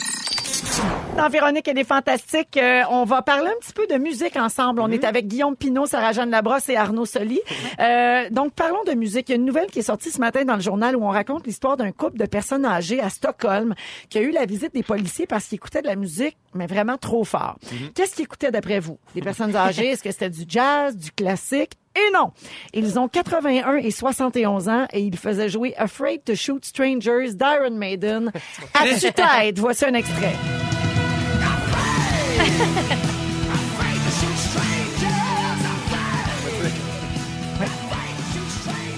Dans 1.18 1.30
Véronique, 1.30 1.68
elle 1.68 1.78
est 1.78 1.84
fantastique. 1.84 2.58
Euh, 2.58 2.82
on 2.90 3.04
va 3.04 3.22
parler 3.22 3.48
un 3.48 3.60
petit 3.60 3.74
peu 3.74 3.86
de 3.86 3.96
musique 3.96 4.36
ensemble. 4.36 4.82
On 4.82 4.90
est 4.90 5.04
avec 5.04 5.28
Guillaume 5.28 5.56
Pinot, 5.56 5.86
Sarah-Jeanne 5.86 6.32
Labrosse 6.32 6.70
et 6.70 6.76
Arnaud 6.76 7.06
Soli. 7.06 7.40
Euh, 7.80 8.30
donc, 8.32 8.54
parlons 8.54 8.84
de 8.86 8.94
musique. 8.94 9.30
Il 9.30 9.34
y 9.34 9.36
a 9.36 9.36
une 9.36 9.46
nouvelle 9.46 9.68
qui 9.68 9.80
est 9.80 9.84
sortie 9.84 10.10
ce 10.10 10.20
matin 10.20 10.44
dans 10.46 10.56
le 10.56 10.62
journal 10.62 10.96
où 10.96 11.04
on 11.04 11.10
raconte 11.10 11.46
l'histoire 11.46 11.78
d'un 11.78 11.92
couple 11.92 12.18
de 12.18 12.26
personnes 12.26 12.66
âgées 12.66 13.00
à 13.00 13.10
Stockholm 13.10 13.76
qui 14.10 14.18
a 14.18 14.22
eu 14.22 14.32
la 14.32 14.46
visite 14.46 14.74
des 14.74 14.84
policiers 14.84 15.28
parce 15.28 15.46
qu'ils 15.46 15.58
écoutaient 15.58 15.82
de 15.82 15.88
la 15.88 15.96
musique, 15.96 16.38
mais 16.56 16.66
vraiment 16.66 16.98
trop 16.98 17.24
fort. 17.24 17.58
Qu'est-ce 17.94 18.16
qu'ils 18.16 18.26
écoutaient 18.26 18.52
d'après 18.52 18.80
vous? 18.80 18.98
Des 19.14 19.22
personnes 19.22 19.56
âgées, 19.56 19.90
est-ce 19.90 20.04
que 20.04 20.12
c'était 20.12 20.30
du 20.32 20.46
jazz, 20.48 20.98
du 20.98 21.12
classique? 21.12 21.74
Et 21.96 22.12
non! 22.12 22.32
Ils 22.74 22.98
ont 22.98 23.08
81 23.08 23.76
et 23.76 23.92
71 23.92 24.68
ans 24.68 24.88
et 24.92 25.02
ils 25.02 25.18
faisaient 25.18 25.50
jouer 25.50 25.76
Afraid 25.78 26.24
to 26.24 26.34
Shoot 26.34 26.66
Strangers 26.66 27.34
d'Iron 27.36 27.78
Maiden 27.78 28.32
à 28.74 28.88
tue-tête. 28.88 29.60
Voici 29.60 29.86
un 29.86 29.94
extrait. 29.94 30.34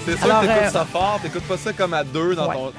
C'est 0.04 0.16
sûr 0.16 0.24
Alors, 0.24 0.40
que 0.42 0.46
t'écoutes 0.46 0.62
euh, 0.62 0.70
ça 0.70 0.84
fort, 0.84 1.18
t'écoutes 1.22 1.42
pas 1.44 1.56
ça 1.56 1.72
comme 1.72 1.94
à 1.94 2.04
deux 2.04 2.34
dans 2.36 2.48
Ouais. 2.48 2.54
ton. 2.54 2.72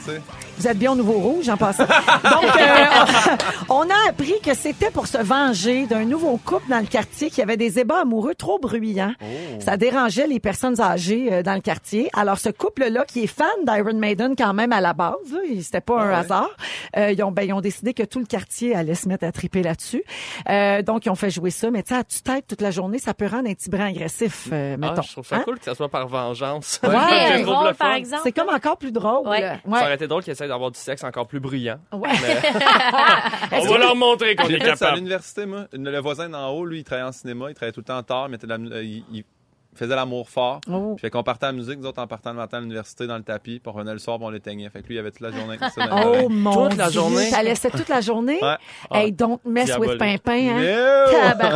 Vous 0.59 0.67
êtes 0.67 0.77
bien 0.79 0.91
au 0.91 0.95
Nouveau 0.95 1.13
Rouge, 1.19 1.47
en 1.49 1.57
passant. 1.57 1.83
Donc, 1.85 2.55
euh, 2.59 2.85
on 3.69 3.81
a 3.83 4.09
appris 4.09 4.33
que 4.43 4.55
c'était 4.55 4.89
pour 4.89 5.05
se 5.05 5.19
venger 5.19 5.85
d'un 5.85 6.03
nouveau 6.03 6.37
couple 6.43 6.67
dans 6.69 6.79
le 6.79 6.87
quartier 6.87 7.29
qui 7.29 7.41
avait 7.43 7.57
des 7.57 7.77
ébats 7.79 8.01
amoureux 8.01 8.33
trop 8.33 8.57
bruyants. 8.57 9.13
Ça 9.59 9.77
dérangeait 9.77 10.25
les 10.25 10.39
personnes 10.39 10.81
âgées 10.81 11.29
euh, 11.31 11.43
dans 11.43 11.53
le 11.53 11.61
quartier. 11.61 12.09
Alors, 12.15 12.39
ce 12.39 12.49
couple-là, 12.49 13.05
qui 13.05 13.23
est 13.23 13.27
fan 13.27 13.47
d'Iron 13.67 13.93
Maiden 13.99 14.35
quand 14.35 14.53
même 14.55 14.71
à 14.73 14.81
la 14.81 14.93
base, 14.93 15.15
c'était 15.61 15.79
pas 15.81 16.01
un 16.01 16.11
hasard, 16.11 16.49
euh, 16.97 17.11
ils, 17.11 17.21
ont, 17.23 17.31
ben, 17.31 17.43
ils 17.43 17.53
ont 17.53 17.61
décidé 17.61 17.93
que 17.93 18.03
tout 18.03 18.19
le 18.19 18.25
quartier 18.25 18.75
allait 18.75 18.95
se 18.95 19.07
mettre 19.07 19.25
à 19.25 19.31
triper 19.31 19.61
là-dessus. 19.61 20.03
Euh, 20.49 20.81
donc, 20.81 21.05
ils 21.05 21.09
ont 21.11 21.15
fait 21.15 21.29
jouer 21.29 21.51
ça. 21.51 21.69
Mais 21.69 21.83
tu 21.83 21.89
sais, 21.93 21.99
à 21.99 22.03
tue-tête 22.03 22.45
toute 22.47 22.61
la 22.61 22.71
journée, 22.71 22.97
ça 22.97 23.13
peut 23.13 23.27
rendre 23.27 23.47
un 23.49 23.53
petit 23.53 23.69
brin 23.69 23.87
agressif, 23.89 24.47
euh, 24.51 24.73
Ah, 24.73 24.77
mettons. 24.77 25.01
je 25.03 25.11
trouve 25.11 25.27
ça 25.27 25.35
Hein? 25.37 25.41
cool 25.45 25.59
que 25.59 25.65
ça 25.65 25.75
soit 25.75 25.89
par 25.89 26.07
vengeance. 26.07 26.79
Ouais. 26.83 26.89
Exemple. 27.97 28.21
C'est 28.23 28.31
comme 28.31 28.49
encore 28.49 28.77
plus 28.77 28.91
drôle. 28.91 29.27
Ouais. 29.27 29.41
Ça 29.41 29.81
aurait 29.83 29.95
été 29.95 30.07
drôle 30.07 30.23
qu'ils 30.23 30.35
d'avoir 30.47 30.71
du 30.71 30.79
sexe 30.79 31.03
encore 31.03 31.27
plus 31.27 31.39
bruyant. 31.39 31.79
Ouais. 31.91 32.09
On 33.51 33.65
va 33.65 33.77
leur 33.77 33.95
montrer 33.95 34.35
qu'on 34.35 34.47
est 34.47 34.59
fait 34.59 34.65
ça 34.65 34.65
à 34.65 34.73
capable. 34.73 34.97
l'université, 34.97 35.45
moi. 35.45 35.65
Le 35.73 35.99
voisin 35.99 36.29
d'en 36.29 36.49
haut, 36.49 36.65
lui, 36.65 36.79
il 36.79 36.83
travaillait 36.83 37.09
en 37.09 37.11
cinéma, 37.11 37.49
il 37.49 37.53
travaillait 37.55 37.73
tout 37.73 37.81
le 37.81 37.85
temps 37.85 38.03
tard, 38.03 38.29
il, 38.29 39.03
il 39.11 39.23
faisait 39.77 39.95
l'amour 39.95 40.29
fort. 40.29 40.61
Oh. 40.69 40.93
Puis 40.95 41.01
fait 41.01 41.09
qu'on 41.09 41.23
partait 41.23 41.45
à 41.45 41.51
la 41.51 41.57
musique, 41.57 41.79
nous 41.79 41.85
autres, 41.87 42.01
en 42.01 42.07
partant 42.07 42.31
le 42.31 42.37
matin 42.37 42.57
à 42.57 42.61
l'université 42.61 43.07
dans 43.07 43.17
le 43.17 43.23
tapis, 43.23 43.59
puis 43.59 43.69
on 43.69 43.71
revenait 43.71 43.93
le 43.93 43.99
soir, 43.99 44.17
puis 44.17 44.25
on 44.27 44.29
l'éteignait. 44.29 44.69
Fait 44.69 44.81
que 44.81 44.87
lui, 44.87 44.95
il 44.95 44.99
avait 44.99 45.11
toute 45.11 45.21
la 45.21 45.31
journée 45.31 45.57
avec 45.59 45.71
ça 45.73 45.87
dans 45.87 46.13
Oh 46.23 46.29
mon 46.29 46.67
Toute 46.69 46.77
la 46.77 46.89
Dieu, 46.89 46.99
journée? 47.01 47.25
ça 47.29 47.43
laissait 47.43 47.69
toute 47.69 47.89
la 47.89 48.01
journée? 48.01 48.39
Ouais. 48.41 48.57
Hey, 48.91 49.11
don't 49.11 49.39
mess 49.45 49.77
with. 49.77 49.97
Pimpin, 49.97 50.49
hein? 50.57 51.05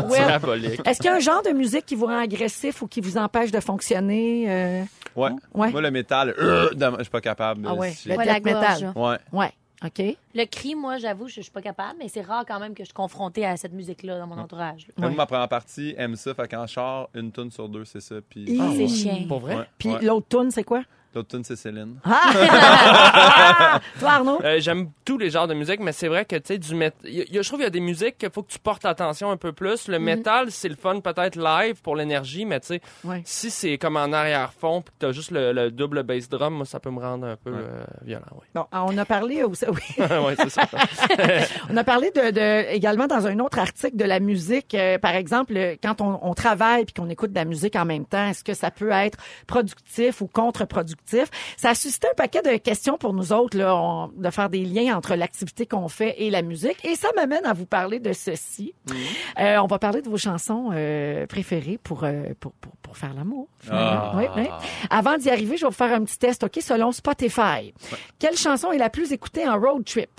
Diabolique. 0.10 0.81
Est-ce 0.88 0.97
qu'il 0.99 1.07
y 1.10 1.13
a 1.13 1.15
un 1.15 1.19
genre 1.19 1.43
de 1.43 1.49
musique 1.51 1.86
qui 1.86 1.95
vous 1.95 2.05
rend 2.05 2.19
agressif 2.19 2.81
ou 2.81 2.88
qui 2.88 3.01
vous 3.01 3.17
empêche 3.17 3.51
de 3.51 3.60
fonctionner? 3.60 4.45
euh? 4.49 4.84
Ouais. 5.15 5.29
Ouais. 5.53 5.71
Moi, 5.71 5.81
le 5.81 5.91
métal, 5.91 6.34
euh, 6.39 6.69
je 6.71 7.01
suis 7.01 7.10
pas 7.12 7.21
capable. 7.21 7.65
Ah 7.67 7.73
ouais, 7.73 7.91
Si- 7.91 8.07
le 8.10 8.15
Ouais, 8.15 8.25
la 8.25 8.36
death 8.36 8.45
metal. 8.45 8.93
gorge. 8.93 8.95
Ouais. 8.95 9.17
Ouais, 9.39 9.51
OK. 9.84 10.15
Le 10.36 10.46
cri, 10.46 10.76
moi, 10.76 10.98
j'avoue, 10.98 11.28
je 11.28 11.36
je 11.36 11.41
suis 11.41 11.52
pas 11.52 11.62
capable, 11.62 11.96
mais 12.00 12.08
c'est 12.08 12.22
rare 12.22 12.46
quand 12.48 12.60
même 12.60 12.74
que 12.74 12.84
je 12.84 12.86
suis 12.89 12.94
confrontée 12.94 13.46
à 13.46 13.58
cette 13.58 13.74
musique-là 13.74 14.20
dans 14.20 14.28
mon 14.28 14.38
entourage. 14.38 14.88
là. 14.88 14.94
Moi, 14.98 15.10
Ouais. 15.10 15.15
ma 15.15 15.26
première 15.26 15.50
partie 15.50 15.96
aime 15.98 16.15
ça, 16.15 16.34
fait 16.36 16.48
qu'en 16.48 16.67
char, 16.67 17.10
une 17.15 17.32
tune 17.32 17.50
sur 17.50 17.67
deux, 17.67 17.84
c'est 17.86 18.00
ça. 18.02 18.15
Puis 18.30 18.44
Hi. 18.48 18.76
C'est 18.78 18.88
chien. 18.88 19.26
Pour 19.28 19.39
vrai? 19.39 19.56
Ouais, 19.56 19.65
Puis 19.80 19.89
ouais. 19.89 20.02
l'autre 20.04 20.28
tune, 20.30 20.52
c'est 20.52 20.63
quoi? 20.63 20.84
L'autre 21.15 21.30
tune, 21.30 21.43
c'est 21.43 21.56
Céline. 21.56 21.97
Ah! 22.06 23.80
Toi, 24.00 24.10
Arnaud? 24.12 24.39
Euh, 24.43 24.60
J'aime 24.60 24.91
tous 25.06 25.17
les 25.17 25.30
genres 25.30 25.47
de 25.47 25.54
musique, 25.54 25.80
mais 25.80 25.91
c'est 25.91 26.08
vrai 26.08 26.26
que, 26.26 26.36
tu 26.36 26.41
sais, 26.45 26.58
du 26.58 26.76
mét... 26.76 26.93
il 27.04 27.13
y 27.15 27.21
a- 27.21 27.26
il 27.28 27.36
y 27.36 27.39
a- 27.39 27.41
je 27.41 27.47
trouve 27.47 27.60
qu'il 27.60 27.65
y 27.65 27.67
a 27.67 27.71
des 27.71 27.80
musiques 27.80 28.17
qu'il 28.17 28.30
faut 28.32 28.43
que 28.43 28.52
tu 28.52 28.60
portes 28.60 28.86
attention 28.86 29.32
un 29.32 29.38
peu 29.38 29.52
plus. 29.52 29.88
Le 29.88 30.00
métal, 30.00 30.52
c'est 30.52 30.69
le 30.69 30.76
fun 30.76 31.00
peut-être 31.00 31.36
live 31.36 31.82
pour 31.82 31.95
l'énergie, 31.95 32.45
mais 32.45 32.60
tu 32.60 32.67
sais, 32.67 32.82
Ouais. 33.04 33.21
si 33.26 33.50
c'est 33.52 33.78
comme 33.78 33.97
en 33.97 34.12
arrière-fond 34.13 34.82
puis 34.82 34.93
que 34.93 35.06
t'as 35.06 35.12
juste 35.12 35.32
le, 35.32 35.52
le 35.54 35.71
double 35.71 36.04
bass 36.04 36.30
drum, 36.30 36.54
moi, 36.56 36.65
ça 36.65 36.80
peut 36.80 36.91
me 36.91 37.00
rendre 37.00 37.26
un 37.28 37.36
peu 37.36 37.52
euh, 37.54 37.84
violent, 38.04 38.26
oui. 38.34 38.45
Bon, 38.54 38.65
on 38.71 38.97
a 38.97 39.06
parlé 39.06 39.43
aussi, 39.43 39.65
oui. 39.67 39.82
ouais, 40.06 40.36
c'est 40.38 40.50
ça. 40.50 40.63
On 41.69 41.78
a 41.78 41.84
parlé 41.84 42.12
de, 42.12 42.32
de- 42.32 42.74
également 42.74 43.08
dans 43.08 43.28
un 43.28 43.39
autre 43.39 43.60
article 43.60 43.95
de 43.97 44.06
la 44.06 44.19
musique. 44.19 44.74
euh, 44.76 44.97
par 44.97 45.15
exemple, 45.15 45.54
quand 45.82 46.02
on, 46.02 46.19
on 46.21 46.34
travaille 46.34 46.86
puis 46.86 46.93
qu'on 46.93 47.10
écoute 47.10 47.32
de 47.32 47.36
la 47.36 47.45
musique 47.45 47.76
en 47.76 47.86
même 47.86 48.06
temps, 48.06 48.28
est-ce 48.28 48.43
que 48.43 48.54
ça 48.54 48.71
peut 48.71 48.91
être 48.91 49.17
productif 49.47 50.21
ou 50.21 50.28
contre-productif? 50.28 51.00
Ça 51.57 51.69
a 51.69 51.75
suscité 51.75 52.07
un 52.11 52.15
paquet 52.15 52.41
de 52.41 52.57
questions 52.57 52.97
pour 52.97 53.13
nous 53.13 53.33
autres 53.33 53.57
là, 53.57 53.75
on- 53.75 54.07
de 54.15 54.29
faire 54.29 54.49
des 54.49 54.63
liens 54.65 54.95
entre 54.97 55.15
l'activité 55.15 55.65
qu'on 55.65 55.87
fait 55.89 56.15
et 56.19 56.29
la 56.29 56.41
musique. 56.41 56.77
Et 56.85 56.95
ça 56.95 57.09
m'amène 57.15 57.45
à 57.45 57.53
vous 57.53 57.65
parler 57.65 57.99
de 57.99 58.13
ceci. 58.13 58.73
Euh, 59.39 59.57
on 59.57 59.67
va 59.67 59.77
parler 59.79 60.01
de 60.01 60.09
vos 60.09 60.17
chansons 60.17 60.69
euh, 60.73 61.25
préférées 61.27 61.79
pour, 61.83 62.03
euh, 62.03 62.23
pour, 62.39 62.53
pour 62.53 62.71
pour 62.81 62.97
faire 62.97 63.13
l'amour. 63.13 63.47
Ah. 63.69 64.11
Oui, 64.17 64.25
oui. 64.35 64.47
Avant 64.89 65.17
d'y 65.17 65.29
arriver, 65.29 65.55
je 65.55 65.61
vais 65.61 65.69
vous 65.69 65.73
faire 65.75 65.93
un 65.93 66.03
petit 66.03 66.17
test, 66.17 66.43
ok, 66.43 66.57
selon 66.61 66.91
Spotify. 66.91 67.73
Quelle 68.19 68.35
chanson 68.35 68.71
est 68.73 68.77
la 68.77 68.89
plus 68.89 69.13
écoutée 69.13 69.47
en 69.47 69.57
road 69.57 69.85
trip? 69.85 70.09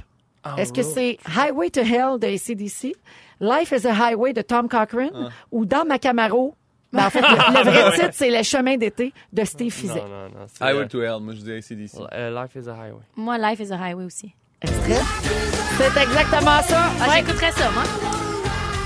Est-ce 0.56 0.72
que 0.72 0.82
c'est 0.82 1.18
Highway 1.36 1.68
to 1.70 1.80
Hell 1.82 2.18
de 2.18 2.26
ACDC, 2.26 2.96
Life 3.40 3.72
is 3.72 3.86
a 3.86 3.92
Highway 3.92 4.32
de 4.32 4.40
Tom 4.42 4.68
Cochrane 4.68 5.30
ou 5.50 5.66
Dans 5.66 5.84
ma 5.84 5.98
Camaro? 5.98 6.54
Ben, 6.92 7.07
en 7.07 7.11
fait, 7.11 7.20
le, 7.20 7.26
le 7.64 7.70
vrai 7.70 7.92
titre, 7.96 8.11
c'est 8.12 8.31
Les 8.31 8.44
chemins 8.44 8.76
d'été 8.76 9.12
de 9.33 9.44
Steve 9.44 9.72
Fizet. 9.72 9.94
Non, 9.94 10.09
non, 10.09 10.24
non. 10.40 10.46
c'est, 10.52 10.62
Highway 10.62 10.83
euh, 10.85 10.88
to 10.88 11.02
Hell, 11.02 11.20
moi, 11.20 11.35
je 11.35 11.40
dis 11.40 11.52
ACDC. 11.52 11.94
euh, 12.12 12.31
Life 12.42 12.55
is 12.57 12.68
a 12.68 12.72
Highway. 12.74 13.00
Moi, 13.16 13.38
Life 13.38 13.61
is 13.61 13.72
a 13.72 13.76
Highway 13.78 14.05
aussi. 14.05 14.35
Extrait. 14.61 15.00
C'est 15.78 16.02
exactement 16.02 16.62
ça. 16.62 16.90
Ah, 17.00 17.16
J'écouterais 17.16 17.52
ça, 17.52 17.70
moi. 17.72 17.83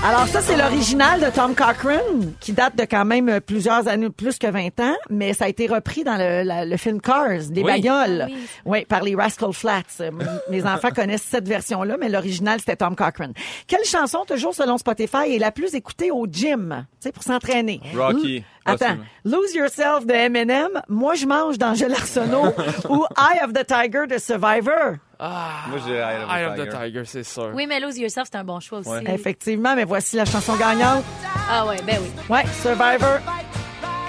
Alors 0.05 0.27
ça, 0.27 0.41
c'est 0.41 0.55
l'original 0.55 1.19
de 1.19 1.29
Tom 1.35 1.53
Cochrane, 1.53 2.31
qui 2.39 2.53
date 2.53 2.77
de 2.77 2.83
quand 2.85 3.03
même 3.03 3.27
euh, 3.29 3.39
plusieurs 3.41 3.87
années, 3.89 4.09
plus 4.09 4.37
que 4.37 4.47
20 4.47 4.79
ans, 4.79 4.95
mais 5.09 5.33
ça 5.33 5.45
a 5.45 5.47
été 5.49 5.67
repris 5.67 6.03
dans 6.05 6.15
le, 6.15 6.43
la- 6.43 6.65
le 6.65 6.77
film 6.77 7.01
Cars, 7.01 7.27
les 7.51 7.61
Oui. 7.61 7.63
bagnoles, 7.63 8.21
Ah 8.21 8.27
oui. 8.29 8.47
oui, 8.65 8.85
par 8.85 9.01
les 9.03 9.15
Rascal 9.15 9.51
Flats. 9.51 9.81
Euh, 9.99 10.11
Mes 10.49 10.63
enfants 10.65 10.91
connaissent 10.95 11.25
cette 11.29 11.47
version-là, 11.47 11.97
mais 11.99 12.07
l'original, 12.09 12.59
c'était 12.59 12.77
Tom 12.77 12.95
Cochrane. 12.95 13.33
Quelle 13.67 13.83
chanson, 13.83 14.19
toujours 14.25 14.53
selon 14.53 14.77
Spotify, 14.77 15.35
est 15.35 15.39
la 15.39 15.51
plus 15.51 15.73
écoutée 15.75 16.11
au 16.11 16.25
gym, 16.25 16.85
tu 17.01 17.07
sais, 17.07 17.11
pour 17.11 17.23
s'entraîner? 17.23 17.81
Rocky. 17.95 18.43
Attends. 18.67 18.97
Lose 19.25 19.53
Yourself 19.55 20.05
de 20.05 20.13
Eminem, 20.13 20.81
Moi 20.87 21.15
je 21.15 21.25
mange 21.25 21.57
d'Angèle 21.57 21.93
Arsenault 21.93 22.53
ou 22.89 23.05
Eye 23.17 23.43
of 23.43 23.53
the 23.53 23.65
Tiger 23.65 24.07
de 24.07 24.17
Survivor. 24.17 24.97
Moi, 25.19 25.79
j'ai 25.87 25.95
Eye 25.95 26.23
of 26.23 26.29
the 26.29 26.31
Eye 26.31 26.45
of 26.45 26.55
the 26.55 26.69
Tiger. 26.69 26.85
Tiger, 26.85 27.05
c'est 27.05 27.23
sûr. 27.23 27.51
Oui, 27.53 27.65
mais 27.67 27.79
Lose 27.79 27.97
Yourself, 27.97 28.27
c'est 28.31 28.37
un 28.37 28.43
bon 28.43 28.59
choix 28.59 28.79
aussi. 28.79 28.89
Ouais. 28.89 29.03
Effectivement, 29.07 29.75
mais 29.75 29.83
voici 29.83 30.15
la 30.15 30.25
chanson 30.25 30.55
gagnante. 30.55 31.03
Ah 31.49 31.65
ouais, 31.65 31.77
ben 31.85 31.97
oui. 32.01 32.09
Ouais, 32.29 32.43
Survivor. 32.61 33.19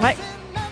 Ouais. 0.02 0.16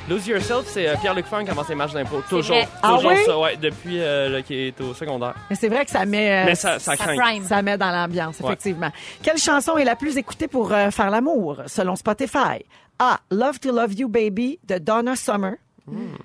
Lose 0.08 0.26
Yourself, 0.28 0.66
c'est 0.68 0.88
euh, 0.88 0.94
Pierre-Luc 1.00 1.26
Funk 1.26 1.46
avant 1.48 1.64
ses 1.64 1.74
matchs 1.74 1.92
d'impôt. 1.92 2.22
Toujours. 2.28 2.56
vrai. 2.56 2.68
Ah 2.80 2.92
Toujours 2.94 3.10
oui? 3.10 3.16
ça, 3.26 3.38
ouais, 3.38 3.56
depuis 3.56 4.00
euh, 4.00 4.28
là, 4.28 4.42
qu'il 4.42 4.56
est 4.56 4.80
au 4.80 4.94
secondaire. 4.94 5.34
Mais 5.50 5.56
c'est 5.56 5.68
vrai 5.68 5.84
que 5.84 5.90
ça 5.90 6.04
met, 6.06 6.30
euh, 6.30 6.44
Mais 6.46 6.54
ça, 6.54 6.78
ça 6.78 6.94
Ça 6.94 6.96
craint. 6.96 7.16
prime. 7.16 7.42
ça 7.44 7.60
met 7.60 7.76
dans 7.76 7.90
l'ambiance, 7.90 8.38
Ouais. 8.38 8.46
effectivement. 8.46 8.90
Quelle 9.22 9.38
chanson 9.38 9.76
est 9.76 9.84
la 9.84 9.96
plus 9.96 10.16
écoutée 10.16 10.46
pour 10.46 10.72
euh, 10.72 10.90
faire 10.92 11.10
l'amour, 11.10 11.62
selon 11.66 11.96
Spotify? 11.96 12.64
A. 13.00 13.18
Love 13.32 13.58
to 13.58 13.72
Love 13.72 13.94
You 13.94 14.08
Baby 14.08 14.60
de 14.66 14.78
Donna 14.78 15.16
Summer. 15.16 15.54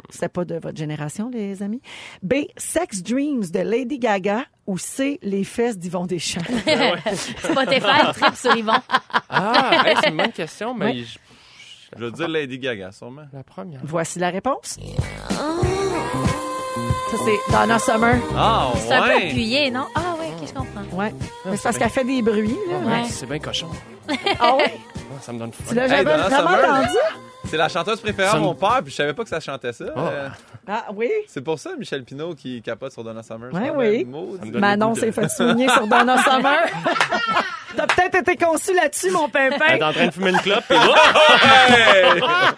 C'est 0.09 0.31
pas 0.33 0.43
de 0.43 0.55
votre 0.55 0.75
génération, 0.77 1.29
les 1.31 1.61
amis. 1.61 1.81
B. 2.23 2.33
Sex 2.57 3.03
Dreams 3.03 3.45
de 3.51 3.59
Lady 3.59 3.99
Gaga. 3.99 4.43
Ou 4.67 4.77
C. 4.77 5.19
Les 5.21 5.43
fesses 5.43 5.77
d'Yvon 5.77 6.05
Deschamps? 6.05 6.41
Spotify, 7.15 8.11
trip 8.13 8.35
sur 8.35 8.55
Yvon. 8.55 8.73
Ah, 9.29 9.83
hey, 9.85 9.95
c'est 10.01 10.09
une 10.09 10.17
bonne 10.17 10.31
question, 10.31 10.73
mais 10.73 10.85
Ouais. 10.85 10.97
je- 11.03 11.17
Je 11.97 12.05
veux 12.05 12.11
dire 12.11 12.27
Lady 12.27 12.57
Gaga, 12.59 12.91
sûrement. 12.91 13.23
la 13.33 13.43
première. 13.43 13.79
Voici 13.83 14.19
la 14.19 14.29
réponse. 14.29 14.77
Ça, 17.11 17.17
c'est 17.25 17.51
Donna 17.51 17.77
Summer. 17.79 18.15
Ah, 18.37 18.71
C'est 18.77 18.93
un 18.93 19.01
peu 19.01 19.07
ouais! 19.09 19.27
appuyé, 19.29 19.69
non? 19.71 19.85
Ah 19.95 20.15
ouais, 20.19 20.27
ok, 20.39 20.47
je 20.47 20.53
comprends. 20.53 20.97
Ouais. 20.97 21.13
Mais 21.45 21.57
c'est 21.57 21.63
parce 21.63 21.77
qu'elle 21.77 21.89
fait 21.89 22.05
des 22.05 22.21
bruits, 22.21 22.57
là. 22.69 22.77
Ouais. 22.77 23.03
C'est 23.09 23.25
bien 23.25 23.39
cochon. 23.39 23.67
Ah 24.39 24.55
ouais? 24.55 24.73
Ah, 24.95 25.19
Ça 25.21 25.33
me 25.33 25.39
donne 25.39 25.51
Tu 25.51 25.61
froid. 25.63 25.73
l'as 25.75 25.87
jamais 25.89 26.03
vraiment 26.03 26.49
entendu? 26.49 26.97
C'est 27.45 27.57
la 27.57 27.67
chanteuse 27.69 27.99
préférée 27.99 28.37
me- 28.37 28.43
mon 28.43 28.55
père, 28.55 28.79
puis 28.83 28.91
je 28.91 28.95
savais 28.97 29.13
pas 29.13 29.23
que 29.23 29.29
ça 29.29 29.39
chantait 29.39 29.73
ça. 29.73 29.83
Euh, 29.97 30.29
Ah 30.67 30.85
oui? 30.93 31.09
c'est 31.27 31.41
pour 31.41 31.59
ça, 31.59 31.71
Michel 31.77 32.03
Pinault 32.03 32.35
qui 32.35 32.61
capote 32.61 32.91
sur 32.93 33.03
Donna 33.03 33.23
Summer. 33.23 33.51
Ouais, 33.53 33.71
oui. 33.75 34.05
donne 34.05 34.59
Manon 34.61 34.95
s'est 34.95 35.11
fait 35.11 35.27
souligner 35.29 35.67
sur 35.69 35.87
Donna 35.87 36.17
Summer. 36.23 36.59
T'as 37.73 37.87
peut-être 37.87 38.15
été 38.15 38.35
conçu 38.35 38.73
là-dessus, 38.75 39.11
mon 39.11 39.27
Elle 39.33 39.51
pimpin. 39.57 39.75
est 39.77 39.83
en 39.83 39.93
train 39.93 40.07
de 40.07 40.11
fumer 40.11 40.31
une 40.31 40.39
clope, 40.39 40.65
et 40.69 40.73
là, 40.73 40.93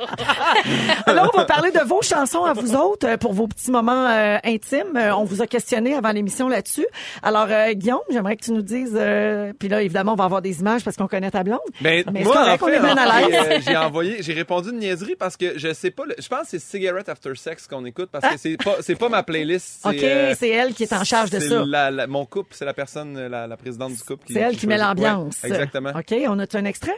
Alors, 1.05 1.29
on 1.33 1.37
va 1.37 1.45
parler 1.45 1.69
de 1.71 1.81
vos 1.81 2.01
chansons 2.01 2.43
à 2.45 2.53
vous 2.53 2.75
autres 2.75 3.07
euh, 3.07 3.17
pour 3.17 3.31
vos 3.33 3.47
petits 3.47 3.69
moments 3.69 4.07
euh, 4.09 4.37
intimes. 4.43 4.97
Euh, 4.97 5.13
on 5.15 5.23
vous 5.23 5.43
a 5.43 5.47
questionné 5.47 5.93
avant 5.95 6.11
l'émission 6.11 6.47
là-dessus. 6.47 6.87
Alors, 7.21 7.45
euh, 7.49 7.73
Guillaume, 7.73 7.99
j'aimerais 8.09 8.35
que 8.37 8.43
tu 8.43 8.51
nous 8.53 8.63
dises... 8.63 8.93
euh, 8.95 9.53
Puis 9.59 9.69
là, 9.69 9.83
évidemment, 9.83 10.13
on 10.13 10.15
va 10.15 10.23
avoir 10.25 10.41
des 10.41 10.59
images 10.61 10.83
parce 10.83 10.97
qu'on 10.97 11.07
connaît 11.07 11.29
ta 11.29 11.43
blonde. 11.43 11.59
Ben, 11.81 12.03
Mais 12.11 12.21
c'est 12.21 12.23
moi, 12.25 12.33
correct, 12.33 12.63
en 12.63 12.65
on 12.65 12.69
fait, 12.69 12.75
est 12.77 12.79
bien 12.79 12.97
à 12.97 13.19
l'aise. 13.21 13.35
euh, 13.51 13.59
j'ai 13.67 13.77
envoyé, 13.77 14.17
j'ai 14.23 14.33
répondu 14.33 14.72
une 14.73 14.79
niaiserie 14.79 15.15
parce 15.17 15.38
que 15.38 15.57
je 15.57 15.73
sais 15.73 15.91
pas, 15.91 16.05
le- 16.05 16.15
je 16.19 16.27
pense 16.27 16.41
que 16.41 16.47
c'est 16.49 16.59
Cigarette 16.59 17.09
After 17.09 17.33
Sex 17.36 17.67
qu'on 17.67 17.86
écoute 17.86 18.09
parce 18.12 18.27
que 18.27 18.38
c'est 18.39 18.57
pas, 18.57 18.75
c'est 18.81 18.95
pas 18.95 19.09
ma 19.09 19.23
playlist. 19.23 19.86
OK, 19.86 19.95
euh, 20.03 20.36
c'est 20.38 20.49
elle 20.49 20.73
qui 20.73 20.83
est 20.83 20.93
en 20.93 21.03
charge 21.03 21.29
de 21.29 21.39
ça. 21.39 21.63
la- 21.65 21.91
la- 21.91 22.07
mon 22.07 22.25
couple, 22.25 22.53
c'est 22.55 22.65
la 22.65 22.73
personne, 22.73 23.27
la, 23.27 23.47
la 23.47 23.57
présidente 23.57 23.93
du 23.93 24.03
couple. 24.03 24.25
C'est 24.29 24.39
elle 24.39 24.57
qui 24.57 24.67
met 24.67 24.77
l'ambiance. 24.77 25.36
Ouais, 25.43 25.49
exactement. 25.49 25.91
OK, 25.97 26.13
on 26.27 26.39
a-tu 26.39 26.57
un 26.57 26.65
extrait? 26.65 26.95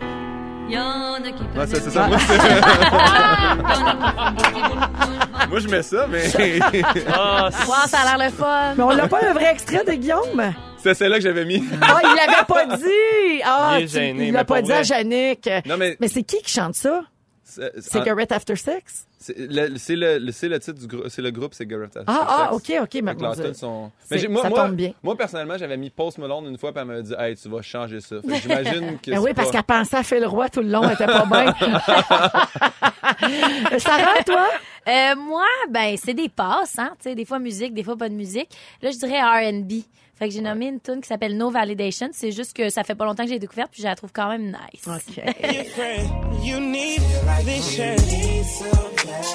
Ouais, 0.67 1.67
c'est 1.67 1.75
c'est 1.79 1.91
ça. 1.91 2.07
Moi, 2.07 2.17
c'est- 2.19 2.38
Moi, 5.49 5.59
je 5.59 5.67
mets 5.67 5.83
ça, 5.83 6.07
mais 6.07 6.23
ah, 7.13 7.49
Wow, 7.67 7.73
ça 7.88 7.99
a 7.99 8.17
l'air 8.17 8.29
le 8.29 8.33
fun. 8.33 8.73
Mais 8.75 8.83
on 8.83 8.93
n'a 8.95 9.07
pas 9.07 9.21
le 9.21 9.33
vrai 9.33 9.51
extrait 9.51 9.83
de 9.85 9.91
Guillaume? 9.93 10.53
c'est 10.77 10.93
celle-là 10.93 11.17
que 11.17 11.23
j'avais 11.23 11.45
mis. 11.45 11.63
Ah, 11.81 11.99
il 12.03 12.15
l'avait 12.15 12.45
pas 12.47 12.77
dit! 12.77 13.41
Ah, 13.43 13.75
Il 13.79 13.83
est 13.83 13.88
tu- 13.88 13.93
gêné, 13.93 14.27
il 14.27 14.33
l'a 14.33 14.45
pas 14.45 14.61
dit 14.61 14.71
à 14.71 14.75
vrai. 14.75 14.83
Jannick. 14.83 15.49
Non, 15.65 15.77
mais 15.77 15.97
Mais 15.99 16.07
c'est 16.07 16.21
qui 16.23 16.39
qui 16.43 16.51
chante 16.51 16.75
ça? 16.75 17.01
Cigarette 17.79 18.31
After 18.31 18.55
Sex? 18.55 19.07
c'est 19.17 19.35
le, 19.37 19.77
c'est 19.77 19.95
le, 19.95 20.19
le- 20.19 20.31
c'est 20.31 20.47
le 20.49 20.59
titre 20.59 20.79
du 20.79 20.87
groupe, 20.87 21.05
c'est 21.09 21.21
le 21.21 21.31
groupe 21.31 21.53
Cigarette 21.53 21.95
After 21.97 22.11
Ah, 22.11 22.49
ah, 22.51 22.57
Sex. 22.59 22.79
OK, 22.79 22.83
OK. 22.83 23.01
mais 23.03 23.13
bon, 23.13 23.33
sont- 23.53 23.91
Mais 24.11 24.27
moi, 24.27 24.41
ça 24.43 24.49
moi, 24.49 24.65
tombe 24.67 24.75
bien. 24.75 24.91
moi, 25.01 25.15
personnellement, 25.17 25.57
j'avais 25.57 25.77
mis 25.77 25.89
Post 25.89 26.17
Malone 26.19 26.45
une 26.47 26.57
fois, 26.57 26.71
puis 26.71 26.81
elle 26.81 26.87
m'a 26.87 27.01
dit, 27.01 27.13
hey, 27.17 27.35
tu 27.35 27.49
vas 27.49 27.61
changer 27.61 28.01
ça. 28.01 28.17
J'imagine 28.23 28.99
que 29.01 29.11
Ben 29.11 29.17
c'est 29.17 29.19
oui, 29.19 29.33
parce 29.33 29.47
pas- 29.47 29.53
qu'elle 29.53 29.63
pensait 29.63 29.97
à 29.97 30.03
Phil 30.03 30.25
Roy 30.25 30.49
tout 30.49 30.61
le 30.61 30.69
long, 30.69 30.83
elle 30.83 30.93
était 30.93 31.05
pas 31.07 31.25
bien. 31.25 31.53
Sarah, 33.79 34.23
toi? 34.25 34.47
Euh, 34.87 35.15
moi, 35.15 35.45
ben, 35.69 35.95
c'est 35.97 36.13
des 36.13 36.29
passes, 36.29 36.77
hein. 36.77 36.91
Tu 36.99 37.09
sais, 37.09 37.15
des 37.15 37.25
fois 37.25 37.39
musique, 37.39 37.73
des 37.73 37.83
fois 37.83 37.97
pas 37.97 38.09
de 38.09 38.13
musique. 38.13 38.49
Là, 38.81 38.91
je 38.91 38.97
dirais 38.97 39.19
R&B. 39.21 39.83
Fait 40.17 40.29
que 40.29 40.33
j'ai 40.33 40.39
nommé 40.41 40.67
une 40.67 40.79
tune 40.79 41.01
qui 41.01 41.07
s'appelle 41.07 41.35
No 41.35 41.49
Validation. 41.49 42.09
C'est 42.13 42.31
juste 42.31 42.55
que 42.55 42.69
ça 42.69 42.83
fait 42.85 42.95
pas 42.95 43.03
longtemps 43.03 43.23
que 43.23 43.29
j'ai 43.29 43.39
découvert 43.39 43.67
puis 43.67 43.81
je 43.81 43.87
la 43.87 43.95
trouve 43.95 44.11
quand 44.13 44.29
même 44.29 44.45
nice. 44.45 44.87
OK. 44.87 45.21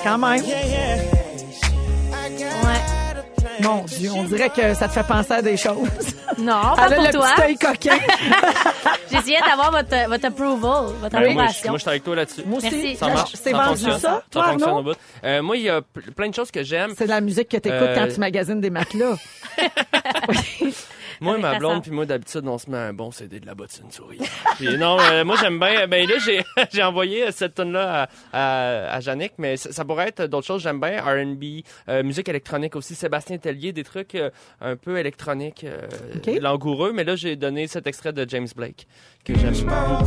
Quand 0.02 0.16
même. 0.18 0.40
Ouais. 2.64 2.79
Mon 3.62 3.84
Dieu, 3.84 4.10
on 4.14 4.24
dirait 4.24 4.50
que 4.50 4.74
ça 4.74 4.88
te 4.88 4.92
fait 4.92 5.06
penser 5.06 5.32
à 5.32 5.42
des 5.42 5.56
choses. 5.56 5.76
Non, 6.38 6.60
Elle 6.72 6.76
pas 6.76 6.82
a 6.82 6.90
pour 6.94 7.04
le 7.04 7.10
toi. 7.12 7.26
petit 7.36 7.42
œil 7.42 7.56
coquin. 7.56 7.98
J'essayais 9.12 9.40
d'avoir 9.40 9.70
votre, 9.72 10.08
votre 10.08 10.24
approval, 10.26 10.94
votre 11.00 11.10
Ben, 11.10 11.32
moi, 11.34 11.46
je- 11.46 11.58
approbation. 11.58 11.70
moi, 11.70 11.78
je 11.78 11.82
suis 11.82 11.90
avec 11.90 12.04
toi 12.04 12.16
là-dessus. 12.16 12.42
Moi 12.46 12.58
aussi. 12.58 12.70
Merci. 12.70 12.96
Ça 12.96 13.08
marche. 13.08 13.30
C'est 13.34 13.50
ça 13.50 13.56
vendu 13.56 13.68
fonctionne. 13.80 13.98
ça, 14.00 14.22
toi, 14.30 14.44
fonctionne 14.50 14.68
Arnaud? 14.68 14.80
au 14.80 14.82
bout. 14.92 14.98
Euh, 15.24 15.42
moi, 15.42 15.56
il 15.56 15.62
y 15.64 15.68
a 15.68 15.80
plein 16.16 16.28
de 16.28 16.34
choses 16.34 16.50
que 16.50 16.62
j'aime. 16.62 16.92
C'est 16.96 17.04
de 17.04 17.10
la 17.10 17.20
musique 17.20 17.48
que 17.48 17.56
t'écoutes 17.56 17.78
Euh, 17.80 17.94
quand 17.96 18.12
tu 18.12 18.20
magasines 18.20 18.60
des 18.60 18.70
matelas. 18.70 19.16
Moi, 21.20 21.36
ma 21.38 21.58
blonde, 21.58 21.82
puis 21.82 21.90
moi, 21.90 22.06
d'habitude, 22.06 22.42
on 22.46 22.56
se 22.58 22.70
met 22.70 22.78
un 22.78 22.92
bon 22.94 23.10
CD 23.10 23.40
de 23.40 23.46
la 23.46 23.54
bottine 23.54 23.90
souris. 23.90 24.18
puis 24.56 24.76
non, 24.78 24.96
euh, 25.00 25.24
moi, 25.24 25.36
j'aime 25.40 25.58
bien. 25.58 25.86
Ben 25.86 26.08
là, 26.08 26.14
j'ai, 26.24 26.42
j'ai 26.72 26.82
envoyé 26.82 27.24
euh, 27.26 27.30
cette 27.30 27.54
tune-là 27.56 28.08
à, 28.32 28.88
à, 28.88 28.94
à 28.96 29.00
Yannick, 29.00 29.32
mais 29.38 29.56
ça, 29.56 29.70
ça 29.72 29.84
pourrait 29.84 30.08
être 30.08 30.24
d'autres 30.24 30.46
choses. 30.46 30.62
J'aime 30.62 30.80
bien 30.80 31.00
R&B, 31.02 31.62
euh, 31.88 32.02
musique 32.02 32.28
électronique 32.28 32.74
aussi. 32.76 32.94
Sébastien 32.94 33.36
Tellier, 33.38 33.72
des 33.72 33.84
trucs 33.84 34.14
euh, 34.14 34.30
un 34.60 34.76
peu 34.76 34.98
électroniques, 34.98 35.64
euh, 35.64 35.86
OK. 36.16 36.30
langoureux. 36.40 36.92
Mais 36.92 37.04
là, 37.04 37.16
j'ai 37.16 37.36
donné 37.36 37.66
cet 37.66 37.86
extrait 37.86 38.12
de 38.12 38.24
James 38.28 38.48
Blake 38.56 38.86
que 39.24 39.34
j'aime 39.38 39.54
beaucoup. 39.54 40.04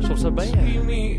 Je 0.00 0.06
trouve 0.06 0.18
ça 0.18 0.30
bien. 0.30 0.44
euh, 0.44 1.14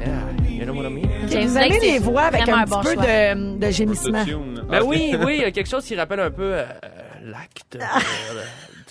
Yeah, 0.00 0.48
you 0.48 0.64
know 0.64 0.74
what 0.74 0.86
I 0.86 0.90
mean? 0.90 1.28
James 1.28 1.48
Vous 1.48 1.54
Blake, 1.54 1.82
les 1.82 1.98
voix 1.98 2.22
avec 2.22 2.48
un 2.48 2.64
bon 2.64 2.80
peu 2.80 2.92
choix. 2.94 3.02
de, 3.04 3.58
de 3.58 3.70
gémissement. 3.70 4.24
Ben 4.68 4.78
Ah, 4.80 4.84
oui, 4.84 5.14
oui, 5.24 5.36
il 5.36 5.42
y 5.42 5.44
a 5.44 5.50
quelque 5.52 5.68
chose 5.70 5.84
qui 5.84 5.94
rappelle 5.96 6.20
un 6.20 6.30
peu 6.30 6.54
euh, 6.54 6.64
l'acte 7.24 7.78
Ah. 7.80 7.98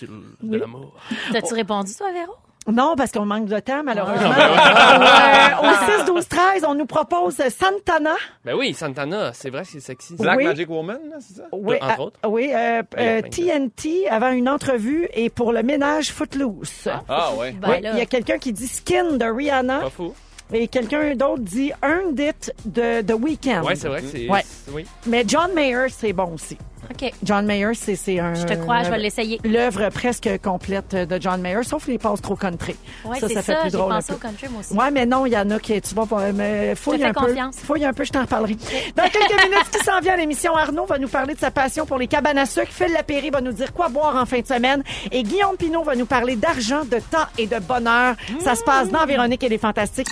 de, 0.01 0.07
de- 0.47 0.57
l'amour. 0.57 0.93
T'as-tu 1.31 1.53
répondu, 1.53 1.93
toi, 1.95 2.11
Véro? 2.13 2.33
Non, 2.67 2.95
parce 2.97 3.11
qu'on 3.11 3.25
manque 3.27 3.45
de 3.45 3.59
temps, 3.59 3.83
malheureusement. 3.83 4.31
Ah, 4.35 5.59
Euh, 5.61 5.69
au 5.69 5.99
6, 5.99 6.05
12, 6.05 6.27
13, 6.27 6.65
on 6.67 6.73
nous 6.73 6.87
propose 6.87 7.35
Santana. 7.35 8.15
Ben 8.43 8.55
oui, 8.55 8.73
Santana, 8.73 9.31
c'est 9.33 9.49
vrai 9.51 9.61
que 9.61 9.67
c'est 9.69 9.79
sexy. 9.79 10.15
Black 10.15 10.37
Oui. 10.39 10.45
Magic 10.45 10.69
Woman, 10.69 10.97
là, 11.11 11.17
c'est 11.19 11.35
ça? 11.35 11.43
Oui, 11.51 11.75
entre 11.81 11.99
euh, 11.99 12.03
autres. 12.03 12.19
Oui, 12.27 12.51
euh, 12.53 12.81
Ben, 12.95 13.23
euh, 13.23 13.29
TNT 13.29 14.07
avant 14.09 14.31
une 14.31 14.49
entrevue 14.49 15.07
et 15.13 15.29
pour 15.29 15.53
le 15.53 15.61
ménage 15.61 16.11
Footloose. 16.11 16.87
Ah, 17.07 17.33
ouais. 17.35 17.51
Ben 17.51 17.69
Oui, 17.69 17.75
il 17.93 17.97
y 17.99 18.01
a 18.01 18.05
quelqu'un 18.07 18.37
qui 18.39 18.51
dit 18.51 18.67
Skin 18.67 19.17
de 19.17 19.25
Rihanna 19.25 19.81
Pas 19.81 19.89
fou. 19.91 20.15
Et 20.53 20.67
quelqu'un 20.67 21.15
d'autre 21.15 21.41
dit 21.41 21.71
Earned 21.83 22.19
It 22.19 22.53
de 22.65 23.01
The 23.01 23.13
Weeknd. 23.19 23.63
Ouais, 23.63 23.75
c'est 23.75 23.87
vrai 23.87 24.01
que 24.01 24.07
c'est. 24.07 24.29
Ouais. 24.29 24.43
Oui. 24.71 24.85
Mais 25.07 25.23
John 25.27 25.53
Mayer, 25.53 25.87
c'est 25.89 26.13
bon 26.13 26.33
aussi. 26.33 26.57
OK. 26.91 27.11
John 27.23 27.47
Mayer, 27.47 27.71
c'est 27.73 27.95
c'est 27.95 28.19
un. 28.19 28.35
Je 28.35 28.43
te 28.45 28.53
crois, 28.53 28.83
je 28.83 28.91
vais 28.91 28.99
l'essayer. 28.99 29.39
L'œuvre 29.43 29.89
presque 29.89 30.29
complète 30.43 30.93
de 30.93 31.19
John 31.19 31.41
Mayer, 31.41 31.63
sauf 31.63 31.87
les 31.87 31.97
passes 31.97 32.21
trop 32.21 32.35
country. 32.35 32.75
Ouais, 33.03 33.19
ça, 33.19 33.27
c'est 33.27 33.33
ça 33.33 33.41
fait 33.41 33.53
ça. 33.55 33.61
plus 33.61 33.71
drôle 33.71 33.91
un 33.91 33.95
pensé 33.95 34.09
peu. 34.09 34.13
au 34.13 34.17
country, 34.19 34.47
moi 34.49 34.59
aussi. 34.59 34.73
Ouais, 34.73 34.91
mais 34.91 35.07
non, 35.07 35.25
il 35.25 35.33
y 35.33 35.37
en 35.37 35.49
a 35.49 35.57
qui, 35.59 35.81
tu 35.81 35.95
vas 35.95 36.05
pas, 36.05 36.31
mais 36.31 36.75
fouille 36.75 37.03
un 37.03 37.11
peu. 37.11 37.25
confiance. 37.25 37.55
Fouille 37.57 37.85
un 37.85 37.93
peu, 37.93 38.03
je 38.03 38.11
t'en 38.11 38.21
reparlerai. 38.21 38.55
Dans 38.95 39.03
quelques 39.09 39.43
minutes, 39.43 39.71
qui 39.71 39.83
s'en 39.83 39.99
vient 39.99 40.13
à 40.13 40.17
l'émission, 40.17 40.55
Arnaud 40.55 40.85
va 40.85 40.99
nous 40.99 41.07
parler 41.07 41.33
de 41.33 41.39
sa 41.39 41.49
passion 41.49 41.87
pour 41.87 41.97
les 41.97 42.07
cabanes 42.07 42.37
à 42.37 42.45
sucre. 42.45 42.69
Phil 42.69 42.91
Lapéry 42.93 43.31
va 43.31 43.41
nous 43.41 43.51
dire 43.53 43.73
quoi 43.73 43.89
boire 43.89 44.15
en 44.15 44.27
fin 44.27 44.41
de 44.41 44.47
semaine. 44.47 44.83
Et 45.11 45.23
Guillaume 45.23 45.57
Pinot 45.57 45.83
va 45.83 45.95
nous 45.95 46.05
parler 46.05 46.35
d'argent, 46.35 46.85
de 46.85 46.99
temps 46.99 47.25
et 47.39 47.47
de 47.47 47.57
bonheur. 47.57 48.15
Ça 48.43 48.53
se 48.53 48.63
passe 48.63 48.89
dans 48.89 49.05
Véronique 49.07 49.43
et 49.43 49.49
les 49.49 49.57
Fantastiques. 49.57 50.07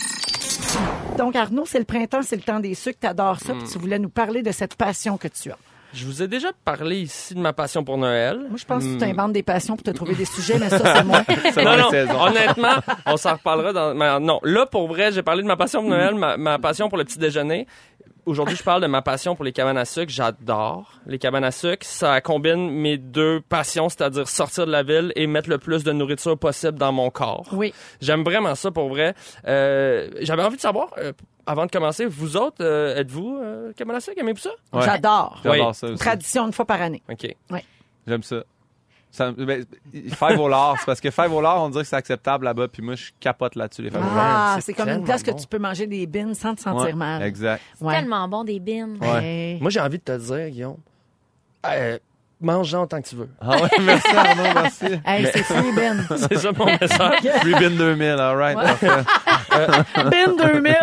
Donc, 1.18 1.36
Arnaud, 1.36 1.66
c'est 1.66 1.80
le 1.80 1.86
printemps, 1.86 2.22
c'est 2.24 2.36
le 2.36 2.42
temps 2.42 2.60
des 2.60 2.74
sucres. 2.76 3.00
T'adores 3.00 3.40
ça, 3.40 3.54
puis 3.54 3.64
tu 3.72 3.78
voulais 3.78 4.00
nous 4.00 4.10
parler 4.10 4.42
de 4.42 4.52
cette 4.52 4.76
passion 4.76 5.18
que 5.18 5.28
tu 5.28 5.52
as. 5.52 5.58
Je 5.94 6.08
vous 6.08 6.24
ai 6.24 6.28
déjà 6.28 6.48
parlé 6.66 7.02
ici 7.02 7.36
de 7.36 7.40
ma 7.40 7.54
passion 7.54 7.84
pour 7.84 8.00
Noël. 8.00 8.40
Moi, 8.50 8.58
je 8.58 8.66
pense 8.66 8.84
que 8.84 8.90
tu 8.90 8.96
Hmm. 8.96 8.98
t'inventes 8.98 9.34
des 9.34 9.44
passions 9.44 9.76
pour 9.76 9.84
te 9.84 9.92
trouver 9.92 10.16
des 10.16 10.26
sujets, 10.26 10.58
mais 10.58 10.68
ça, 10.70 10.80
c'est 10.96 11.04
moi. 11.04 11.22
Non, 11.56 11.78
non, 11.78 12.22
honnêtement, 12.24 12.74
on 13.06 13.16
s'en 13.16 13.34
reparlera 13.34 13.74
dans. 13.74 14.20
non, 14.20 14.40
là, 14.42 14.66
pour 14.66 14.88
vrai, 14.88 15.12
j'ai 15.12 15.22
parlé 15.22 15.44
de 15.44 15.48
ma 15.48 15.56
passion 15.56 15.82
pour 15.82 15.92
Noël, 15.92 16.16
ma, 16.16 16.36
ma 16.36 16.58
passion 16.58 16.90
pour 16.90 16.98
le 16.98 17.04
petit 17.04 17.20
déjeuner. 17.20 17.68
Aujourd'hui, 18.26 18.56
je 18.56 18.64
parle 18.64 18.82
de 18.82 18.88
ma 18.88 19.02
passion 19.02 19.36
pour 19.36 19.44
les 19.44 19.52
cabanes 19.52 19.78
à 19.78 19.84
sucre. 19.86 20.10
J'adore 20.12 20.94
les 21.06 21.20
cabanes 21.20 21.44
à 21.44 21.52
sucre. 21.52 21.86
Ça 21.86 22.22
combine 22.22 22.70
mes 22.70 22.98
deux 22.98 23.42
passions, 23.42 23.90
c'est-à-dire 23.90 24.30
sortir 24.30 24.66
de 24.66 24.72
la 24.72 24.82
ville 24.84 25.12
et 25.18 25.28
mettre 25.28 25.50
le 25.50 25.58
plus 25.58 25.84
de 25.84 25.92
nourriture 25.92 26.38
possible 26.38 26.78
dans 26.78 26.94
mon 26.94 27.10
corps. 27.10 27.46
Oui. 27.52 27.74
J'aime 28.00 28.24
vraiment 28.24 28.56
ça 28.56 28.72
pour 28.72 28.88
vrai. 28.88 29.14
Euh, 29.48 30.10
J'avais 30.22 30.44
envie 30.44 30.56
de 30.56 30.62
savoir, 30.62 30.90
euh, 31.00 31.12
avant 31.46 31.66
de 31.66 31.72
commencer, 31.72 32.06
vous 32.06 32.38
autres, 32.38 32.64
euh, 32.64 32.96
êtes-vous 32.96 33.40
euh, 33.44 33.74
cabane 33.74 33.98
à 33.98 34.00
sucre? 34.00 34.18
Aimez-vous 34.20 34.40
ça? 34.40 34.52
Ouais. 34.72 34.84
J'adore. 34.86 35.42
J'adore 35.44 35.68
Oui. 35.68 35.74
ça 35.76 35.88
aussi. 35.88 35.98
Tradition 36.00 36.46
une 36.48 36.54
fois 36.54 36.66
par 36.66 36.82
année. 36.82 37.04
OK. 37.12 37.28
J'aime 38.08 38.24
ça. 38.24 38.44
Ça, 39.14 39.32
ben, 39.32 39.64
five 39.94 40.40
au 40.40 40.50
lard, 40.50 40.76
c'est 40.80 40.88
parce 40.88 41.00
que 41.00 41.12
five 41.12 41.32
au 41.32 41.40
lard, 41.40 41.64
on 41.64 41.70
dirait 41.70 41.84
que 41.84 41.88
c'est 41.88 41.96
acceptable 41.96 42.46
là-bas, 42.46 42.68
puis 42.68 42.82
moi, 42.82 42.96
je 42.96 43.12
capote 43.20 43.56
là-dessus, 43.56 43.84
les 43.84 43.92
five. 43.92 44.00
Ah, 44.04 44.56
c'est 44.56 44.66
c'est 44.66 44.74
comme 44.74 44.90
une 44.90 45.04
place 45.04 45.22
que 45.22 45.30
tu 45.30 45.46
peux 45.46 45.60
manger 45.60 45.86
des 45.86 46.08
bines 46.08 46.34
sans 46.34 46.56
te 46.56 46.62
sentir 46.62 46.88
Ouais, 46.88 46.94
mal. 46.94 47.22
Exact. 47.22 47.62
Ouais. 47.80 47.94
Tellement 47.94 48.28
bon, 48.28 48.44
des 48.44 48.60
bines. 48.60 48.98
Ouais. 49.00 49.60
Moi, 49.62 49.70
j'ai 49.70 49.80
envie 49.82 50.00
de 50.00 50.04
te 50.04 50.18
dire, 50.18 50.50
Guillaume, 50.50 50.78
euh, 51.68 52.00
mange-en 52.44 52.84
autant 52.84 53.02
que 53.02 53.08
tu 53.08 53.16
veux. 53.16 53.30
Ah 53.42 53.50
ouais, 53.62 53.70
merci 53.82 54.08
Arnaud, 54.16 54.44
merci. 54.62 54.86
Hey, 55.06 55.28
c'est 55.34 55.44
free 55.44 55.72
bin. 55.74 55.96
C'est 56.18 56.38
ça 56.38 56.52
mon 56.52 56.66
message. 56.66 57.20
Ribbon 57.44 57.76
2000, 57.76 58.04
all 58.20 58.36
right. 58.38 58.56
parfait. 58.56 59.04
bin 60.10 60.36
2000. 60.38 60.76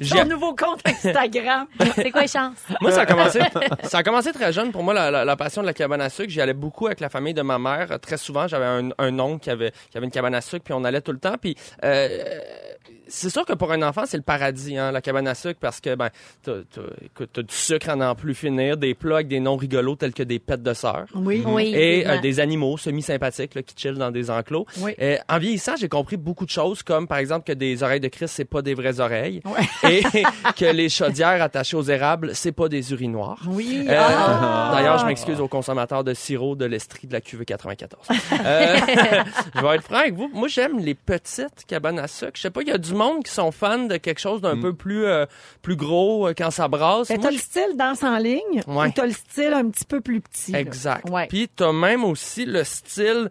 J'ai- 0.00 0.18
Ton 0.18 0.24
nouveau 0.26 0.54
compte 0.54 0.80
Instagram. 0.86 1.66
C'est 1.94 2.10
quoi 2.10 2.22
les 2.22 2.28
chances? 2.28 2.58
Moi, 2.80 2.90
ça 2.92 3.02
a 3.02 3.06
commencé, 3.06 3.40
ça 3.84 3.98
a 3.98 4.02
commencé 4.02 4.32
très 4.32 4.52
jeune. 4.52 4.72
Pour 4.72 4.82
moi, 4.82 4.94
la, 4.94 5.10
la- 5.10 5.24
la 5.24 5.36
passion 5.36 5.62
de 5.62 5.66
la 5.66 5.72
cabane 5.72 6.00
à 6.00 6.10
sucre, 6.10 6.30
j'y 6.30 6.40
allais 6.40 6.52
beaucoup 6.54 6.86
avec 6.86 7.00
la 7.00 7.08
famille 7.08 7.34
de 7.34 7.42
ma 7.42 7.58
mère. 7.58 7.88
Très 8.00 8.16
souvent, 8.16 8.46
j'avais 8.48 8.64
un, 8.66 8.90
un 8.98 9.18
oncle 9.18 9.40
qui 9.44 9.50
avait, 9.50 9.72
qui 9.90 9.96
avait 9.96 10.06
une 10.06 10.12
cabane 10.12 10.34
à 10.34 10.40
sucre, 10.40 10.64
puis 10.64 10.74
on 10.74 10.84
allait 10.84 11.00
tout 11.00 11.12
le 11.12 11.18
temps. 11.18 11.36
Puis, 11.40 11.56
euh, 11.84 12.08
c'est 13.14 13.30
sûr 13.30 13.44
que 13.44 13.52
pour 13.52 13.70
un 13.72 13.82
enfant, 13.82 14.02
c'est 14.06 14.16
le 14.16 14.22
paradis, 14.22 14.76
hein, 14.76 14.90
la 14.92 15.00
cabane 15.00 15.28
à 15.28 15.34
sucre, 15.34 15.58
parce 15.60 15.80
que, 15.80 15.94
ben, 15.94 16.10
t'as, 16.42 16.52
t'as, 16.74 16.82
écoute, 17.04 17.30
t'as 17.32 17.42
du 17.42 17.54
sucre 17.54 17.88
à 17.90 17.96
n'en 17.96 18.14
plus 18.14 18.34
finir, 18.34 18.76
des 18.76 18.94
plats 18.94 19.16
avec 19.16 19.28
des 19.28 19.40
noms 19.40 19.56
rigolos 19.56 19.96
tels 19.96 20.12
que 20.12 20.22
des 20.22 20.38
pets 20.38 20.62
de 20.62 20.74
sœur. 20.74 21.04
Oui. 21.14 21.42
Oui. 21.46 21.72
Et 21.74 22.06
euh, 22.06 22.20
des 22.20 22.40
animaux 22.40 22.76
semi-sympathiques 22.76 23.54
là, 23.54 23.62
qui 23.62 23.74
chillent 23.76 23.96
dans 23.98 24.10
des 24.10 24.30
enclos. 24.30 24.66
Oui. 24.78 24.94
Euh, 25.00 25.16
en 25.28 25.38
vieillissant, 25.38 25.74
j'ai 25.78 25.88
compris 25.88 26.16
beaucoup 26.16 26.44
de 26.44 26.50
choses, 26.50 26.82
comme 26.82 27.06
par 27.06 27.18
exemple 27.18 27.46
que 27.46 27.52
des 27.52 27.82
oreilles 27.82 28.00
de 28.00 28.08
Christ, 28.08 28.32
c'est 28.34 28.44
pas 28.44 28.62
des 28.62 28.74
vraies 28.74 28.98
oreilles. 29.00 29.40
Ouais. 29.44 29.90
Et 29.90 30.02
que 30.56 30.64
les 30.66 30.88
chaudières 30.88 31.40
attachées 31.42 31.76
aux 31.76 31.82
érables, 31.82 32.30
c'est 32.34 32.52
pas 32.52 32.68
des 32.68 32.92
urinoirs. 32.92 33.40
Oui. 33.46 33.86
Euh, 33.88 33.94
Ah. 33.96 34.70
D'ailleurs, 34.74 34.98
je 34.98 35.06
m'excuse 35.06 35.40
aux 35.40 35.48
consommateurs 35.48 36.02
de 36.04 36.14
sirop 36.14 36.56
de 36.56 36.64
l'Estrie 36.64 37.06
de 37.06 37.12
la 37.12 37.20
QV 37.20 37.44
94. 37.44 38.08
Euh, 38.10 38.76
je 39.54 39.60
vais 39.60 39.74
être 39.76 39.82
franc 39.84 39.96
avec 39.98 40.14
vous. 40.14 40.30
Moi, 40.32 40.48
j'aime 40.48 40.78
les 40.78 40.94
petites 40.94 41.64
cabanes 41.66 41.98
à 41.98 42.08
sucre. 42.08 42.32
Je 42.34 42.42
sais 42.42 42.50
pas, 42.50 42.62
il 42.62 42.68
y 42.68 42.72
a 42.72 42.78
du 42.78 42.92
monde 42.94 43.03
qui 43.24 43.30
sont 43.32 43.50
fans 43.52 43.84
de 43.86 43.96
quelque 43.96 44.18
chose 44.20 44.40
d'un 44.40 44.60
peu 44.60 44.72
plus 44.74 45.04
euh, 45.06 45.26
plus 45.62 45.76
gros 45.76 46.28
euh, 46.28 46.34
quand 46.36 46.50
ça 46.50 46.68
brasse. 46.68 47.08
Ben, 47.08 47.18
t'as 47.20 47.30
le 47.30 47.38
style 47.38 47.76
danse 47.76 48.02
en 48.02 48.16
ligne 48.18 48.62
Ouais. 48.66 48.88
ou 48.88 48.92
t'as 48.92 49.06
le 49.06 49.12
style 49.12 49.52
un 49.52 49.68
petit 49.70 49.84
peu 49.84 50.00
plus 50.00 50.20
petit. 50.20 50.54
Exact. 50.54 51.08
Ouais. 51.10 51.26
Puis 51.28 51.48
t'as 51.48 51.72
même 51.72 52.04
aussi 52.04 52.44
le 52.44 52.64
style 52.64 53.30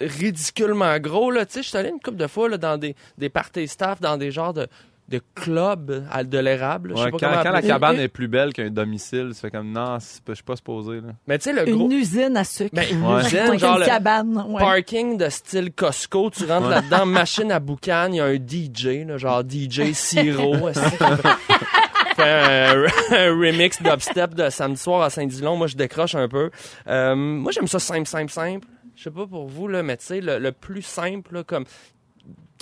ridiculement 0.00 0.98
gros 0.98 1.30
là, 1.30 1.46
tu 1.46 1.54
sais, 1.54 1.62
je 1.62 1.68
suis 1.68 1.78
allé 1.78 1.88
une 1.90 2.00
couple 2.00 2.16
de 2.16 2.26
fois 2.26 2.48
là, 2.48 2.58
dans 2.58 2.76
des 2.76 2.94
des 3.18 3.28
parties 3.28 3.68
staff 3.68 4.00
dans 4.00 4.16
des 4.16 4.30
genres 4.30 4.52
de 4.52 4.66
de 5.08 5.20
clubs 5.34 6.04
à- 6.10 6.24
de 6.24 6.38
l'érable, 6.38 6.92
je 6.92 6.96
sais 6.96 7.04
Ouais, 7.04 7.10
pas 7.10 7.18
quand, 7.18 7.28
comment 7.30 7.42
quand 7.42 7.50
la 7.52 7.62
cabane 7.62 8.00
est 8.00 8.08
plus 8.08 8.26
belle 8.26 8.52
qu'un 8.54 8.70
domicile, 8.70 9.32
c'est 9.34 9.50
comme 9.50 9.70
non, 9.70 9.98
je 10.00 10.32
suis 10.34 10.42
pas 10.42 10.56
supposé. 10.56 10.96
Là. 11.02 11.08
Mais 11.26 11.38
tu 11.38 11.44
sais 11.44 11.52
le 11.52 11.70
gros 11.70 11.84
Une 11.86 11.92
usine 11.92 12.36
à 12.38 12.44
sucre. 12.44 12.70
ben, 12.72 12.86
une 12.90 13.04
Ouais. 13.04 13.20
usine, 13.20 13.58
genre 13.58 13.74
une 13.76 13.80
le 13.82 13.86
cabane. 13.86 14.44
ouais. 14.48 14.60
parking 14.60 15.18
de 15.18 15.28
style 15.28 15.72
Costco, 15.72 16.30
tu 16.30 16.46
rentres 16.46 16.68
là-dedans, 16.68 17.04
machine 17.04 17.52
à 17.52 17.60
boucan, 17.60 18.06
il 18.10 18.16
y 18.16 18.20
a 18.20 18.24
un 18.24 18.36
DJ 18.36 19.04
là, 19.06 19.18
genre 19.18 19.42
DJ 19.46 19.92
Siro 19.92 20.54
un, 22.18 22.84
un 23.10 23.30
remix 23.38 23.82
d'upstep 23.82 24.34
de 24.34 24.48
samedi 24.48 24.80
soir 24.80 25.02
à 25.02 25.10
Saint-Dilon. 25.10 25.56
Moi, 25.56 25.66
je 25.66 25.76
décroche 25.76 26.14
un 26.14 26.28
peu. 26.28 26.50
Euh, 26.86 27.14
moi, 27.14 27.52
j'aime 27.52 27.66
ça 27.66 27.78
simple, 27.78 28.06
simple, 28.08 28.30
simple. 28.30 28.66
Je 28.96 29.02
sais 29.02 29.10
pas 29.10 29.26
pour 29.26 29.48
vous, 29.48 29.66
là, 29.66 29.82
mais 29.82 29.96
tu 29.96 30.04
sais, 30.06 30.20
le, 30.20 30.38
le 30.38 30.52
plus 30.52 30.82
simple, 30.82 31.34
là, 31.34 31.42
comme 31.42 31.64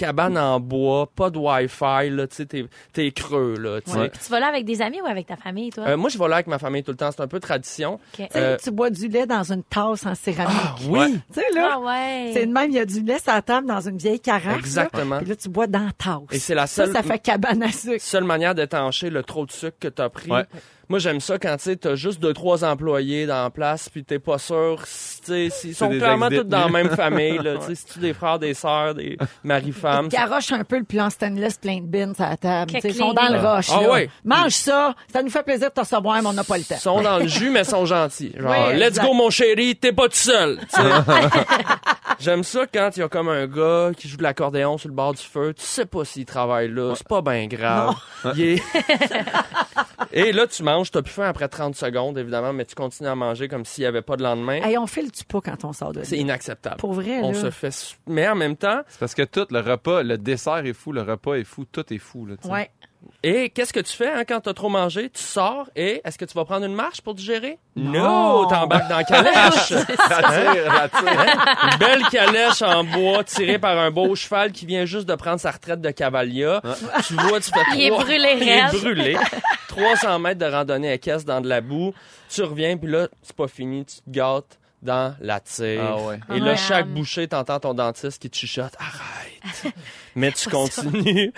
cabane 0.03 0.37
en 0.37 0.59
bois, 0.59 1.07
pas 1.15 1.31
de 1.31 1.39
Wi-Fi, 1.39 2.11
là, 2.11 2.27
tu 2.27 2.35
sais, 2.37 2.47
t'es, 2.47 2.65
t'es 2.93 3.11
creux, 3.13 3.55
là, 3.57 3.81
tu 3.81 3.93
sais. 3.93 3.99
Ouais. 3.99 4.09
Puis 4.09 4.21
tu 4.25 4.31
vas 4.33 4.41
là 4.41 4.49
avec 4.49 4.65
des 4.65 4.83
amis 4.83 5.01
ou 5.01 5.07
avec 5.07 5.27
ta 5.29 5.37
famille, 5.37 5.71
toi? 5.71 5.85
Euh, 5.87 5.97
moi, 5.97 6.11
je 6.11 6.19
vais 6.19 6.27
là 6.29 6.35
avec 6.37 6.49
ma 6.49 6.59
famille 6.59 6.83
tout 6.83 6.91
le 6.91 6.97
temps. 6.97 7.11
C'est 7.13 7.23
un 7.23 7.29
peu 7.29 7.39
tradition. 7.39 8.01
Euh, 8.35 8.57
tu 8.63 8.71
bois 8.73 8.91
du 8.91 9.07
lait 9.09 9.27
dans 9.27 9.45
une 9.53 9.63
tasse 9.63 10.05
en 10.05 10.15
céramique. 10.17 10.59
Oui, 10.89 11.21
Tu 11.33 11.41
sais, 11.41 11.47
là, 11.55 11.71
Ah 11.75 11.79
ouais. 11.81 12.31
c'est 12.35 12.47
de 12.47 12.53
même, 12.53 12.71
il 12.71 12.77
y 12.77 12.81
a 12.81 12.85
du 12.85 13.01
lait 13.03 13.19
sur 13.21 13.33
la 13.33 13.43
table 13.43 13.67
dans 13.69 13.81
une 13.81 13.97
vieille 13.99 14.19
carafe. 14.21 14.59
Exactement. 14.59 15.15
Là, 15.17 15.21
Puis 15.21 15.29
là, 15.31 15.37
tu 15.37 15.49
bois 15.49 15.67
dans 15.69 15.85
la 15.85 15.93
tasse. 15.93 16.19
Et 16.33 16.39
c'est 16.39 16.55
la 16.55 16.67
Ça, 16.67 16.87
seule- 16.87 16.95
ça 16.95 17.03
fait 17.03 17.19
cabane 17.21 17.63
à 17.63 17.71
sucre. 17.71 18.01
seule 18.01 18.25
manière 18.25 18.55
d'étancher 18.55 19.09
le 19.11 19.23
trop 19.23 19.47
de 19.47 19.53
sucre 19.53 19.77
que 19.79 19.89
tu 19.89 20.03
as 20.03 20.09
pris. 20.11 20.31
Ouais. 20.31 20.45
Moi, 20.93 20.99
j'aime 20.99 21.21
ça 21.21 21.39
quand 21.39 21.57
tu 21.57 21.63
sais, 21.63 21.77
t'as 21.77 21.95
juste 21.95 22.21
deux, 22.21 22.35
trois 22.35 22.65
employés 22.67 23.25
dans 23.25 23.45
la 23.45 23.49
place, 23.49 23.89
puis 23.89 24.05
t'es 24.05 24.19
pas 24.19 24.37
sûr. 24.37 24.77
Ils 25.27 25.51
sont 25.75 25.89
clairement 25.89 26.29
tous 26.29 26.43
dans 26.45 26.67
la 26.67 26.69
même 26.69 26.91
famille. 26.97 27.39
Là, 27.39 27.55
tu 27.57 27.69
sais, 27.69 27.75
C'est-tu 27.77 27.99
des 28.01 28.13
frères, 28.13 28.39
des 28.39 28.53
sœurs, 28.53 28.95
des 28.95 29.17
maris-femmes? 29.43 30.09
Garoche 30.09 30.53
un 30.53 30.65
peu 30.65 30.77
le 30.77 30.85
plan 30.85 31.09
stainless 31.09 31.57
plein 31.57 31.79
de 31.81 31.87
bins 31.87 32.13
à 32.19 32.29
la 32.31 32.37
table. 32.37 32.73
Ils 32.85 32.95
sont 32.95 33.15
dans 33.15 33.29
le 33.33 33.39
rush. 33.39 33.69
Ah 33.73 33.91
ouais. 33.91 34.11
Mange 34.23 34.53
ça. 34.53 34.95
Ça 35.11 35.23
nous 35.23 35.31
fait 35.31 35.43
plaisir 35.43 35.71
de 35.71 35.75
te 35.75 35.81
recevoir, 35.81 36.21
mais 36.21 36.29
on 36.29 36.35
n'a 36.35 36.45
pas 36.45 36.59
le 36.59 36.65
temps. 36.65 36.75
Ils 36.77 36.81
sont 36.81 37.01
dans 37.01 37.19
le 37.19 37.27
jus, 37.27 37.49
mais 37.49 37.65
sont 37.65 37.87
gentils. 37.87 38.35
Genre, 38.37 38.51
Oui, 38.69 38.75
let's 38.79 38.89
exact. 38.89 39.07
go, 39.07 39.15
mon 39.15 39.31
chéri, 39.31 39.75
t'es 39.77 39.93
pas 39.93 40.09
tout 40.11 40.17
seul. 40.17 40.59
J'aime 42.21 42.45
ça 42.45 42.67
quand 42.73 42.91
il 42.97 43.01
y 43.01 43.03
a 43.03 43.09
comme 43.09 43.29
un 43.29 43.47
gars 43.47 43.91
qui 43.97 44.09
joue 44.09 44.17
de 44.19 44.23
l'accordéon 44.23 44.77
sur 44.79 44.89
le 44.89 44.95
bord 44.95 45.13
du 45.15 45.23
feu. 45.23 45.55
Tu 45.57 45.65
sais 45.65 45.87
pas 45.87 46.05
s'il 46.05 46.25
travaille 46.25 46.69
là. 46.71 46.93
C'est 46.97 47.09
pas 47.09 47.23
bien 47.23 47.47
grave. 47.47 47.95
Il 48.37 48.41
est- 48.43 48.63
Et 50.13 50.31
là, 50.33 50.47
tu 50.47 50.63
manges. 50.63 50.82
T'as 50.91 51.03
plus 51.03 51.13
faim 51.13 51.25
après 51.25 51.49
30 51.49 51.75
secondes, 51.77 52.19
évidemment, 52.19 52.53
mais 52.53 52.65
tu 52.65 52.75
continues 52.75 53.09
à 53.09 53.15
manger 53.15 53.49
comme 53.49 53.65
s'il 53.65 53.85
y 53.85 53.87
avait 53.87 54.03
pas 54.03 54.17
de 54.17 54.23
lendemain. 54.23 54.61
Hey, 54.63 54.77
on 54.79 54.87
file 54.87 55.11
du 55.11 55.25
pas 55.25 55.41
quand 55.41 55.65
on 55.65 55.73
sort 55.73 55.93
de 55.93 56.01
là. 56.01 56.05
C'est 56.05 56.19
inacceptable. 56.19 56.77
Pour 56.77 56.93
vrai, 56.93 57.21
On 57.23 57.33
là. 57.33 57.41
se 57.41 57.51
fait... 57.51 57.97
Mais 58.07 58.29
en 58.29 58.35
même 58.35 58.57
temps, 58.57 58.83
C'est 58.89 58.99
parce 59.01 59.15
que 59.15 59.23
tout, 59.23 59.47
le 59.51 59.61
repas, 59.61 60.03
le 60.03 60.19
dessert 60.19 60.67
est 60.67 60.73
fou, 60.73 60.93
le 60.93 61.03
repas 61.03 61.35
est 61.35 61.45
fou, 61.45 61.65
tout 61.65 61.93
est 61.93 61.99
fou. 61.99 62.27
Là. 62.27 62.35
Ouais. 62.45 62.71
Et 63.25 63.51
qu'est-ce 63.51 63.73
que 63.73 63.81
tu 63.81 63.93
fais 63.93 64.11
hein, 64.11 64.25
quand 64.27 64.41
t'as 64.41 64.53
trop 64.55 64.69
mangé? 64.69 65.11
Tu 65.11 65.23
sors 65.23 65.69
et 65.77 66.01
est-ce 66.05 66.19
que 66.19 66.25
tu 66.25 66.35
vas 66.35 66.45
prendre 66.45 66.65
une 66.67 66.75
marche 66.75 67.01
pour 67.01 67.15
digérer? 67.15 67.59
Non. 67.77 68.43
No! 68.43 68.47
T'embarques 68.47 68.89
dans 68.89 68.97
la 68.97 69.05
calèche! 69.05 69.73
Rattire. 69.99 71.27
Une 71.73 71.79
belle 71.79 72.03
calèche 72.11 72.63
en 72.63 72.85
bois 72.85 73.25
tirée 73.25 73.59
par 73.59 73.79
un 73.79 73.91
beau 73.91 74.15
cheval 74.15 74.53
qui 74.53 74.67
vient 74.67 74.85
juste 74.85 75.07
de 75.09 75.15
prendre 75.15 75.41
sa 75.41 75.51
retraite 75.53 75.81
de 75.81 75.91
cavalier. 75.91 76.59
Tu 77.07 77.15
vois, 77.15 77.41
tu 77.41 77.51
fais 77.53 77.61
Il 77.75 77.83
est 77.83 77.89
trois- 77.91 78.05
brûlé 78.05 78.39
Il 78.41 78.49
est 78.49 78.79
brûlé. 78.81 79.17
300 79.69 80.19
mètres 80.19 80.41
de 80.41 80.51
randonnée 80.53 80.93
à 80.93 80.99
caisse 80.99 81.25
dans 81.25 81.41
de 81.41 81.49
la 81.49 81.61
boue. 81.61 81.95
Tu 82.29 82.43
reviens, 82.43 82.77
puis 82.77 82.91
là, 82.91 83.09
c'est 83.23 83.37
pas 83.37 83.49
fini. 83.49 83.85
Tu 83.85 83.97
te 83.97 84.03
gâtes 84.11 84.59
dans 84.83 85.15
la 85.21 85.39
tire. 85.41 85.81
Ah 85.83 85.97
ouais. 86.03 86.19
Et 86.35 86.41
là, 86.41 86.57
chaque 86.57 86.89
bouchée, 86.89 87.29
t'entends 87.29 87.61
ton 87.61 87.73
dentiste 87.75 88.21
qui 88.21 88.29
te 88.29 88.37
chuchote 88.37 88.75
«Arrête!» 88.79 89.75
Mais 90.17 90.33
tu 90.33 90.49
continues. 90.51 91.33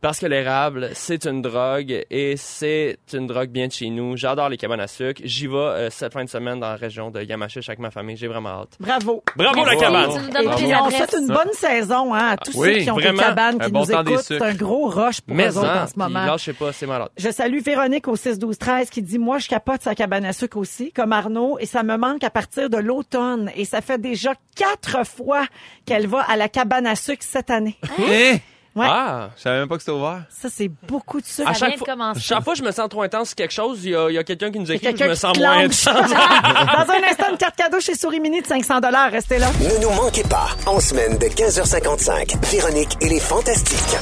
Parce 0.00 0.18
que 0.18 0.24
l'érable, 0.26 0.88
c'est 0.94 1.26
une 1.26 1.42
drogue 1.42 2.04
et 2.10 2.34
c'est 2.38 2.96
une 3.12 3.26
drogue 3.26 3.50
bien 3.50 3.66
de 3.66 3.72
chez 3.72 3.90
nous. 3.90 4.16
J'adore 4.16 4.48
les 4.48 4.56
cabanes 4.56 4.80
à 4.80 4.86
sucre. 4.86 5.20
J'y 5.24 5.46
vais 5.46 5.56
euh, 5.56 5.90
cette 5.90 6.14
fin 6.14 6.24
de 6.24 6.28
semaine 6.30 6.58
dans 6.58 6.68
la 6.70 6.76
région 6.76 7.10
de 7.10 7.20
Yamachiche 7.22 7.68
avec 7.68 7.80
ma 7.80 7.90
famille. 7.90 8.16
J'ai 8.16 8.26
vraiment 8.26 8.48
hâte. 8.62 8.70
Bravo. 8.80 9.22
Bravo 9.36 9.62
la 9.62 9.76
cabane! 9.76 10.10
Tu 10.10 10.18
nous 10.18 10.52
Et 10.52 10.56
puis, 10.56 10.72
on 10.74 10.88
souhaite 10.90 11.16
une 11.20 11.26
bonne 11.26 11.52
saison 11.52 12.14
hein, 12.14 12.28
à 12.30 12.36
tous 12.38 12.54
Oui, 12.56 12.76
ceux 12.78 12.84
qui 12.84 12.90
ont 12.90 12.94
vraiment. 12.94 13.12
des 13.18 13.18
cabanes, 13.24 13.56
Un 13.60 13.64
qui 13.66 13.70
bon 13.72 13.80
nous 13.80 13.86
temps 13.92 14.02
des 14.02 14.12
écoutent. 14.12 14.24
sucres. 14.24 14.42
C'est 14.44 14.50
un 14.50 14.54
gros 14.54 14.86
rush 14.88 15.20
pour 15.20 15.36
Mais 15.36 15.48
eux 15.50 15.58
autres 15.58 15.68
en 15.82 15.86
ce 15.86 15.98
moment. 15.98 16.24
là, 16.24 16.36
je 16.38 16.44
sais 16.44 16.52
pas, 16.54 16.72
c'est 16.72 16.86
malade. 16.86 17.10
Je 17.18 17.30
salue 17.30 17.60
Véronique 17.60 18.08
au 18.08 18.16
6 18.16 18.38
12 18.38 18.56
13 18.56 18.88
qui 18.88 19.02
dit 19.02 19.18
moi 19.18 19.36
je 19.36 19.48
capote 19.48 19.82
sa 19.82 19.94
cabane 19.94 20.24
à 20.24 20.32
sucre 20.32 20.56
aussi 20.56 20.92
comme 20.92 21.12
Arnaud 21.12 21.58
et 21.58 21.66
ça 21.66 21.82
me 21.82 21.98
manque 21.98 22.24
à 22.24 22.30
partir 22.30 22.70
de 22.70 22.78
l'automne 22.78 23.50
et 23.54 23.66
ça 23.66 23.82
fait 23.82 24.00
déjà 24.00 24.32
quatre 24.56 25.06
fois 25.06 25.44
qu'elle 25.84 26.06
va 26.06 26.20
à 26.22 26.36
la 26.36 26.48
cabane 26.48 26.86
à 26.86 26.96
sucre 26.96 27.22
cette 27.22 27.50
année. 27.50 27.76
Hein? 27.98 28.38
Ouais. 28.76 28.86
Ah! 28.88 29.30
Je 29.36 29.42
savais 29.42 29.58
même 29.58 29.68
pas 29.68 29.74
que 29.76 29.82
c'était 29.82 29.92
ouvert. 29.96 30.22
Ça 30.30 30.48
c'est 30.48 30.70
beaucoup 30.86 31.20
de 31.20 31.26
sucre. 31.26 31.48
À 31.48 31.54
Ça 31.54 31.60
chaque 31.60 31.68
vient 31.70 31.76
de 31.76 31.78
fois, 31.84 31.88
commencer. 31.94 32.20
chaque 32.20 32.44
fois 32.44 32.52
que 32.52 32.58
je 32.60 32.64
me 32.64 32.70
sens 32.70 32.88
trop 32.88 33.02
intense 33.02 33.28
sur 33.28 33.36
quelque 33.36 33.52
chose, 33.52 33.84
il 33.84 33.90
y 33.90 33.96
a, 33.96 34.08
il 34.10 34.14
y 34.14 34.18
a 34.18 34.22
quelqu'un 34.24 34.52
qui 34.52 34.58
nous 34.60 34.70
écrit, 34.70 34.86
je 34.86 34.90
quelqu'un 34.90 35.08
me 35.08 35.14
qui 35.14 35.20
sens 35.20 35.32
te 35.32 35.38
moins 35.40 35.58
intense. 35.58 35.84
Dans 35.86 36.92
un 36.94 37.08
instant 37.10 37.30
une 37.32 37.36
carte 37.36 37.56
cadeau 37.56 37.80
chez 37.80 37.94
Souris 37.96 38.20
Mini 38.20 38.40
de 38.42 38.46
500 38.46 38.80
dollars, 38.80 39.10
restez 39.10 39.38
là. 39.38 39.48
Ne 39.60 39.82
nous 39.82 39.90
manquez 39.90 40.22
pas, 40.22 40.48
en 40.66 40.78
semaine 40.78 41.18
de 41.18 41.26
15h55, 41.26 42.36
Véronique 42.52 42.96
et 43.00 43.08
les 43.08 43.20
Fantastiques. 43.20 43.96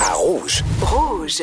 À 0.00 0.12
Rouge. 0.14 0.62
Rouge. 0.82 1.42